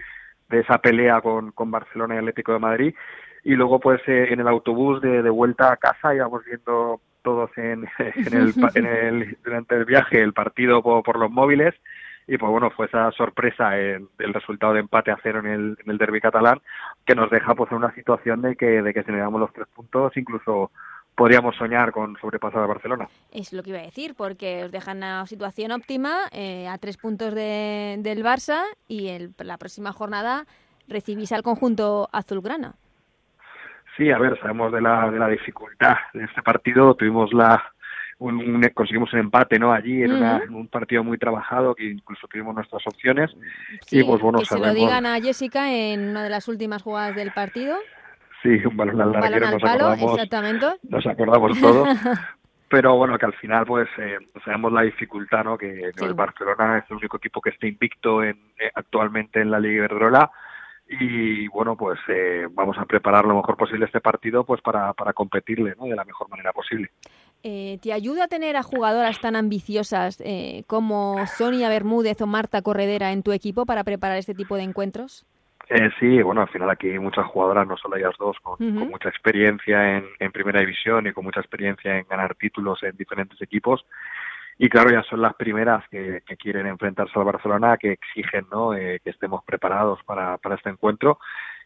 esa 0.51 0.77
pelea 0.77 1.19
con, 1.19 1.51
con 1.51 1.69
Barcelona 1.69 2.15
y 2.15 2.19
Atlético 2.19 2.53
de 2.53 2.59
Madrid. 2.59 2.95
Y 3.43 3.55
luego, 3.55 3.81
pues, 3.81 3.99
eh, 4.07 4.27
en 4.31 4.39
el 4.39 4.47
autobús 4.47 5.01
de, 5.01 5.21
de 5.21 5.29
vuelta 5.29 5.73
a 5.73 5.75
casa 5.75 6.15
íbamos 6.15 6.45
viendo 6.45 7.01
todos 7.23 7.49
en, 7.57 7.85
en 7.99 8.33
el, 8.33 8.53
en 8.75 8.85
el, 8.85 9.37
durante 9.43 9.75
el 9.75 9.83
viaje 9.83 10.21
el 10.21 10.31
partido 10.31 10.81
por, 10.81 11.03
por 11.03 11.19
los 11.19 11.29
móviles. 11.29 11.75
Y 12.27 12.37
pues 12.37 12.51
bueno, 12.51 12.71
fue 12.71 12.87
esa 12.87 13.11
sorpresa 13.11 13.69
del 13.71 14.33
resultado 14.33 14.73
de 14.73 14.79
empate 14.79 15.11
a 15.11 15.17
cero 15.21 15.39
en 15.39 15.45
el, 15.47 15.77
en 15.83 15.91
el 15.91 15.97
derby 15.97 16.19
catalán 16.19 16.59
que 17.05 17.13
nos 17.15 17.29
deja 17.29 17.53
pues 17.53 17.71
en 17.71 17.77
una 17.77 17.93
situación 17.93 18.41
de 18.41 18.55
que, 18.55 18.81
de 18.81 18.93
que 18.93 19.03
si 19.03 19.11
le 19.11 19.19
damos 19.19 19.39
los 19.39 19.53
tres 19.53 19.67
puntos 19.75 20.15
incluso 20.17 20.71
podríamos 21.13 21.55
soñar 21.55 21.91
con 21.91 22.17
sobrepasar 22.17 22.63
a 22.63 22.65
Barcelona. 22.65 23.07
Es 23.31 23.53
lo 23.53 23.61
que 23.63 23.69
iba 23.69 23.79
a 23.79 23.83
decir, 23.83 24.15
porque 24.17 24.63
os 24.65 24.71
dejan 24.71 24.97
una 24.97 25.25
situación 25.27 25.71
óptima 25.71 26.13
eh, 26.31 26.67
a 26.67 26.77
tres 26.77 26.97
puntos 26.97 27.33
de- 27.33 27.95
del 27.99 28.23
Barça 28.23 28.63
y 28.87 29.07
el- 29.09 29.33
la 29.37 29.57
próxima 29.57 29.93
jornada 29.93 30.45
recibís 30.87 31.31
al 31.31 31.41
conjunto 31.43 32.09
azulgrana. 32.11 32.73
Sí, 33.95 34.11
a 34.11 34.17
ver, 34.17 34.37
sabemos 34.41 34.73
de 34.73 34.81
la, 34.81 35.09
de 35.09 35.17
la 35.19 35.27
dificultad 35.29 35.95
de 36.13 36.25
este 36.25 36.41
partido. 36.41 36.95
Tuvimos 36.95 37.31
la 37.33 37.63
un, 38.17 38.35
un- 38.37 38.61
conseguimos 38.73 39.11
un 39.13 39.19
empate, 39.19 39.59
¿no? 39.59 39.73
Allí 39.73 40.03
en, 40.03 40.13
una- 40.13 40.37
en 40.43 40.53
un 40.53 40.67
partido 40.67 41.03
muy 41.03 41.17
trabajado 41.17 41.75
que 41.75 41.85
incluso 41.91 42.27
tuvimos 42.27 42.55
nuestras 42.55 42.85
opciones. 42.87 43.31
Sí, 43.85 43.99
y 43.99 44.03
pues 44.03 44.21
bueno, 44.21 44.39
que 44.39 44.45
se 44.45 44.55
lo 44.55 44.61
sabemos. 44.65 44.81
digan 44.81 45.05
a 45.05 45.19
Jessica 45.21 45.71
en 45.73 46.09
una 46.09 46.23
de 46.23 46.29
las 46.29 46.47
últimas 46.47 46.81
jugadas 46.81 47.15
del 47.15 47.31
partido. 47.31 47.77
Sí, 48.41 48.49
un 48.65 48.77
balón 48.77 49.01
al 49.01 49.07
Un 49.07 49.13
balón 49.13 49.21
larguero, 49.31 49.45
al 49.47 49.53
nos 49.53 49.61
palo, 49.61 49.85
acordamos, 49.87 50.13
exactamente. 50.13 50.65
nos 50.89 51.07
acordamos 51.07 51.59
todos. 51.59 51.87
Pero 52.67 52.95
bueno, 52.95 53.17
que 53.19 53.25
al 53.25 53.33
final 53.33 53.65
pues 53.65 53.87
eh, 53.99 54.17
sabemos 54.43 54.71
la 54.71 54.81
dificultad, 54.81 55.43
¿no? 55.43 55.57
Que, 55.57 55.67
que 55.67 55.91
Sí. 55.99 56.05
el 56.05 56.13
Barcelona 56.15 56.79
es 56.79 56.85
el 56.89 56.97
único 56.97 57.17
equipo 57.17 57.39
que 57.39 57.51
está 57.51 57.67
invicto 57.67 58.23
en, 58.23 58.37
eh, 58.59 58.71
actualmente 58.73 59.39
en 59.39 59.51
la 59.51 59.59
Liga 59.59 59.75
Iberdrola 59.75 60.31
y 60.87 61.47
bueno, 61.47 61.75
pues 61.75 61.99
eh, 62.07 62.47
vamos 62.51 62.77
a 62.77 62.85
preparar 62.85 63.25
lo 63.25 63.35
mejor 63.35 63.57
posible 63.57 63.85
este 63.85 64.01
partido 64.01 64.43
pues 64.45 64.61
para, 64.61 64.93
para 64.93 65.13
competirle, 65.13 65.75
¿no? 65.77 65.85
De 65.85 65.95
la 65.95 66.05
mejor 66.05 66.29
manera 66.29 66.53
posible. 66.53 66.89
Eh, 67.47 67.77
¿Te 67.79 67.93
ayuda 67.93 68.23
a 68.23 68.27
tener 68.27 68.55
a 68.55 68.63
jugadoras 68.63 69.21
tan 69.21 69.35
ambiciosas 69.35 70.19
eh, 70.25 70.63
como 70.65 71.27
Sonia 71.27 71.69
Bermúdez 71.69 72.19
o 72.21 72.25
Marta 72.25 72.63
Corredera 72.63 73.11
en 73.11 73.21
tu 73.21 73.33
equipo 73.33 73.67
para 73.67 73.83
preparar 73.83 74.17
este 74.17 74.33
tipo 74.33 74.55
de 74.55 74.63
encuentros? 74.63 75.27
Eh, 75.69 75.91
sí, 75.99 76.23
bueno, 76.23 76.41
al 76.41 76.49
final 76.49 76.71
aquí 76.71 76.89
hay 76.89 76.97
muchas 76.97 77.27
jugadoras, 77.27 77.67
no 77.67 77.77
solo 77.77 77.97
ellas 77.97 78.15
dos, 78.17 78.35
con, 78.41 78.57
mucha 78.89 79.09
experiencia 79.09 79.97
en, 79.97 80.05
en 80.17 80.31
primera 80.31 80.59
división 80.59 81.05
y 81.05 81.13
con 81.13 81.23
mucha 81.23 81.39
experiencia 81.39 81.99
en 81.99 82.07
ganar 82.09 82.33
títulos 82.33 82.81
en 82.81 82.97
diferentes 82.97 83.39
equipos. 83.39 83.85
Y 84.57 84.69
claro, 84.69 84.89
ya 84.89 85.03
son 85.03 85.21
las 85.21 85.33
primeras 85.35 85.87
que, 85.89 86.21
que 86.25 86.37
quieren 86.37 86.65
enfrentarse 86.67 87.17
al 87.19 87.25
Barcelona, 87.25 87.75
que 87.77 87.91
exigen 87.91 88.47
¿no? 88.51 88.73
Eh, 88.73 89.01
que 89.03 89.09
estemos 89.09 89.43
preparados 89.43 90.01
para, 90.03 90.37
para 90.37 90.55
este 90.55 90.69
encuentro. 90.69 91.19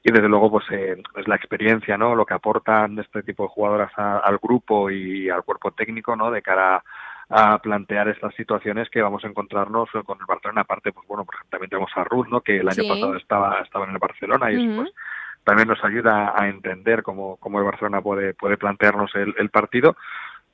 Y 0.04 0.12
desde 0.12 0.28
luego, 0.30 0.50
pues 0.50 0.66
eh, 0.72 1.02
es 1.18 1.28
la 1.28 1.36
experiencia, 1.36 1.98
¿no? 1.98 2.16
Lo 2.16 2.26
que 2.26 2.34
aportan 2.34 2.98
este 2.98 3.22
tipo 3.22 3.44
de 3.44 3.50
jugadoras 3.50 3.92
a- 3.98 4.20
al 4.20 4.38
grupo 4.40 4.90
y 4.90 5.30
al 5.30 5.44
cuerpo 5.44 5.72
técnico, 5.72 6.16
¿no? 6.16 6.32
De 6.32 6.42
cara 6.42 6.84
a 7.32 7.60
plantear 7.60 8.08
estas 8.08 8.34
situaciones 8.34 8.90
que 8.90 9.04
vamos 9.04 9.24
a 9.24 9.28
encontrarnos 9.28 9.88
con 10.06 10.18
el 10.20 10.26
Barcelona. 10.26 10.62
Aparte, 10.62 10.92
pues 10.92 11.06
bueno, 11.08 11.26
por 11.26 11.36
ejemplo, 11.36 11.52
también 11.52 11.70
tenemos 11.70 11.92
a 11.96 12.04
Ruth, 12.06 12.28
¿no? 12.28 12.42
Que 12.42 12.58
el 12.58 12.68
año 12.68 12.82
Sí. 12.84 12.90
pasado 12.90 13.16
estaba, 13.18 13.60
estaba 13.60 13.86
en 13.86 13.92
el 13.92 14.00
Barcelona 14.00 14.52
y 14.52 14.56
eso, 14.56 14.66
Ujú. 14.66 14.76
pues, 14.84 14.96
también 15.44 15.68
nos 15.68 15.84
ayuda 15.84 16.34
a 16.36 16.48
entender 16.48 17.04
cómo, 17.04 17.38
cómo 17.38 17.60
el 17.60 17.66
Barcelona 17.66 18.02
puede, 18.02 18.34
puede 18.34 18.58
plantearnos 18.58 19.14
el, 19.16 19.36
el 19.38 19.50
partido. 19.50 19.96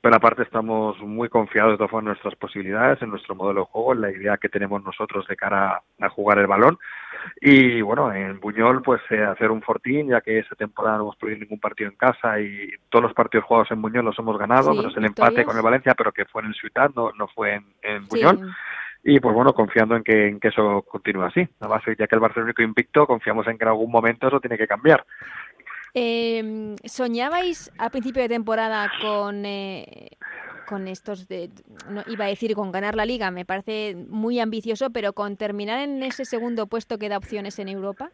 Pero 0.00 0.14
aparte 0.16 0.42
estamos 0.42 0.98
muy 1.00 1.28
confiados 1.28 1.78
de 1.78 1.86
todas 1.86 2.04
nuestras 2.04 2.34
posibilidades, 2.36 3.00
en 3.02 3.10
nuestro 3.10 3.34
modelo 3.34 3.60
de 3.62 3.66
juego, 3.66 3.92
en 3.94 4.00
la 4.02 4.10
idea 4.10 4.36
que 4.36 4.48
tenemos 4.48 4.82
nosotros 4.84 5.26
de 5.26 5.36
cara 5.36 5.82
a 6.00 6.08
jugar 6.08 6.38
el 6.38 6.46
balón. 6.46 6.78
Y 7.40 7.80
bueno, 7.80 8.12
en 8.12 8.38
Buñol, 8.38 8.82
pues 8.82 9.00
eh, 9.10 9.22
hacer 9.24 9.50
un 9.50 9.62
fortín, 9.62 10.08
ya 10.10 10.20
que 10.20 10.38
esta 10.38 10.54
temporada 10.54 10.98
no 10.98 11.04
hemos 11.04 11.16
perdido 11.16 11.40
ningún 11.40 11.58
partido 11.58 11.90
en 11.90 11.96
casa 11.96 12.38
y 12.40 12.68
todos 12.88 13.02
los 13.04 13.14
partidos 13.14 13.46
jugados 13.46 13.70
en 13.72 13.82
Buñol 13.82 14.04
los 14.04 14.18
hemos 14.18 14.38
ganado, 14.38 14.70
Sí, 14.72 14.76
menos 14.78 14.96
el 14.96 15.02
victorias. 15.02 15.30
empate 15.32 15.44
con 15.44 15.56
el 15.56 15.62
Valencia, 15.62 15.94
pero 15.96 16.12
que 16.12 16.24
fue 16.26 16.42
en 16.42 16.48
el 16.48 16.54
Ciutat, 16.54 16.94
no, 16.94 17.10
no 17.18 17.26
fue 17.28 17.54
en, 17.54 17.64
en 17.82 18.02
Sí. 18.04 18.22
Buñol. 18.22 18.54
Y 19.08 19.20
pues 19.20 19.34
bueno, 19.36 19.52
confiando 19.52 19.94
en 19.94 20.02
que, 20.02 20.26
en 20.28 20.40
que 20.40 20.48
eso 20.48 20.82
continúe 20.82 21.22
así. 21.22 21.48
Además, 21.60 21.80
ya 21.96 22.08
que 22.08 22.16
el 22.16 22.20
Barcelona 22.20 22.52
invicto, 22.58 23.06
confiamos 23.06 23.46
en 23.46 23.56
que 23.56 23.62
en 23.64 23.68
algún 23.68 23.88
momento 23.90 24.26
eso 24.26 24.40
tiene 24.40 24.58
que 24.58 24.66
cambiar. 24.66 25.04
Eh, 25.98 26.76
¿Soñabais 26.84 27.72
a 27.78 27.88
principio 27.88 28.20
de 28.20 28.28
temporada 28.28 28.92
con, 29.00 29.46
eh, 29.46 30.10
con 30.68 30.88
estos, 30.88 31.26
de, 31.26 31.48
no, 31.88 32.02
iba 32.06 32.26
a 32.26 32.28
decir 32.28 32.54
con 32.54 32.70
ganar 32.70 32.94
la 32.94 33.06
liga, 33.06 33.30
me 33.30 33.46
parece 33.46 33.96
muy 34.10 34.38
ambicioso, 34.38 34.90
pero 34.90 35.14
con 35.14 35.38
terminar 35.38 35.80
en 35.80 36.02
ese 36.02 36.26
segundo 36.26 36.66
puesto 36.66 36.98
que 36.98 37.08
da 37.08 37.16
opciones 37.16 37.58
en 37.60 37.70
Europa? 37.70 38.10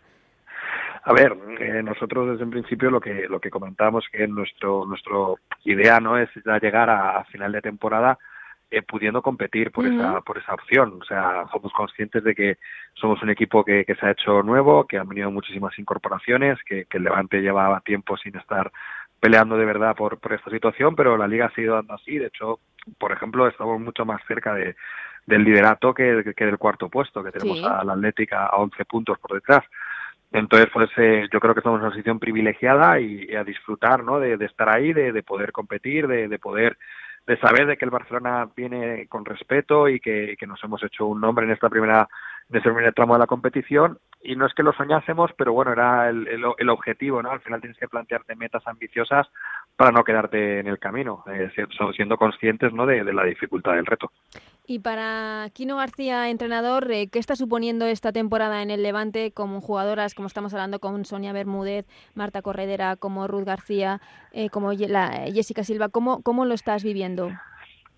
A 1.03 1.13
ver, 1.13 1.37
eh, 1.59 1.83
nosotros 1.83 2.31
desde 2.31 2.45
el 2.45 2.51
principio 2.51 2.89
lo 2.89 3.01
que 3.01 3.27
lo 3.29 3.41
que 3.41 3.51
comentábamos 3.51 4.05
que 4.13 4.29
nuestro 4.29 4.87
nuestro 4.87 5.41
idea 5.65 5.99
no 5.99 6.17
es 6.17 6.29
ya 6.47 6.61
llegar 6.61 6.89
a 6.89 7.25
final 7.33 7.51
de 7.51 7.63
temporada 7.63 8.17
eh, 8.73 8.83
pudiendo 8.83 9.23
competir 9.23 9.71
por 9.71 9.87
esa 9.87 10.21
por 10.23 10.39
esa 10.39 10.55
opción. 10.55 10.99
O 11.01 11.05
sea, 11.05 11.45
somos 11.53 11.73
conscientes 11.73 12.25
de 12.25 12.35
que 12.35 12.57
somos 12.95 13.23
un 13.23 13.31
equipo 13.31 13.65
que, 13.65 13.85
que 13.85 13.95
se 13.95 14.07
ha 14.07 14.11
hecho 14.13 14.43
nuevo, 14.43 14.87
que 14.87 14.99
han 14.99 15.09
venido 15.09 15.31
muchísimas 15.31 15.79
incorporaciones, 15.79 16.59
que, 16.65 16.87
que 16.87 16.97
el 16.99 17.05
Levante 17.05 17.41
llevaba 17.41 17.81
tiempo 17.81 18.17
sin 18.17 18.37
estar 18.37 18.73
peleando 19.21 19.57
de 19.57 19.65
verdad 19.67 19.95
por, 19.95 20.19
por 20.19 20.33
esta 20.33 20.51
situación, 20.51 20.97
pero 20.97 21.17
la 21.17 21.29
liga 21.29 21.47
ha 21.47 21.55
sido 21.55 21.75
dando 21.77 21.95
así. 21.95 22.19
De 22.19 22.27
hecho, 22.27 22.59
por 22.99 23.13
ejemplo, 23.13 23.47
estamos 23.47 23.79
mucho 23.81 24.05
más 24.05 24.21
cerca 24.27 24.55
de, 24.55 24.75
del 25.27 25.45
liderato 25.45 25.95
que, 25.95 26.33
que 26.37 26.45
del 26.47 26.59
cuarto 26.59 26.89
puesto, 26.89 27.23
que 27.23 27.31
tenemos 27.31 27.59
Sí. 27.59 27.65
a 27.65 27.85
la 27.85 27.93
Atlética 27.93 28.47
a 28.47 28.57
11 28.57 28.85
puntos 28.87 29.19
por 29.21 29.35
detrás. 29.35 29.63
Entonces, 30.33 30.69
pues 30.73 30.89
eh, 30.97 31.29
yo 31.31 31.41
creo 31.41 31.53
que 31.55 31.61
estamos 31.61 31.79
en 31.79 31.85
una 31.87 31.91
situación 31.95 32.19
privilegiada 32.19 32.99
y, 32.99 33.27
y 33.29 33.35
a 33.37 33.45
disfrutar, 33.45 34.03
¿no? 34.03 34.19
De, 34.19 34.39
de 34.39 34.47
estar 34.47 34.69
ahí, 34.71 34.93
de, 34.95 35.13
de 35.13 35.23
poder 35.23 35.53
competir, 35.53 36.09
de, 36.09 36.27
de 36.27 36.39
poder, 36.39 36.79
de 37.27 37.37
saber 37.39 37.67
de 37.67 37.77
que 37.77 37.85
el 37.85 37.91
Barcelona 37.91 38.49
viene 38.57 39.07
con 39.09 39.25
respeto 39.25 39.89
y 39.89 40.01
que, 40.01 40.37
que 40.39 40.47
nos 40.47 40.63
hemos 40.65 40.83
hecho 40.83 41.07
un 41.07 41.21
nombre 41.21 41.45
en 41.47 41.53
esta 41.53 41.69
primera 41.69 42.09
en 42.51 42.57
ese 42.59 42.71
primer 42.71 42.93
tramo 42.93 43.15
de 43.15 43.21
la 43.21 43.27
competición 43.27 43.99
y 44.23 44.35
no 44.37 44.47
es 44.47 44.53
que 44.55 44.63
lo 44.65 44.73
soñásemos, 44.73 45.31
pero 45.39 45.53
bueno, 45.53 45.73
era 45.73 46.09
el, 46.09 46.27
el, 46.29 46.45
el 46.59 46.69
objetivo, 46.69 47.23
¿no? 47.23 47.31
Al 47.31 47.41
final 47.41 47.61
tienes 47.61 47.79
que 47.79 47.89
plantearte 47.89 48.35
metas 48.37 48.67
ambiciosas 48.67 49.29
para 49.77 49.91
no 49.93 50.05
quedarte 50.05 50.59
en 50.61 50.67
el 50.67 50.79
camino, 50.79 51.25
eh, 51.33 51.51
si- 51.55 51.95
siendo 51.95 52.17
conscientes, 52.17 52.73
¿no? 52.73 52.85
De, 52.87 53.05
de 53.05 53.13
la 53.13 53.25
dificultad 53.25 53.73
del 53.75 53.87
reto. 53.87 54.11
Y 54.65 54.79
para 54.79 55.49
Kino 55.53 55.77
García, 55.77 56.31
entrenador, 56.31 56.91
eh, 56.93 57.09
¿qué 57.11 57.19
está 57.19 57.35
suponiendo 57.35 57.85
esta 57.85 58.13
temporada 58.13 58.63
en 58.63 58.71
el 58.71 58.83
Levante 58.83 59.33
con 59.33 59.61
jugadoras, 59.61 60.15
como 60.15 60.29
estamos 60.29 60.55
hablando, 60.55 60.79
con 60.79 61.05
Sonia 61.05 61.33
Bermúdez, 61.33 61.85
Marta 62.15 62.43
Corredera, 62.43 62.95
como 62.97 63.27
Ruth 63.27 63.45
García, 63.45 64.01
eh, 64.33 64.51
como 64.51 64.73
la- 64.73 65.25
Jessica 65.33 65.65
Silva? 65.65 65.89
¿Cómo, 65.89 66.23
¿Cómo 66.23 66.45
lo 66.45 66.55
estás 66.55 66.85
viviendo? 66.85 67.31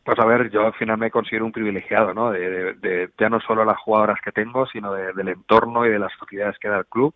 Pues 0.04 0.18
a 0.18 0.24
ver, 0.24 0.50
yo 0.50 0.66
al 0.66 0.74
final 0.74 0.96
me 0.98 1.10
considero 1.10 1.44
un 1.44 1.52
privilegiado, 1.52 2.14
¿no? 2.14 2.30
De, 2.30 2.50
de- 2.50 2.74
de 2.74 3.10
ya 3.18 3.28
no 3.28 3.40
solo 3.40 3.64
las 3.66 3.78
jugadoras 3.78 4.18
que 4.24 4.32
tengo, 4.32 4.66
sino 4.66 4.92
de- 4.94 5.12
del 5.12 5.28
entorno 5.28 5.84
y 5.86 5.90
de 5.90 5.98
las 5.98 6.14
facilidades 6.16 6.58
que 6.58 6.68
da 6.68 6.78
el 6.78 6.86
club 6.86 7.14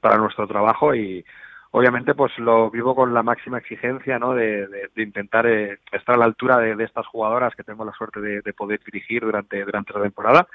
para 0.00 0.18
nuestro 0.18 0.46
trabajo 0.46 0.94
y 0.94 1.24
obviamente 1.72 2.14
pues 2.14 2.36
lo 2.38 2.70
vivo 2.70 2.94
con 2.94 3.12
la 3.14 3.22
máxima 3.22 3.58
exigencia, 3.58 4.18
¿no? 4.18 4.34
De, 4.34 4.66
de- 4.66 4.90
de 4.94 5.02
intentar 5.02 5.46
eh, 5.46 5.78
estar 5.92 6.14
a 6.16 6.18
la 6.18 6.24
altura 6.24 6.58
de, 6.58 6.74
de 6.76 6.84
estas 6.84 7.06
jugadoras 7.06 7.54
que 7.54 7.62
tengo 7.64 7.84
la 7.84 7.92
suerte 7.92 8.20
de, 8.20 8.40
de 8.42 8.52
poder 8.52 8.80
dirigir 8.84 9.22
durante 9.22 9.64
durante 9.64 9.92
la 9.92 10.02
temporada 10.02 10.46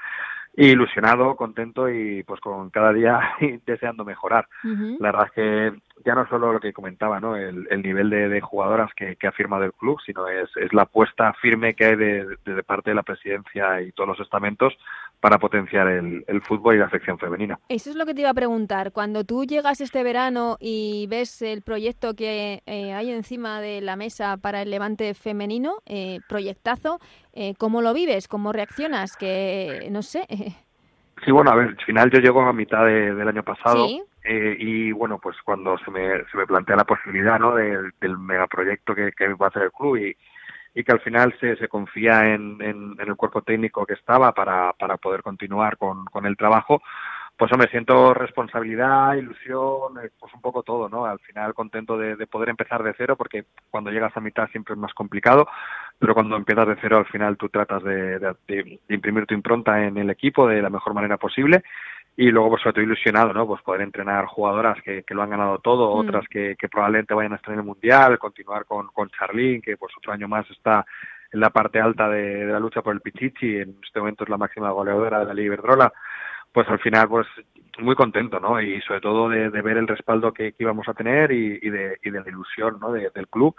ilusionado, 0.58 1.36
contento 1.36 1.88
y 1.90 2.22
pues 2.22 2.40
con 2.40 2.70
cada 2.70 2.92
día 2.92 3.20
deseando 3.66 4.04
mejorar. 4.04 4.46
La 4.98 5.12
verdad 5.12 5.26
es 5.26 5.32
que 5.32 5.78
ya 6.04 6.14
no 6.14 6.28
solo 6.28 6.52
lo 6.52 6.60
que 6.60 6.72
comentaba, 6.72 7.20
¿no? 7.20 7.36
El, 7.36 7.66
el 7.70 7.82
nivel 7.82 8.10
de, 8.10 8.28
de 8.28 8.40
jugadoras 8.40 8.90
que, 8.94 9.16
que 9.16 9.26
ha 9.26 9.32
firmado 9.32 9.64
el 9.64 9.72
club, 9.72 9.98
sino 10.04 10.28
es, 10.28 10.48
es 10.56 10.72
la 10.72 10.82
apuesta 10.82 11.32
firme 11.40 11.74
que 11.74 11.84
hay 11.86 11.96
de, 11.96 12.26
de- 12.44 12.54
de 12.54 12.62
parte 12.62 12.90
de 12.90 12.94
la 12.96 13.02
presidencia 13.02 13.80
y 13.80 13.92
todos 13.92 14.08
los 14.10 14.20
estamentos 14.20 14.76
para 15.20 15.38
potenciar 15.38 15.88
el, 15.88 16.24
el 16.28 16.42
fútbol 16.42 16.74
y 16.74 16.78
la 16.78 16.90
sección 16.90 17.18
femenina. 17.18 17.58
Eso 17.70 17.88
es 17.90 17.96
lo 17.96 18.04
que 18.04 18.14
te 18.14 18.20
iba 18.20 18.30
a 18.30 18.34
preguntar. 18.34 18.92
Cuando 18.92 19.24
tú 19.24 19.44
llegas 19.44 19.80
este 19.80 20.02
verano 20.02 20.58
y 20.60 21.06
ves 21.08 21.40
el 21.42 21.62
proyecto 21.62 22.14
que 22.14 22.62
eh, 22.66 22.92
hay 22.92 23.10
encima 23.10 23.60
de 23.62 23.80
la 23.80 23.96
mesa 23.96 24.36
para 24.36 24.60
el 24.62 24.70
Levante 24.70 25.14
femenino, 25.14 25.76
eh, 25.86 26.20
proyectazo, 26.28 27.00
eh, 27.32 27.54
¿cómo 27.58 27.80
lo 27.80 27.94
vives? 27.94 28.28
¿Cómo 28.28 28.52
reaccionas? 28.52 29.16
Que 29.16 29.88
no 29.90 30.02
sé. 30.02 30.26
Sí, 31.24 31.30
bueno, 31.32 31.50
a 31.50 31.54
ver, 31.56 31.68
al 31.68 31.84
final 31.86 32.10
yo 32.10 32.20
llego 32.20 32.42
a 32.42 32.52
mitad 32.52 32.84
de- 32.84 33.14
del 33.14 33.26
año 33.28 33.42
pasado 33.42 33.86
Sí. 33.88 34.02
Eh, 34.26 34.56
y 34.58 34.92
bueno, 34.92 35.18
pues 35.18 35.36
cuando 35.44 35.78
se 35.78 35.90
me, 35.90 36.24
se 36.30 36.36
me 36.36 36.46
plantea 36.46 36.76
la 36.76 36.84
posibilidad, 36.84 37.38
¿no? 37.38 37.54
Del, 37.54 37.92
del 38.00 38.18
megaproyecto 38.18 38.94
que, 38.94 39.12
va 39.34 39.46
a 39.46 39.48
hacer 39.50 39.62
el 39.64 39.72
club 39.72 39.96
y, 39.96 40.16
y 40.74 40.84
que 40.84 40.92
al 40.92 41.00
final 41.00 41.34
se, 41.40 41.56
se 41.56 41.68
confía 41.68 42.34
en, 42.34 42.58
en, 42.60 42.96
el 42.98 43.16
cuerpo 43.16 43.42
técnico 43.42 43.86
que 43.86 43.94
estaba 43.94 44.32
para, 44.32 44.72
para 44.74 44.96
poder 44.96 45.22
continuar 45.22 45.76
con, 45.76 46.04
con 46.06 46.26
el 46.26 46.36
trabajo, 46.36 46.82
pues 47.38 47.50
me 47.56 47.66
siento 47.68 48.14
responsabilidad, 48.14 49.14
ilusión, 49.14 49.98
eh, 50.02 50.10
pues 50.18 50.32
un 50.34 50.40
poco 50.40 50.62
todo, 50.62 50.88
¿no? 50.88 51.04
Al 51.04 51.18
final 51.20 51.54
contento 51.54 51.98
de, 51.98 52.16
de 52.16 52.26
poder 52.26 52.48
empezar 52.48 52.82
de 52.82 52.94
cero 52.96 53.14
porque 53.16 53.44
cuando 53.70 53.90
llegas 53.90 54.16
a 54.16 54.20
mitad 54.20 54.48
siempre 54.50 54.74
es 54.74 54.80
más 54.80 54.94
complicado, 54.94 55.46
pero 55.98 56.14
cuando 56.14 56.36
empiezas 56.36 56.66
de 56.68 56.76
cero 56.80 56.98
al 56.98 57.06
final 57.06 57.36
tú 57.36 57.48
tratas 57.48 57.82
de- 57.84 58.18
de 58.18 58.80
imprimir 58.88 59.26
tu 59.26 59.34
impronta 59.34 59.84
en 59.84 59.98
el 59.98 60.10
equipo 60.10 60.48
de 60.48 60.62
la 60.62 60.70
mejor 60.70 60.94
manera 60.94 61.16
posible 61.18 61.62
y 62.16 62.30
luego 62.30 62.50
pues 62.50 62.62
sobre 62.62 62.74
todo 62.74 62.84
ilusionado, 62.84 63.32
¿no? 63.34 63.46
Pues 63.46 63.60
poder 63.62 63.82
entrenar 63.82 64.24
jugadoras 64.26 64.80
que, 64.82 65.02
que 65.02 65.14
lo 65.14 65.22
han 65.22 65.30
ganado 65.30 65.58
todo, 65.58 65.94
Mm. 65.94 65.98
otras 66.08 66.26
que, 66.28 66.56
que 66.58 66.68
probablemente 66.68 67.14
vayan 67.14 67.32
a 67.34 67.36
estar 67.36 67.52
en 67.52 67.60
el 67.60 67.66
Mundial, 67.66 68.18
continuar 68.18 68.64
con, 68.64 68.86
con 68.88 69.08
Charlene, 69.10 69.60
que 69.60 69.76
pues 69.76 69.92
otro 69.96 70.12
año 70.12 70.26
más 70.28 70.50
está 70.50 70.84
en 71.32 71.40
la 71.40 71.50
parte 71.50 71.80
alta 71.80 72.08
de, 72.08 72.46
de 72.46 72.52
la 72.52 72.60
lucha 72.60 72.82
por 72.82 72.94
el 72.94 73.00
Pichichi, 73.02 73.56
en 73.58 73.76
este 73.84 73.98
momento 74.00 74.24
es 74.24 74.30
la 74.30 74.38
máxima 74.38 74.70
goleadora 74.70 75.18
de 75.20 75.24
la 75.26 75.34
Liga 75.34 75.46
Iberdrola, 75.54 75.92
pues 76.52 76.66
al 76.68 76.78
final 76.78 77.08
pues 77.08 77.26
muy 77.78 77.94
contento, 77.94 78.40
¿no? 78.40 78.58
Y 78.62 78.80
sobre 78.82 79.00
todo 79.02 79.28
de, 79.28 79.50
de 79.50 79.60
ver 79.60 79.76
el 79.76 79.86
respaldo 79.88 80.32
que, 80.32 80.52
que 80.52 80.62
íbamos 80.62 80.88
a 80.88 80.94
tener 80.94 81.30
y, 81.32 81.58
y 81.60 81.68
de, 81.68 81.98
y 82.02 82.08
de 82.10 82.20
la 82.22 82.28
ilusión, 82.30 82.78
¿no? 82.80 82.92
De- 82.92 83.10
del 83.14 83.28
club. 83.28 83.54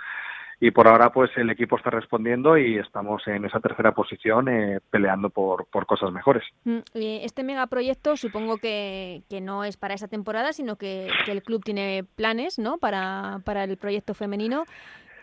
Y 0.59 0.71
por 0.71 0.87
ahora 0.87 1.11
pues 1.11 1.29
el 1.37 1.51
equipo 1.51 1.77
está 1.77 1.91
respondiendo 1.91 2.57
y 2.57 2.77
estamos 2.77 3.21
en 3.27 3.45
esa 3.45 3.59
tercera 3.59 3.91
posición 3.91 4.49
eh, 4.49 4.79
peleando 4.89 5.29
por, 5.29 5.67
por 5.67 5.85
cosas 5.85 6.11
mejores. 6.11 6.43
Mm, 6.63 6.79
Este 6.95 7.43
megaproyecto 7.43 8.17
supongo 8.17 8.57
que, 8.57 9.21
que 9.29 9.39
no 9.39 9.63
es 9.63 9.77
para 9.77 9.93
esa 9.93 10.07
temporada, 10.07 10.53
sino 10.53 10.75
que, 10.75 11.09
el 11.27 11.43
club 11.43 11.63
tiene 11.63 12.05
planes 12.15 12.57
¿no? 12.57 12.77
para, 12.77 13.41
para 13.43 13.65
el 13.65 13.77
proyecto 13.77 14.15
femenino. 14.15 14.65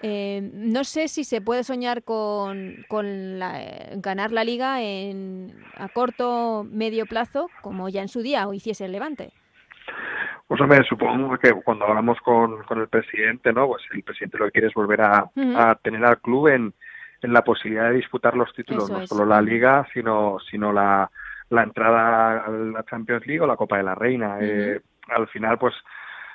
Eh, 0.02 0.50
no 0.52 0.84
sé 0.84 1.08
si 1.08 1.24
se 1.24 1.40
puede 1.40 1.64
soñar 1.64 2.04
con, 2.04 2.84
con 2.88 3.40
ganar 3.96 4.32
la 4.32 4.44
liga 4.44 4.82
en, 4.82 5.54
a 5.76 5.88
corto, 5.88 6.64
medio 6.70 7.06
plazo, 7.06 7.48
como 7.62 7.88
ya 7.88 8.02
en 8.02 8.08
su 8.08 8.20
día 8.20 8.46
o 8.46 8.52
hiciese 8.52 8.84
el 8.84 8.92
Levante. 8.92 9.32
Pues 10.46 10.60
hombre, 10.60 10.84
supongo 10.84 11.38
que 11.38 11.52
cuando 11.52 11.86
hablamos 11.86 12.18
con, 12.20 12.62
con 12.64 12.80
el 12.80 12.88
presidente, 12.88 13.52
¿no? 13.52 13.66
Pues 13.66 13.82
el 13.92 14.02
presidente 14.02 14.38
lo 14.38 14.44
que 14.46 14.52
quiere 14.52 14.66
es 14.68 14.74
volver 14.74 15.00
a, 15.00 15.30
a 15.56 15.74
tener 15.82 16.04
al 16.04 16.20
club 16.20 16.48
en, 16.48 16.74
en 17.22 17.32
la 17.32 17.42
posibilidad 17.42 17.88
de 17.88 17.96
disputar 17.96 18.36
los 18.36 18.52
títulos, 18.52 18.84
Eso 18.84 18.92
no 18.92 19.00
es. 19.04 19.08
solo 19.08 19.24
la 19.24 19.40
liga, 19.40 19.86
sino, 19.94 20.36
sino 20.50 20.70
la, 20.72 21.10
la 21.48 21.62
entrada 21.62 22.44
a 22.44 22.50
la 22.50 22.84
Champions 22.84 23.26
League 23.26 23.40
o 23.40 23.46
la 23.46 23.56
Copa 23.56 23.78
de 23.78 23.84
la 23.84 23.94
Reina. 23.94 24.36
Eh, 24.40 24.80
al 25.08 25.26
final, 25.28 25.56
pues 25.58 25.74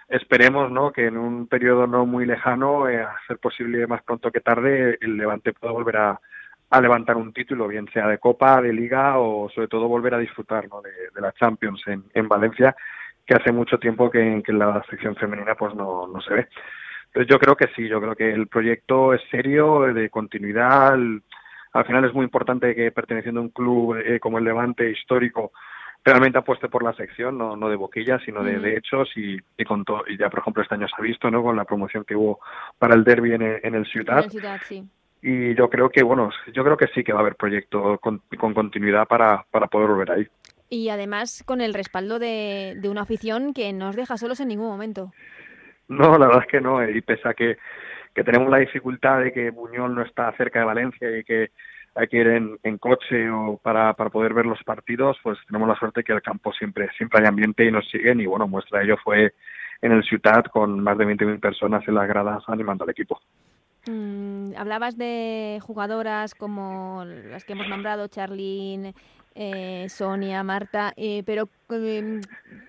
esperemos, 0.08 0.72
¿no? 0.72 0.92
Que 0.92 1.06
en 1.06 1.16
un 1.18 1.48
periodo 1.48 1.86
no 1.86 2.08
muy 2.08 2.26
lejano, 2.26 2.90
eh, 2.90 3.04
a 3.04 3.16
ser 3.28 3.38
posible 3.38 3.86
más 3.86 4.02
pronto 4.02 4.32
que 4.32 4.42
tarde, 4.42 4.98
el 5.02 5.18
Levante 5.18 5.54
pueda 5.54 5.72
volver 5.72 5.98
a, 5.98 6.20
a 6.72 6.82
levantar 6.82 7.16
un 7.16 7.32
título, 7.32 7.68
bien 7.68 7.88
sea 7.94 8.08
de 8.08 8.18
Copa, 8.18 8.60
de 8.60 8.74
Liga 8.74 9.20
o 9.20 9.50
sobre 9.50 9.68
todo 9.68 9.88
volver 9.88 10.16
a 10.16 10.20
disfrutar, 10.20 10.68
¿no? 10.68 10.82
De, 10.82 10.90
de 11.14 11.22
la 11.22 11.32
Champions 11.34 11.84
en, 11.86 12.06
en 12.16 12.28
Valencia 12.28 12.76
que 13.30 13.36
hace 13.36 13.52
mucho 13.52 13.78
tiempo 13.78 14.10
que, 14.10 14.42
que 14.44 14.52
en 14.52 14.58
la 14.60 14.84
sección 14.90 15.16
femenina 15.16 15.54
pues 15.54 15.76
no, 15.76 16.08
no 16.08 16.20
se 16.20 16.34
ve. 16.34 16.48
Entonces 17.08 17.30
yo 17.30 17.38
creo 17.40 17.56
que 17.56 17.68
sí, 17.76 17.88
yo 17.88 18.02
creo 18.02 18.16
que 18.16 18.32
el 18.34 18.48
proyecto 18.48 19.14
es 19.14 19.22
serio, 19.30 19.82
de 19.94 20.10
continuidad. 20.10 20.96
el- 20.96 21.22
al 21.72 21.86
final 21.86 22.04
es 22.06 22.14
muy 22.16 22.24
importante 22.24 22.74
que 22.74 22.92
perteneciendo 22.92 23.40
a 23.40 23.44
un 23.44 23.50
club 23.50 23.96
eh, 24.04 24.20
como 24.20 24.40
el 24.40 24.44
Levante 24.46 24.90
histórico 24.90 25.52
realmente 26.04 26.40
apueste 26.40 26.68
por 26.70 26.82
la 26.84 26.94
sección, 26.94 27.38
no, 27.38 27.56
no 27.56 27.70
de 27.70 27.76
boquilla, 27.76 28.18
sino 28.26 28.44
de, 28.44 28.76
hechos 28.76 29.08
y, 29.16 29.38
y 29.56 29.64
con 29.66 29.86
to- 29.86 30.04
y 30.08 30.18
ya 30.18 30.32
por 30.32 30.40
ejemplo 30.40 30.64
este 30.64 30.74
año 30.74 30.88
se 30.88 30.96
ha 30.98 31.04
visto, 31.04 31.30
¿no? 31.30 31.44
Con 31.44 31.56
la 31.56 31.66
promoción 31.66 32.04
que 32.06 32.16
hubo 32.16 32.40
para 32.80 32.96
el 32.96 33.04
derby 33.04 33.34
en, 33.34 33.44
el- 33.44 33.60
en 33.62 33.76
el 33.76 33.82
En 33.82 33.86
ciudad, 33.86 34.26
sí. 34.64 34.84
y 35.22 35.54
yo 35.54 35.70
creo 35.70 35.90
que 35.92 36.02
bueno, 36.02 36.32
yo 36.52 36.64
creo 36.64 36.78
que 36.78 36.88
sí 36.88 37.04
que 37.04 37.14
va 37.14 37.20
a 37.20 37.22
haber 37.22 37.36
proyecto 37.36 38.00
con, 38.00 38.24
con 38.40 38.54
continuidad 38.56 39.08
para, 39.08 39.46
para 39.52 39.68
poder 39.68 39.90
volver 39.90 40.12
ahí. 40.12 40.28
Y 40.70 40.90
además 40.90 41.44
con 41.46 41.62
el 41.62 41.74
respaldo 41.74 42.20
de, 42.20 42.76
de 42.78 42.90
una 42.90 43.02
afición 43.02 43.54
que 43.54 43.74
no 43.74 43.90
os 43.90 43.96
deja 43.96 44.18
solos 44.18 44.40
en 44.40 44.50
ningún 44.50 44.68
momento. 44.68 45.12
No, 45.88 46.18
la 46.18 46.28
verdad 46.28 46.44
es 46.44 46.52
que 46.52 46.62
no, 46.62 46.88
y 46.88 47.02
pese 47.02 47.28
a 47.28 47.34
que, 47.34 47.58
que 48.14 48.24
tenemos 48.24 48.50
la 48.50 48.60
dificultad 48.60 49.22
de 49.22 49.32
que 49.32 49.50
Buñol 49.50 49.96
no 49.96 50.04
está 50.04 50.32
cerca 50.34 50.60
de 50.60 50.66
Valencia 50.66 51.18
y 51.18 51.24
que 51.24 51.52
hay 51.96 52.08
que 52.08 52.18
ir 52.18 52.28
en, 52.28 52.60
en 52.64 52.78
coche 52.78 53.30
o 53.30 53.58
para, 53.58 53.94
para 53.94 54.12
poder 54.12 54.34
ver 54.34 54.46
los 54.46 54.64
partidos, 54.64 55.18
pues 55.24 55.40
tenemos 55.48 55.68
la 55.68 55.76
suerte 55.76 56.04
que 56.04 56.14
el 56.14 56.22
campo 56.22 56.54
siempre 56.54 56.90
siempre 56.96 57.22
hay 57.22 57.28
ambiente 57.28 57.66
y 57.66 57.72
nos 57.72 57.90
siguen 57.90 58.22
y 58.22 58.28
bueno, 58.28 58.48
muestra 58.48 58.80
de 58.80 58.86
ello 58.86 58.98
fue 59.04 59.34
en 59.82 59.92
el 59.92 60.04
Ciutat 60.04 60.50
con 60.50 60.80
más 60.82 60.98
de 60.98 61.06
20.000 61.06 61.40
personas 61.40 61.88
en 61.88 61.96
las 61.96 62.08
gradas 62.08 62.44
animando 62.48 62.84
al 62.84 62.92
equipo. 62.92 63.20
Mm, 63.88 64.54
hablabas 64.58 64.98
de 64.98 65.60
jugadoras 65.62 66.36
como 66.36 67.04
las 67.06 67.46
que 67.46 67.54
hemos 67.54 67.68
nombrado, 67.68 68.08
Charlene, 68.08 68.94
eh, 69.42 69.88
Sonia, 69.88 70.44
Marta, 70.44 70.92
eh, 70.98 71.24
pero 71.26 71.48
eh, 71.70 72.20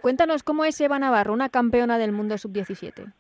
cuéntanos 0.01 0.45
cómo 0.45 0.65
es 0.65 0.81
Eva 0.81 1.01
Navarro, 1.01 1.33
una 1.33 1.49
campeona 1.49 1.99
del 1.99 2.13
mundo 2.13 2.39
sub-17. 2.39 3.13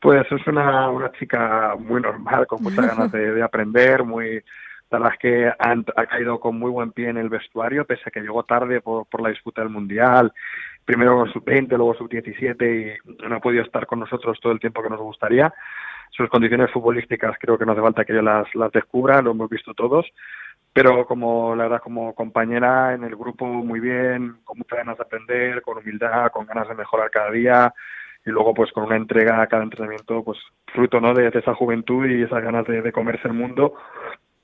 Pues 0.00 0.24
es 0.30 0.46
una, 0.46 0.88
una 0.90 1.10
chica 1.10 1.74
muy 1.76 2.00
normal, 2.00 2.46
con 2.46 2.62
muchas 2.62 2.86
ganas 2.96 3.10
de, 3.10 3.32
de 3.32 3.42
aprender, 3.42 4.04
muy 4.04 4.44
la 4.90 4.98
verdad 5.00 5.12
es 5.14 5.18
que 5.18 5.52
han- 5.58 5.84
ha 5.96 6.06
caído 6.06 6.38
con 6.40 6.56
muy 6.58 6.70
buen 6.70 6.92
pie 6.92 7.08
en 7.08 7.16
el 7.18 7.28
vestuario, 7.28 7.84
pese 7.84 8.04
a 8.06 8.10
que 8.10 8.20
llegó 8.20 8.44
tarde 8.44 8.80
por, 8.80 9.06
por 9.06 9.20
la 9.22 9.28
disputa 9.30 9.60
del 9.60 9.70
Mundial, 9.70 10.32
primero 10.84 11.16
con 11.18 11.32
sub-20, 11.32 11.68
luego 11.76 11.94
sub-17 11.94 12.96
y 12.96 13.28
no 13.28 13.34
ha 13.36 13.40
podido 13.40 13.64
estar 13.64 13.86
con 13.86 13.98
nosotros 14.00 14.38
todo 14.40 14.52
el 14.52 14.60
tiempo 14.60 14.82
que 14.82 14.88
nos 14.88 15.00
gustaría. 15.00 15.52
Sus 16.10 16.30
condiciones 16.30 16.70
futbolísticas 16.70 17.36
creo 17.38 17.58
que 17.58 17.66
no 17.66 17.72
hace 17.72 17.82
falta 17.82 18.04
que 18.04 18.14
yo 18.14 18.22
las, 18.22 18.46
las 18.54 18.72
descubra, 18.72 19.20
lo 19.20 19.32
hemos 19.32 19.50
visto 19.50 19.74
todos, 19.74 20.06
pero 20.82 21.06
como 21.06 21.54
la 21.56 21.64
verdad 21.64 21.82
como 21.82 22.14
compañera 22.14 22.94
en 22.94 23.02
el 23.04 23.16
grupo 23.16 23.46
muy 23.46 23.80
bien, 23.80 24.38
con 24.44 24.58
muchas 24.58 24.78
ganas 24.78 24.96
de 24.96 25.02
aprender, 25.04 25.62
con 25.62 25.78
humildad, 25.78 26.30
con 26.30 26.46
ganas 26.46 26.68
de 26.68 26.74
mejorar 26.74 27.10
cada 27.10 27.30
día 27.30 27.74
y 28.24 28.30
luego 28.30 28.54
pues 28.54 28.70
con 28.72 28.84
una 28.84 28.96
entrega 28.96 29.40
a 29.42 29.46
cada 29.46 29.62
entrenamiento 29.62 30.22
pues 30.22 30.38
fruto 30.72 31.00
no 31.00 31.14
de, 31.14 31.30
de 31.30 31.38
esa 31.38 31.54
juventud 31.54 32.06
y 32.06 32.22
esas 32.22 32.42
ganas 32.42 32.66
de, 32.66 32.82
de 32.82 32.92
comerse 32.92 33.26
el 33.28 33.34
mundo 33.34 33.74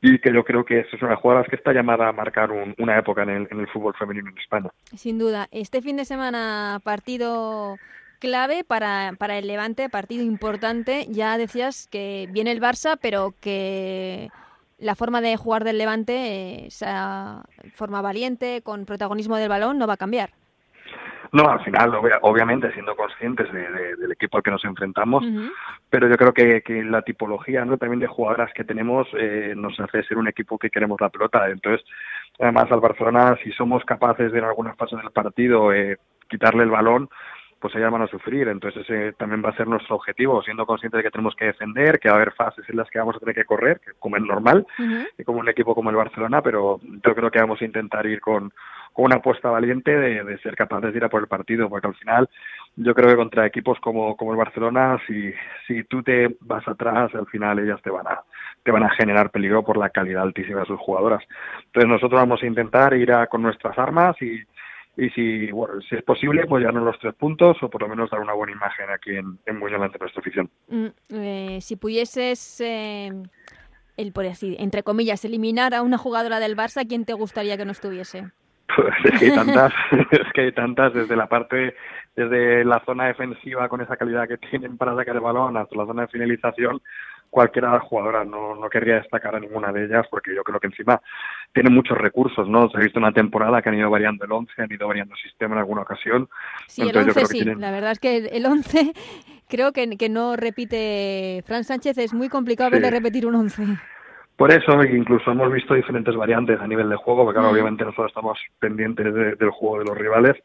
y 0.01 0.18
que 0.18 0.32
yo 0.32 0.45
creo 0.45 0.64
que 0.64 0.80
es 0.80 1.03
una 1.03 1.16
jugadora 1.16 1.49
que 1.49 1.57
está 1.57 1.72
llamada 1.72 2.09
a 2.09 2.12
marcar 2.12 2.51
un- 2.51 2.74
una 2.78 2.99
época 2.99 3.22
en 3.22 3.30
el, 3.30 3.49
en 3.51 3.61
el 3.61 3.68
fútbol 3.68 3.95
femenino 3.99 4.28
en 4.30 4.39
España. 4.39 4.70
Sin 4.95 5.18
duda, 5.18 5.49
este 5.51 5.82
fin 5.82 5.97
de 5.97 6.05
semana 6.05 6.80
partido 6.85 7.76
clave 8.18 8.64
para, 8.64 9.12
para 9.18 9.39
el 9.39 9.47
Levante, 9.47 9.89
partido 9.89 10.22
importante. 10.24 11.07
Ya 11.11 11.39
decías 11.39 11.89
que 11.91 12.28
viene 12.32 12.53
el 12.53 12.61
Barça, 12.61 12.99
pero 13.01 13.35
que 13.41 14.30
la 14.79 14.95
forma 14.95 15.20
de 15.20 15.37
jugar 15.37 15.64
del 15.64 15.79
Levante, 15.79 16.14
eh, 16.14 16.66
esa 16.66 17.45
forma 17.75 18.01
valiente, 18.03 18.62
con 18.62 18.85
protagonismo 18.87 19.37
del 19.37 19.49
balón, 19.49 19.79
no 19.79 19.87
va 19.87 19.95
a 19.95 19.99
cambiar. 19.99 20.31
No, 21.33 21.49
al 21.49 21.64
final, 21.64 21.91
obvia- 21.97 22.18
obviamente, 22.22 22.72
siendo 22.75 22.95
conscientes 22.95 23.53
de- 23.53 23.68
de- 23.68 23.97
del 23.97 24.12
equipo 24.12 24.37
al 24.37 24.43
que 24.45 24.53
nos 24.53 24.64
enfrentamos, 24.64 25.25
pero 25.91 26.09
yo 26.09 26.16
creo 26.16 26.33
que, 26.33 26.62
que 26.62 26.85
la 26.85 27.03
tipología 27.03 27.64
¿no? 27.64 27.77
también 27.77 27.99
de 27.99 28.07
jugadoras 28.07 28.53
que 28.55 28.62
tenemos 28.62 29.09
eh, 29.18 29.53
nos 29.57 29.79
hace 29.81 30.05
ser 30.05 30.16
un 30.18 30.29
equipo 30.29 30.59
que 30.59 30.70
queremos 30.70 31.01
la 31.01 31.09
pelota. 31.09 31.49
Entonces, 31.49 31.85
además 32.39 32.70
al 32.70 32.79
Barcelona, 32.81 33.37
si 33.43 33.51
somos 33.53 33.85
capaces 33.85 34.31
de 34.31 34.39
en 34.39 34.45
algunas 34.45 34.77
fases 34.77 34.99
del 35.01 35.11
partido 35.11 35.72
eh, 35.72 35.99
quitarle 36.29 36.62
el 36.62 36.70
balón, 36.70 37.09
pues 37.64 37.76
ellas 37.76 37.90
van 37.90 38.02
a 38.02 38.08
sufrir. 38.08 38.46
Entonces 38.48 38.82
ese 38.82 39.14
también 39.14 39.42
va 39.42 39.48
a 39.48 39.56
ser 39.56 39.66
nuestro 39.66 39.96
objetivo, 39.96 40.42
siendo 40.42 40.66
conscientes 40.66 40.98
de 40.98 41.04
que 41.04 41.10
tenemos 41.10 41.34
que 41.34 41.46
defender, 41.46 41.98
que 41.98 42.10
va 42.10 42.16
a 42.16 42.18
haber 42.18 42.34
fases 42.34 42.62
en 42.68 42.76
las 42.76 42.90
que 42.90 42.98
vamos 42.98 43.16
a 43.16 43.20
tener 43.20 43.34
que 43.34 43.46
correr, 43.46 43.80
como 43.98 44.18
es 44.18 44.22
normal, 44.22 44.66
Ujú. 44.78 45.06
y 45.16 45.24
como 45.24 45.38
un 45.38 45.48
equipo 45.48 45.74
como 45.74 45.88
el 45.88 45.96
Barcelona, 45.96 46.42
pero 46.42 46.78
yo 46.82 47.14
creo 47.14 47.30
que 47.30 47.40
vamos 47.40 47.62
a 47.62 47.64
intentar 47.64 48.04
ir 48.04 48.20
con, 48.20 48.52
con 48.92 49.06
una 49.06 49.16
apuesta 49.16 49.48
valiente 49.48 49.96
de, 49.96 50.24
de 50.24 50.38
ser 50.40 50.56
capaces 50.56 50.92
de 50.92 50.98
ir 50.98 51.04
a 51.04 51.08
por 51.08 51.22
el 51.22 51.26
partido, 51.26 51.70
porque 51.70 51.86
al 51.86 51.94
final 51.94 52.28
yo 52.76 52.94
creo 52.94 53.08
que 53.08 53.16
contra 53.16 53.46
equipos 53.46 53.80
como, 53.80 54.14
como 54.14 54.32
el 54.32 54.36
Barcelona, 54.36 54.98
si, 55.06 55.32
si 55.66 55.84
tú 55.84 56.02
te 56.02 56.36
vas 56.40 56.68
atrás, 56.68 57.14
al 57.14 57.26
final 57.28 57.60
ellas 57.60 57.80
te 57.80 57.88
van 57.88 58.06
a 58.08 58.20
te 58.62 58.72
van 58.72 58.82
a 58.82 58.90
generar 58.90 59.30
peligro 59.30 59.62
por 59.62 59.78
la 59.78 59.88
calidad 59.88 60.22
altísima 60.22 60.60
de 60.60 60.66
sus 60.66 60.80
jugadoras. 60.80 61.22
Entonces 61.66 61.88
nosotros 61.88 62.20
vamos 62.20 62.42
a 62.42 62.46
intentar 62.46 62.94
ir 62.94 63.12
a, 63.12 63.26
con 63.26 63.42
nuestras 63.42 63.78
armas 63.78 64.20
y, 64.20 64.42
y 64.97 65.11
si, 65.11 65.51
bueno, 65.51 65.80
si 65.88 65.97
es 65.97 66.03
posible, 66.03 66.47
pues 66.47 66.61
llevarnos 66.61 66.84
los 66.84 66.99
tres 66.99 67.14
puntos 67.14 67.57
o 67.62 67.68
por 67.68 67.82
lo 67.82 67.88
menos 67.88 68.11
dar 68.11 68.20
una 68.20 68.32
buena 68.32 68.53
imagen 68.53 68.90
aquí 68.90 69.16
en, 69.16 69.38
en 69.47 69.61
Buñol 69.61 69.82
ante 69.82 69.99
nuestra 69.99 70.20
afición. 70.20 70.49
Mm, 70.68 70.86
eh, 71.11 71.59
si 71.61 71.76
pudieses, 71.76 72.61
eh, 72.61 73.11
el, 73.97 74.12
por 74.12 74.26
así, 74.26 74.57
entre 74.59 74.82
comillas, 74.82 75.24
eliminar 75.24 75.74
a 75.74 75.82
una 75.82 75.99
jugadora 75.99 76.38
del 76.38 76.57
Barça, 76.57 76.86
¿quién 76.86 77.05
te 77.05 77.12
gustaría 77.12 77.57
que 77.57 77.64
no 77.64 77.72
estuviese? 77.72 78.30
Pues 78.74 78.95
es 79.05 79.20
que 79.20 79.26
hay 79.26 79.34
tantas, 79.34 79.72
es 80.11 80.32
que 80.32 80.40
hay 80.42 80.53
tantas 80.53 80.95
desde 80.95 81.16
la 81.16 81.26
parte, 81.26 81.74
desde 82.16 82.64
la 82.64 82.82
zona 82.84 83.07
defensiva 83.07 83.68
con 83.68 83.80
esa 83.80 83.97
calidad 83.97 84.28
que 84.28 84.38
tienen 84.38 84.76
para 84.76 84.95
sacar 84.95 85.16
el 85.16 85.22
balón 85.22 85.57
hasta 85.57 85.76
la 85.76 85.86
zona 85.86 86.03
de 86.03 86.09
finalización, 86.09 86.80
cualquiera 87.35 87.68
de 87.68 87.74
las 87.78 87.82
jugadoras, 87.82 88.24
no, 88.28 88.55
no 88.55 88.70
querría 88.70 88.95
destacar 89.01 89.35
a 89.35 89.41
ninguna 89.41 89.72
de 89.72 89.87
ellas 89.87 90.07
porque 90.09 90.32
yo 90.35 90.45
creo 90.45 90.61
que 90.61 90.68
encima 90.68 91.01
tienen 91.53 91.74
muchos 91.74 91.99
recursos, 91.99 92.49
¿no? 92.49 92.70
Se 92.70 92.76
ha 92.76 92.80
visto 92.80 93.01
una 93.01 93.11
temporada 93.12 93.61
que 93.61 93.68
han 93.70 93.74
ido 93.74 93.91
variando 93.91 94.24
el 94.24 94.30
11, 94.30 94.62
han 94.62 94.70
ido 94.72 94.87
variando 94.87 95.14
el 95.14 95.20
sistema 95.20 95.55
en 95.57 95.59
alguna 95.59 95.82
ocasión. 95.82 96.28
Sí, 96.68 96.82
el 96.82 96.89
Entonces 96.89 97.14
yo 97.14 97.20
11 97.20 97.20
creo 97.20 97.28
que 97.28 97.32
sí, 97.39 97.43
tienen- 97.45 97.61
la 97.61 97.70
verdad 97.72 97.91
es 97.91 97.99
que 97.99 98.16
el- 98.18 98.26
el 98.32 98.47
11 98.47 98.93
creo 99.49 99.72
que, 99.72 99.97
que 99.97 100.09
no 100.09 100.37
repite 100.37 101.43
Fran 101.45 101.64
Sánchez, 101.64 101.99
es 101.99 102.14
muy 102.14 102.28
complicado 102.28 102.70
Sí. 102.70 102.74
verle 102.76 102.91
repetir 102.91 103.26
un 103.26 103.35
11. 103.35 103.64
Por 104.37 104.51
eso, 104.53 104.82
incluso 104.85 105.30
hemos 105.30 105.53
visto 105.53 105.74
diferentes 105.74 106.14
variantes 106.16 106.61
a 106.61 106.66
nivel 106.66 106.89
de 106.89 106.97
juego, 106.97 107.24
porque 107.24 107.37
claro, 107.39 107.51
Mm. 107.51 107.55
obviamente 107.55 107.85
nosotros 107.85 108.09
estamos 108.09 108.39
pendientes 108.61 109.12
de- 109.12 109.35
del 109.37 109.51
juego 109.51 109.78
de 109.80 109.85
los 109.87 109.99
rivales. 109.99 110.37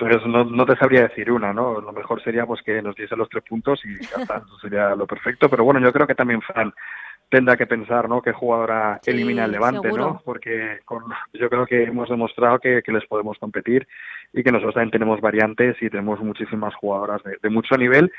Entonces, 0.00 0.28
no, 0.28 0.44
no 0.44 0.66
te 0.66 0.76
sabría 0.76 1.02
decir 1.02 1.30
una, 1.30 1.52
¿no? 1.52 1.80
Lo 1.80 1.92
mejor 1.92 2.22
sería 2.22 2.46
pues 2.46 2.62
que 2.62 2.80
nos 2.82 2.96
diese 2.96 3.16
los 3.16 3.28
tres 3.28 3.44
puntos 3.44 3.80
y 3.84 4.00
ya 4.00 4.22
está, 4.22 4.38
eso 4.38 4.58
sería 4.60 4.94
lo 4.94 5.06
perfecto. 5.06 5.48
Pero 5.48 5.64
bueno, 5.64 5.80
yo 5.80 5.92
creo 5.92 6.06
que 6.06 6.14
también 6.14 6.42
Fran 6.42 6.72
tendrá 7.28 7.56
que 7.56 7.66
pensar, 7.66 8.08
¿no? 8.08 8.20
Qué 8.20 8.32
jugadora 8.32 8.98
Sí, 9.02 9.12
elimina 9.12 9.44
el 9.44 9.52
Levante, 9.52 9.82
seguro. 9.82 10.04
¿no? 10.04 10.22
Porque 10.24 10.80
con, 10.84 11.04
yo 11.32 11.48
creo 11.48 11.64
que 11.64 11.84
hemos 11.84 12.08
demostrado 12.08 12.58
que, 12.58 12.82
que 12.82 12.92
les 12.92 13.06
podemos 13.06 13.38
competir 13.38 13.86
y 14.32 14.42
que 14.42 14.50
nosotros 14.50 14.74
también 14.74 14.90
tenemos 14.90 15.20
variantes 15.20 15.76
y 15.80 15.88
tenemos 15.88 16.20
muchísimas 16.20 16.74
jugadoras 16.74 17.22
de, 17.22 17.36
de 17.40 17.50
mucho 17.50 17.76
nivel 17.76 18.12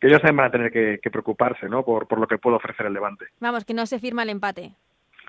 que 0.00 0.08
ellos 0.08 0.20
también 0.20 0.36
van 0.38 0.46
a 0.46 0.50
tener 0.50 0.72
que, 0.72 0.98
que 1.02 1.10
preocuparse, 1.10 1.68
¿no? 1.68 1.84
Por, 1.84 2.06
por 2.06 2.18
lo 2.18 2.26
que 2.26 2.38
puede 2.38 2.56
ofrecer 2.56 2.86
el 2.86 2.94
Levante. 2.94 3.26
Vamos, 3.40 3.64
que 3.64 3.74
no 3.74 3.86
se 3.86 3.98
firma 3.98 4.22
el 4.22 4.30
empate. 4.30 4.72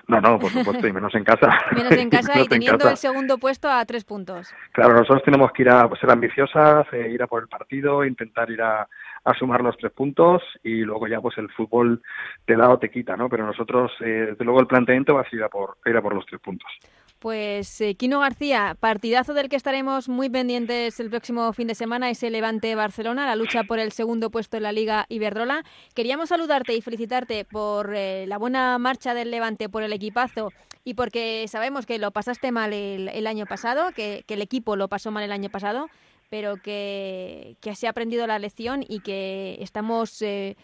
No, 0.08 0.20
no, 0.20 0.38
por 0.38 0.50
supuesto, 0.50 0.86
y 0.86 0.92
menos 0.92 1.14
en 1.16 1.24
casa. 1.24 1.48
Menos 1.74 1.92
en 1.92 2.08
casa 2.10 2.40
y 2.40 2.46
teniendo 2.46 2.78
casa. 2.78 2.90
el 2.90 2.96
segundo 2.96 3.38
puesto 3.38 3.68
a 3.68 3.84
tres 3.84 4.04
puntos. 4.04 4.54
Claro, 4.72 4.94
nosotros 4.94 5.22
tenemos 5.24 5.50
que 5.52 5.62
ir 5.62 5.68
a 5.68 5.88
ser 6.00 6.10
ambiciosas, 6.10 6.86
eh, 6.92 7.10
ir 7.10 7.22
a 7.22 7.26
por 7.26 7.42
el 7.42 7.48
partido, 7.48 8.04
intentar 8.04 8.48
ir 8.50 8.62
a, 8.62 8.86
a 9.26 9.34
sumar 9.34 9.60
los 9.62 9.76
tres 9.76 9.92
puntos 9.92 10.42
y 10.62 10.82
luego 10.82 11.08
ya 11.08 11.20
pues 11.20 11.36
el 11.38 11.50
fútbol 11.50 12.00
te 12.44 12.56
da 12.56 12.70
o 12.70 12.78
te 12.78 12.90
quita, 12.90 13.16
¿no? 13.16 13.28
Pero 13.28 13.44
nosotros, 13.44 13.90
eh, 14.00 14.28
desde 14.30 14.44
luego 14.44 14.60
el 14.60 14.68
planteamiento 14.68 15.14
va 15.14 15.22
a 15.22 15.24
ser 15.24 15.40
ir 15.40 15.44
a 15.44 15.48
por, 15.48 15.78
ir 15.84 15.96
a 15.96 16.02
por 16.02 16.14
los 16.14 16.24
tres 16.26 16.40
puntos. 16.40 16.70
Pues 17.18 17.80
eh, 17.80 17.94
Kino 17.94 18.20
García, 18.20 18.76
partidazo 18.78 19.32
del 19.32 19.48
que 19.48 19.56
estaremos 19.56 20.08
muy 20.08 20.28
pendientes 20.28 21.00
el 21.00 21.08
próximo 21.08 21.50
fin 21.54 21.66
de 21.66 21.74
semana, 21.74 22.10
ese 22.10 22.28
Levante 22.28 22.74
Barcelona, 22.74 23.24
la 23.24 23.36
lucha 23.36 23.64
por 23.64 23.78
el 23.78 23.92
segundo 23.92 24.30
puesto 24.30 24.58
en 24.58 24.64
la 24.64 24.72
Liga 24.72 25.06
Iberdrola. 25.08 25.64
Queríamos 25.94 26.28
saludarte 26.28 26.74
y 26.74 26.82
felicitarte 26.82 27.46
por 27.46 27.94
eh, 27.96 28.26
la 28.26 28.36
buena 28.36 28.78
marcha 28.78 29.14
del 29.14 29.30
Levante, 29.30 29.70
por 29.70 29.82
el 29.82 29.94
equipazo 29.94 30.52
y 30.84 30.92
porque 30.94 31.46
sabemos 31.48 31.86
que 31.86 31.98
lo 31.98 32.10
pasaste 32.10 32.52
mal 32.52 32.74
el, 32.74 33.08
el 33.08 33.26
año 33.26 33.46
pasado, 33.46 33.92
que, 33.92 34.22
que 34.26 34.34
el 34.34 34.42
equipo 34.42 34.76
lo 34.76 34.88
pasó 34.88 35.10
mal 35.10 35.24
el 35.24 35.32
año 35.32 35.48
pasado, 35.48 35.88
pero 36.28 36.56
que, 36.56 37.56
que 37.60 37.74
se 37.74 37.86
ha 37.86 37.90
aprendido 37.90 38.26
la 38.26 38.38
lección 38.38 38.84
y 38.86 39.00
que 39.00 39.56
estamos 39.60 40.20
eh, 40.20 40.56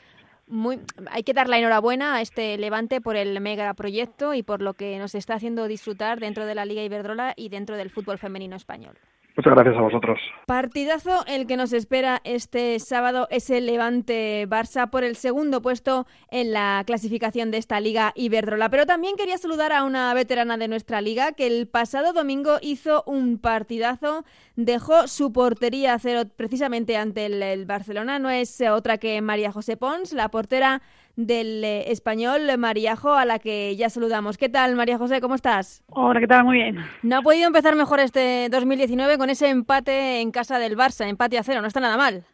muy, 0.47 0.81
hay 1.11 1.23
que 1.23 1.33
dar 1.33 1.49
la 1.49 1.59
enhorabuena 1.59 2.17
a 2.17 2.21
este 2.21 2.57
Levante 2.59 3.01
por 3.01 3.17
el 3.17 3.41
mega 3.41 3.73
proyecto 3.75 4.35
y 4.35 4.43
por 4.43 4.63
lo 4.63 4.75
que 4.75 4.99
nos 4.99 5.15
está 5.15 5.35
haciendo 5.35 5.69
disfrutar 5.69 6.21
dentro 6.21 6.47
de 6.47 6.55
la 6.55 6.65
Liga 6.65 6.83
Iberdrola 6.83 7.35
y 7.37 7.49
dentro 7.49 7.77
del 7.77 7.91
fútbol 7.91 8.19
femenino 8.19 8.57
español. 8.57 8.99
Muchas 9.37 9.55
gracias 9.55 9.77
a 9.77 9.81
vosotros. 9.81 10.19
Partidazo 10.47 11.25
el 11.27 11.47
que 11.47 11.57
nos 11.57 11.73
espera 11.73 12.21
este 12.25 12.79
sábado 12.79 13.29
es 13.31 13.49
el 13.49 13.65
Levante 13.65 14.47
Barça 14.47 14.91
por 14.91 15.05
el 15.05 15.17
segundo 15.17 15.63
puesto 15.63 16.07
en 16.31 16.53
la 16.53 16.83
clasificación 16.87 17.51
de 17.51 17.57
esta 17.57 17.81
Liga 17.81 18.13
Iberdrola. 18.15 18.69
Pero 18.69 18.85
también 18.85 19.17
quería 19.17 19.39
saludar 19.39 19.73
a 19.73 19.85
una 19.85 20.13
veterana 20.13 20.59
de 20.59 20.69
nuestra 20.69 21.01
liga 21.01 21.33
que 21.33 21.47
el 21.47 21.67
pasado 21.67 22.13
domingo 22.13 22.59
hizo 22.61 23.05
un 23.07 23.39
partidazo, 23.39 24.25
dejó 24.57 25.09
su 25.09 25.33
portería 25.33 25.95
a 25.95 25.99
cero 25.99 26.29
precisamente 26.37 26.99
ante 26.99 27.27
el, 27.27 27.43
el 27.43 27.65
Barcelona. 27.65 28.19
No 28.19 28.29
es 28.29 28.61
otra 28.61 28.99
que 28.99 29.23
María 29.23 29.51
José 29.51 29.79
Pons, 29.79 30.13
la 30.13 30.29
portera 30.31 30.83
del 31.17 31.63
eh, 31.65 31.91
español 31.93 32.43
Mariajo, 32.59 33.13
a 33.15 33.25
la 33.25 33.39
que 33.39 33.77
ya 33.77 33.91
saludamos. 33.91 34.39
¿Qué 34.39 34.49
tal, 34.49 34.75
María 34.77 34.99
José? 34.99 35.21
¿Cómo 35.21 35.35
estás? 35.35 35.83
Hola, 35.89 36.21
¿qué 36.21 36.27
tal? 36.27 36.45
Muy 36.45 36.57
bien. 36.59 36.79
No 37.03 37.19
ha 37.19 37.23
podido 37.23 37.47
empezar 37.47 37.75
mejor 37.77 38.01
este 38.01 38.49
2019 38.51 39.19
con 39.19 39.31
ese 39.31 39.49
empate 39.51 40.21
en 40.21 40.31
casa 40.31 40.59
del 40.59 40.77
Barça, 40.77 41.09
empate 41.09 41.39
a 41.39 41.43
cero, 41.43 41.61
no 41.61 41.67
está 41.69 41.81
nada 41.81 41.97
mal. 41.97 42.25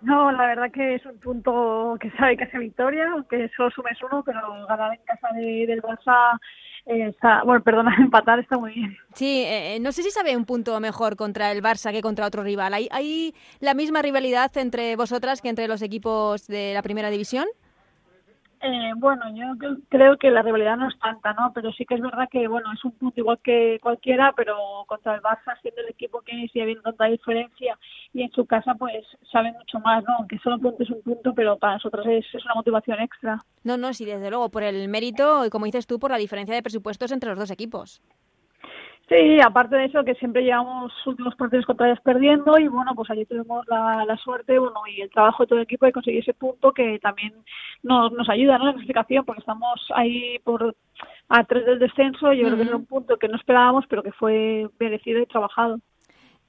No, 0.00 0.30
la 0.30 0.46
verdad 0.46 0.70
que 0.72 0.94
es 0.94 1.04
un 1.06 1.18
punto 1.18 1.96
que 2.00 2.10
sabe 2.12 2.36
que 2.36 2.44
hace 2.44 2.58
victoria, 2.58 3.08
aunque 3.12 3.50
solo 3.56 3.70
sumes 3.70 3.98
uno, 4.02 4.22
pero 4.24 4.40
ganar 4.68 4.92
en 4.94 5.00
casa 5.04 5.28
de- 5.34 5.66
del 5.66 5.82
Barça 5.82 6.38
eh, 6.86 7.08
está, 7.08 7.42
bueno, 7.42 7.62
perdona, 7.64 7.94
empatar 7.98 8.38
está 8.38 8.56
muy 8.56 8.72
bien. 8.74 8.96
Sí, 9.14 9.42
eh, 9.44 9.78
no 9.80 9.90
sé 9.92 10.02
si 10.04 10.10
sabe 10.12 10.36
un 10.36 10.44
punto 10.44 10.78
mejor 10.78 11.16
contra 11.16 11.50
el 11.50 11.62
Barça 11.62 11.90
que 11.90 12.00
contra 12.00 12.26
otro 12.26 12.44
rival. 12.44 12.74
¿Hay, 12.74 12.88
¿Hay 12.92 13.34
la 13.58 13.74
misma 13.74 14.00
rivalidad 14.00 14.56
entre 14.56 14.94
vosotras 14.94 15.42
que 15.42 15.48
entre 15.48 15.66
los 15.68 15.82
equipos 15.82 16.46
de 16.46 16.72
la 16.74 16.82
primera 16.82 17.10
división? 17.10 17.46
Eh, 18.60 18.90
bueno, 18.96 19.22
yo 19.36 19.44
cre- 19.54 19.80
creo 19.88 20.16
que 20.18 20.30
la 20.32 20.42
rivalidad 20.42 20.76
no 20.76 20.88
es 20.88 20.98
tanta, 20.98 21.32
¿no? 21.34 21.52
Pero 21.54 21.70
sí 21.72 21.84
que 21.86 21.94
es 21.94 22.00
verdad 22.00 22.28
que, 22.28 22.48
bueno, 22.48 22.72
es 22.72 22.84
un 22.84 22.90
punto 22.92 23.20
igual 23.20 23.38
que 23.42 23.78
cualquiera, 23.80 24.32
pero 24.36 24.56
contra 24.88 25.14
el 25.14 25.22
Barça, 25.22 25.56
siendo 25.62 25.80
el 25.82 25.88
equipo 25.90 26.22
que 26.22 26.44
es 26.44 26.56
y 26.56 26.60
habiendo 26.60 26.82
tanta 26.82 27.04
diferencia, 27.04 27.78
y 28.12 28.22
en 28.22 28.32
su 28.32 28.46
casa, 28.46 28.74
pues 28.74 29.04
sabe 29.30 29.52
mucho 29.52 29.78
más, 29.78 30.02
¿no? 30.04 30.14
Aunque 30.18 30.38
solo 30.38 30.56
un 30.56 30.62
punto 30.62 30.82
es 30.82 30.90
un 30.90 31.02
punto, 31.02 31.32
pero 31.34 31.56
para 31.56 31.74
nosotros 31.74 32.04
es, 32.08 32.26
es 32.34 32.44
una 32.44 32.54
motivación 32.54 32.98
extra. 33.00 33.38
No, 33.62 33.76
no, 33.76 33.94
sí, 33.94 34.04
desde 34.04 34.28
luego, 34.28 34.50
por 34.50 34.64
el 34.64 34.88
mérito 34.88 35.46
y 35.46 35.50
como 35.50 35.66
dices 35.66 35.86
tú, 35.86 36.00
por 36.00 36.10
la 36.10 36.16
diferencia 36.18 36.54
de 36.54 36.62
presupuestos 36.62 37.12
entre 37.12 37.30
los 37.30 37.38
dos 37.38 37.52
equipos. 37.52 38.02
Sí, 39.08 39.40
aparte 39.40 39.76
de 39.76 39.86
eso, 39.86 40.04
que 40.04 40.14
siempre 40.16 40.42
llevamos 40.42 40.92
últimos 41.06 41.34
partidos 41.34 41.64
contra 41.64 41.86
ellas 41.86 42.00
perdiendo 42.02 42.58
y 42.58 42.68
bueno, 42.68 42.94
pues 42.94 43.08
allí 43.10 43.24
tuvimos 43.24 43.66
la, 43.66 44.04
la 44.04 44.16
suerte 44.18 44.58
bueno, 44.58 44.80
y 44.86 45.00
el 45.00 45.10
trabajo 45.10 45.42
de 45.42 45.46
todo 45.46 45.58
el 45.58 45.64
equipo 45.64 45.86
de 45.86 45.92
conseguir 45.92 46.20
ese 46.20 46.34
punto 46.34 46.72
que 46.72 46.98
también 46.98 47.32
nos, 47.82 48.12
nos 48.12 48.28
ayuda 48.28 48.58
¿no? 48.58 48.66
la 48.66 48.72
clasificación 48.74 49.24
porque 49.24 49.40
estamos 49.40 49.80
ahí 49.94 50.38
por 50.40 50.76
a 51.30 51.44
tres 51.44 51.64
del 51.64 51.78
descenso 51.78 52.34
y 52.34 52.38
yo 52.38 52.44
creo 52.44 52.56
que 52.56 52.62
era 52.64 52.76
un 52.76 52.84
punto 52.84 53.16
que 53.16 53.28
no 53.28 53.36
esperábamos 53.36 53.86
pero 53.88 54.02
que 54.02 54.12
fue 54.12 54.68
merecido 54.78 55.20
y 55.20 55.26
trabajado. 55.26 55.80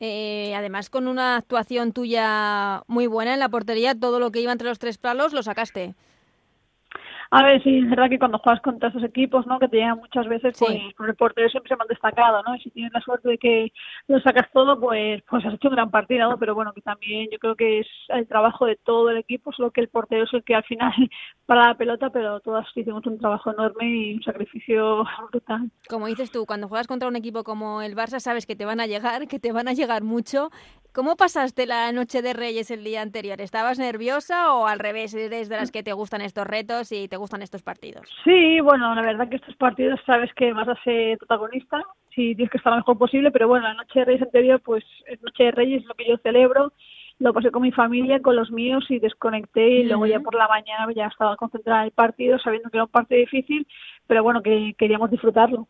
Eh, 0.01 0.53
además, 0.55 0.89
con 0.89 1.07
una 1.07 1.37
actuación 1.37 1.93
tuya 1.93 2.83
muy 2.87 3.07
buena 3.07 3.33
en 3.33 3.39
la 3.39 3.49
portería, 3.49 3.97
todo 3.97 4.19
lo 4.19 4.31
que 4.31 4.41
iba 4.41 4.51
entre 4.51 4.67
los 4.67 4.79
tres 4.79 4.97
palos 4.97 5.31
lo 5.31 5.43
sacaste. 5.43 5.95
A 7.31 7.43
ver, 7.43 7.61
sí, 7.61 7.77
es 7.77 7.89
verdad 7.89 8.09
que 8.09 8.17
cuando 8.17 8.39
juegas 8.39 8.61
contra 8.61 8.89
esos 8.89 9.03
equipos, 9.03 9.45
¿no? 9.45 9.59
Que 9.59 9.67
te 9.67 9.77
llegan 9.77 9.99
muchas 9.99 10.27
veces, 10.27 10.57
Sí. 10.57 10.65
pues 10.65 10.93
por 10.95 11.09
el 11.09 11.15
portero 11.15 11.47
siempre 11.49 11.69
se 11.69 11.75
me 11.75 11.83
han 11.83 11.87
destacado, 11.87 12.41
¿no? 12.41 12.55
Y 12.55 12.59
si 12.61 12.71
tienes 12.71 12.91
la 12.91 13.01
suerte 13.01 13.29
de 13.29 13.37
que 13.37 13.71
lo 14.07 14.19
sacas 14.21 14.47
todo, 14.51 14.79
pues 14.79 15.21
pues 15.29 15.45
has 15.45 15.53
hecho 15.53 15.67
un 15.69 15.75
gran 15.75 15.91
partido, 15.91 16.27
¿no? 16.27 16.39
Pero 16.39 16.55
bueno, 16.55 16.73
que 16.73 16.81
también 16.81 17.29
yo 17.31 17.37
creo 17.37 17.55
que 17.55 17.81
es 17.81 17.87
el 18.09 18.27
trabajo 18.27 18.65
de 18.65 18.77
todo 18.77 19.11
el 19.11 19.17
equipo, 19.17 19.51
solo 19.51 19.69
que 19.69 19.81
el 19.81 19.89
portero 19.89 20.23
es 20.23 20.33
el 20.33 20.43
que 20.43 20.55
al 20.55 20.63
final 20.63 20.91
para 21.45 21.67
la 21.67 21.75
pelota, 21.75 22.09
pero 22.09 22.39
todas 22.39 22.65
hicimos 22.75 23.05
un 23.05 23.19
trabajo 23.19 23.51
enorme 23.51 23.85
y 23.87 24.13
un 24.15 24.23
sacrificio 24.23 25.03
brutal. 25.31 25.69
Como 25.87 26.07
dices 26.07 26.31
tú, 26.31 26.47
cuando 26.47 26.67
juegas 26.67 26.87
contra 26.87 27.07
un 27.07 27.15
equipo 27.15 27.43
como 27.43 27.83
el 27.83 27.95
Barça, 27.95 28.19
sabes 28.19 28.47
que 28.47 28.55
te 28.55 28.65
van 28.65 28.79
a 28.79 28.87
llegar, 28.87 29.27
que 29.27 29.37
te 29.39 29.51
van 29.51 29.67
a 29.67 29.73
llegar 29.73 30.01
mucho 30.03 30.49
¿Cómo 30.91 31.15
pasaste 31.15 31.67
la 31.67 31.91
noche 31.91 32.23
de 32.23 32.33
Reyes 32.33 32.71
el 32.71 32.83
día 32.83 33.03
anterior? 33.03 33.39
¿Estabas 33.41 33.77
nerviosa 33.77 34.55
o 34.55 34.65
al 34.65 34.79
revés, 34.79 35.13
eres 35.13 35.47
de 35.47 35.55
las 35.55 35.71
que 35.71 35.83
te 35.83 35.93
gustan 35.93 36.21
estos 36.21 36.47
retos 36.47 36.91
y 36.91 37.07
te 37.07 37.15
gustan 37.15 37.43
estos 37.43 37.61
partidos? 37.61 38.09
Sí, 38.23 38.59
bueno, 38.59 38.95
la 38.95 39.03
verdad 39.03 39.29
que 39.29 39.35
estos 39.35 39.55
partidos 39.55 39.99
sabes 40.07 40.33
que 40.33 40.51
vas 40.51 40.67
a 40.67 40.83
ser 40.83 41.19
protagonista, 41.19 41.83
si 42.15 42.33
tienes 42.33 42.49
que 42.49 42.57
estar 42.57 42.73
lo 42.73 42.77
mejor 42.77 42.97
posible, 42.97 43.29
pero 43.29 43.47
bueno, 43.47 43.67
la 43.67 43.75
noche 43.75 43.99
de 43.99 44.05
Reyes 44.05 44.23
anterior, 44.23 44.59
pues 44.65 44.83
es 45.05 45.21
noche 45.21 45.43
de 45.43 45.51
Reyes, 45.51 45.81
es 45.83 45.87
lo 45.87 45.93
que 45.93 46.09
yo 46.09 46.17
celebro, 46.17 46.73
lo 47.19 47.33
pasé 47.33 47.51
con 47.51 47.61
mi 47.61 47.71
familia, 47.71 48.19
con 48.19 48.35
los 48.35 48.49
míos 48.49 48.83
y 48.89 48.97
desconecté 48.97 49.69
y 49.69 49.83
luego 49.83 50.07
ya 50.07 50.21
por 50.21 50.33
la 50.33 50.47
mañana 50.47 50.91
ya 50.95 51.05
estaba 51.05 51.35
concentrada 51.35 51.81
en 51.81 51.85
el 51.85 51.91
partido, 51.91 52.39
sabiendo 52.39 52.71
que 52.71 52.77
era 52.77 52.85
un 52.85 52.91
partido 52.91 53.19
difícil, 53.19 53.67
pero 54.07 54.23
bueno, 54.23 54.41
que 54.41 54.73
queríamos 54.75 55.11
disfrutarlo. 55.11 55.67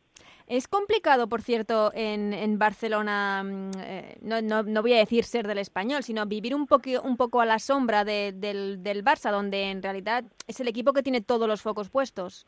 Es 0.50 0.68
complicado, 0.68 1.30
por 1.30 1.43
cierto, 1.43 1.91
en, 1.93 2.34
en 2.34 2.58
Barcelona, 2.58 3.43
mm, 3.45 3.72
eh, 3.82 4.18
no, 4.24 4.41
no, 4.41 4.64
no 4.64 4.82
voy 4.82 4.93
a 4.93 4.97
decir 4.97 5.24
ser 5.24 5.47
del 5.47 5.60
español, 5.60 6.02
sino 6.02 6.26
vivir 6.26 6.56
un, 6.56 6.66
poqui- 6.68 7.00
un 7.02 7.18
poco 7.18 7.39
a 7.39 7.45
la 7.45 7.60
sombra 7.60 8.04
de- 8.04 8.32
del, 8.34 8.82
del 8.82 9.04
Barça, 9.06 9.32
donde 9.32 9.70
en 9.70 9.84
realidad 9.84 10.24
es 10.47 10.60
el 10.60 10.68
equipo 10.68 10.91
que 10.91 11.04
tiene 11.04 11.22
todos 11.22 11.47
los 11.47 11.62
focos 11.62 11.89
puestos 11.89 12.47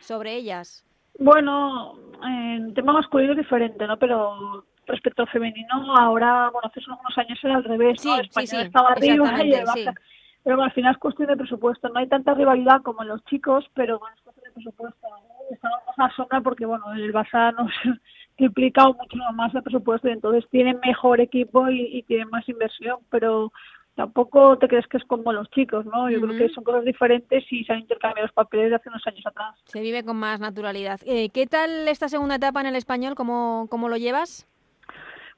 sobre 0.00 0.34
ellas. 0.34 0.84
Bueno, 1.18 1.94
en 2.24 2.72
tema 2.72 2.94
masculino 2.94 3.32
es 3.32 3.38
diferente, 3.38 3.86
¿no? 3.86 3.98
Pero 3.98 4.64
respecto 4.86 5.20
al 5.20 5.28
femenino, 5.28 5.94
ahora, 5.94 6.48
bueno, 6.50 6.68
hace 6.70 6.80
unos 6.88 7.18
años 7.18 7.38
era 7.42 7.56
al 7.56 7.64
revés, 7.64 8.00
Sí, 8.00 8.08
¿no? 8.08 8.14
sí, 8.14 8.20
El 8.20 8.26
español 8.28 8.48
sí, 8.62 8.66
estaba 8.66 8.88
arriba 8.92 9.44
y 9.44 9.52
el 9.52 9.66
Barça. 9.66 9.94
Pero 10.42 10.56
bueno, 10.56 10.64
al 10.70 10.72
final 10.72 10.92
es 10.94 10.98
cuestión 10.98 11.28
de 11.28 11.36
presupuesto. 11.36 11.88
No 11.90 12.00
hay 12.00 12.08
tanta 12.08 12.34
rivalidad 12.34 12.80
como 12.82 13.02
en 13.02 13.08
los 13.08 13.22
chicos, 13.26 13.64
pero 13.74 13.98
bueno, 14.00 14.16
es 14.16 14.22
cuestión 14.22 14.44
de 14.46 14.52
presupuesto. 14.54 15.06
Más 15.96 16.12
a 16.12 16.16
sombra 16.16 16.40
porque, 16.40 16.66
bueno, 16.66 16.92
el 16.94 17.12
Barça 17.12 17.54
nos 17.58 17.70
triplica 18.36 18.88
o 18.88 18.94
mucho 18.94 19.16
más 19.34 19.54
el 19.54 19.62
presupuesto 19.62 20.08
y 20.08 20.12
entonces 20.12 20.48
tienen 20.50 20.80
mejor 20.84 21.20
equipo 21.20 21.68
y, 21.68 21.98
y 21.98 22.02
tienen 22.02 22.28
más 22.30 22.48
inversión, 22.48 22.98
pero 23.10 23.52
tampoco 23.94 24.56
te 24.58 24.68
crees 24.68 24.86
que 24.86 24.96
es 24.96 25.04
como 25.04 25.32
los 25.32 25.50
chicos, 25.50 25.84
¿no? 25.86 26.10
Yo 26.10 26.20
creo 26.20 26.38
que 26.38 26.48
son 26.54 26.64
cosas 26.64 26.84
diferentes 26.84 27.44
y 27.50 27.64
se 27.64 27.72
han 27.72 27.80
intercambiado 27.80 28.26
los 28.26 28.34
papeles 28.34 28.70
de 28.70 28.76
hace 28.76 28.88
unos 28.88 29.06
años 29.06 29.26
atrás. 29.26 29.54
Se 29.66 29.80
vive 29.80 30.04
con 30.04 30.16
más 30.16 30.40
naturalidad. 30.40 31.00
Eh, 31.04 31.28
¿Qué 31.30 31.46
tal 31.46 31.88
esta 31.88 32.08
segunda 32.08 32.36
etapa 32.36 32.60
en 32.60 32.68
el 32.68 32.76
español? 32.76 33.14
¿Cómo, 33.14 33.66
cómo 33.70 33.88
lo 33.88 33.96
llevas? 33.96 34.48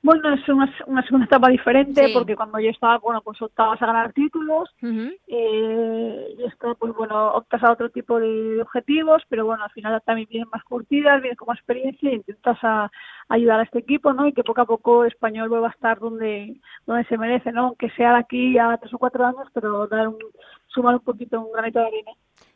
Bueno, 0.05 0.35
es 0.35 0.47
una, 0.51 0.71
una 0.87 1.03
segunda 1.03 1.25
etapa 1.25 1.49
diferente 1.49 2.09
Sí. 2.09 2.13
porque 2.13 2.37
cuando 2.37 2.61
yo 2.61 2.69
estaba, 2.69 2.99
bueno, 2.99 3.23
pues 3.23 3.41
optabas 3.41 3.81
a 3.81 3.87
ganar 3.87 4.13
títulos, 4.13 4.69
Ujú. 4.83 5.11
eh, 5.29 6.35
y 6.39 6.45
esto, 6.45 6.75
pues 6.79 6.93
bueno, 6.93 7.29
optas 7.29 7.63
a 7.63 7.73
otro 7.73 7.89
tipo 7.89 8.21
de 8.21 8.61
objetivos, 8.61 9.23
pero 9.31 9.47
bueno, 9.47 9.65
al 9.65 9.71
final 9.71 10.03
también 10.05 10.29
vienen 10.29 10.51
más 10.53 10.63
curtidas, 10.65 11.23
vienes 11.23 11.39
con 11.39 11.47
más 11.47 11.57
experiencia 11.57 12.11
y 12.13 12.17
intentas 12.17 12.59
a, 12.61 12.91
ayudar 13.31 13.61
a 13.61 13.63
este 13.63 13.79
equipo, 13.79 14.13
¿no? 14.13 14.29
Y 14.29 14.35
que 14.35 14.45
poco 14.45 14.61
a 14.61 14.67
poco 14.67 15.07
Español 15.07 15.49
vuelva 15.49 15.69
a 15.69 15.71
estar 15.71 15.99
donde, 15.99 16.55
donde 16.85 17.05
se 17.07 17.17
merece, 17.17 17.51
¿no? 17.53 17.69
Aunque 17.69 17.89
sea 17.93 18.13
de 18.13 18.19
aquí 18.19 18.59
a 18.59 18.77
tres 18.77 18.93
o 18.93 18.99
cuatro 18.99 19.25
años, 19.25 19.49
pero 19.55 19.87
dar 19.87 20.09
un, 20.09 20.19
sumar 20.67 20.97
un 20.97 21.01
poquito, 21.01 21.41
un 21.41 21.51
granito 21.51 21.79
de 21.79 21.87
arena. 21.87 22.13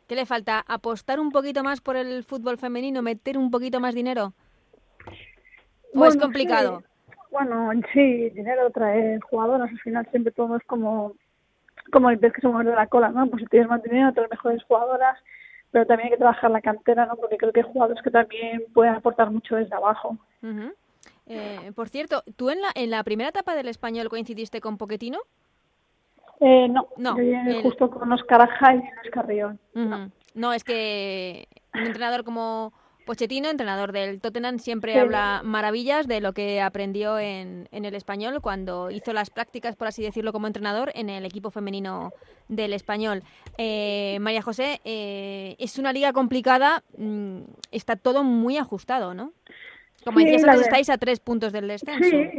¿Qué 0.07 0.13
le 0.13 0.27
falta? 0.27 0.63
¿Apostar 0.67 1.19
un 1.19 1.31
poquito 1.31 1.63
más 1.63 1.81
por 1.81 1.95
el 1.95 2.23
fútbol 2.23 2.59
femenino? 2.59 3.01
¿Meter 3.01 3.39
un 3.39 3.49
poquito 3.49 3.79
más 3.79 3.95
dinero? 3.95 4.33
¿O 5.95 6.05
es 6.05 6.15
complicado? 6.15 6.81
sí. 6.81 6.85
Bueno, 7.31 7.69
sí, 7.93 8.29
dinero 8.31 8.69
traer 8.71 9.19
jugadoras, 9.21 9.69
al 9.69 9.79
final 9.79 10.07
siempre 10.11 10.31
todo 10.33 10.55
es 10.57 10.63
como, 10.65 11.13
como 11.91 12.09
el 12.09 12.19
pez 12.19 12.33
que 12.33 12.41
se 12.41 12.47
muerde 12.47 12.73
la 12.75 12.87
cola, 12.87 13.09
¿no? 13.09 13.27
Pues 13.27 13.43
si 13.43 13.47
tienes 13.49 13.69
más 13.69 13.83
dinero, 13.83 14.11
traer 14.13 14.29
mejores 14.29 14.63
jugadoras, 14.63 15.17
pero 15.71 15.85
también 15.85 16.07
hay 16.07 16.11
que 16.13 16.17
trabajar 16.17 16.49
la 16.51 16.61
cantera, 16.61 17.05
¿no? 17.05 17.15
Porque 17.15 17.37
creo 17.37 17.51
que 17.53 17.59
hay 17.61 17.71
jugadores 17.71 18.01
que 18.03 18.09
también 18.11 18.63
pueden 18.73 18.95
aportar 18.95 19.29
mucho 19.29 19.55
desde 19.55 19.75
abajo. 19.75 20.17
Ujú. 20.41 20.73
Eh, 21.27 21.71
por 21.75 21.89
cierto, 21.89 22.23
¿tú 22.35 22.49
en 22.49 22.61
la, 22.61 22.69
en 22.73 22.89
la 22.89 23.03
primera 23.03 23.29
etapa 23.29 23.53
del 23.53 23.67
español 23.67 24.09
coincidiste 24.09 24.61
con 24.61 24.77
Poquetino? 24.79 25.19
Eh, 26.39 26.67
no, 26.69 26.87
No, 26.97 27.17
yo 27.17 27.23
el- 27.23 27.61
justo 27.61 27.89
con 27.91 28.11
Oscar 28.11 28.41
Aja 28.41 28.73
y 28.73 28.77
Luis 28.77 29.11
Carrión. 29.11 29.59
Ujú. 29.75 30.09
No, 30.33 30.53
es 30.53 30.63
que 30.63 31.47
un 31.73 31.85
entrenador 31.85 32.23
como 32.23 32.73
Pochettino, 33.09 33.49
entrenador 33.49 33.91
del 33.91 34.21
Tottenham, 34.21 34.59
siempre 34.59 34.93
Sí. 34.93 34.99
habla 34.99 35.41
maravillas 35.43 36.05
de 36.07 36.21
lo 36.21 36.33
que 36.33 36.61
aprendió 36.61 37.17
en, 37.17 37.67
en 37.71 37.85
el 37.85 37.95
español 37.95 38.39
cuando 38.39 38.91
hizo 38.91 39.13
las 39.13 39.31
prácticas, 39.31 39.75
por 39.75 39.87
así 39.87 40.03
decirlo, 40.03 40.31
como 40.31 40.45
entrenador 40.45 40.91
en 40.93 41.09
el 41.09 41.25
equipo 41.25 41.49
femenino 41.49 42.13
del 42.49 42.71
español. 42.71 43.23
Eh, 43.57 44.19
María 44.21 44.43
José, 44.43 44.79
eh, 44.85 45.55
es 45.57 45.79
una 45.79 45.91
liga 45.91 46.13
complicada, 46.13 46.83
mm, 46.99 47.39
está 47.71 47.95
todo 47.95 48.23
muy 48.23 48.57
ajustado, 48.57 49.15
¿no? 49.15 49.33
Como 50.03 50.19
Sí, 50.19 50.25
decías 50.25 50.43
antes, 50.45 50.61
estáis 50.61 50.89
a 50.89 50.97
tres 50.97 51.19
puntos 51.19 51.51
del 51.51 51.67
descenso. 51.67 52.09
Sí, 52.09 52.29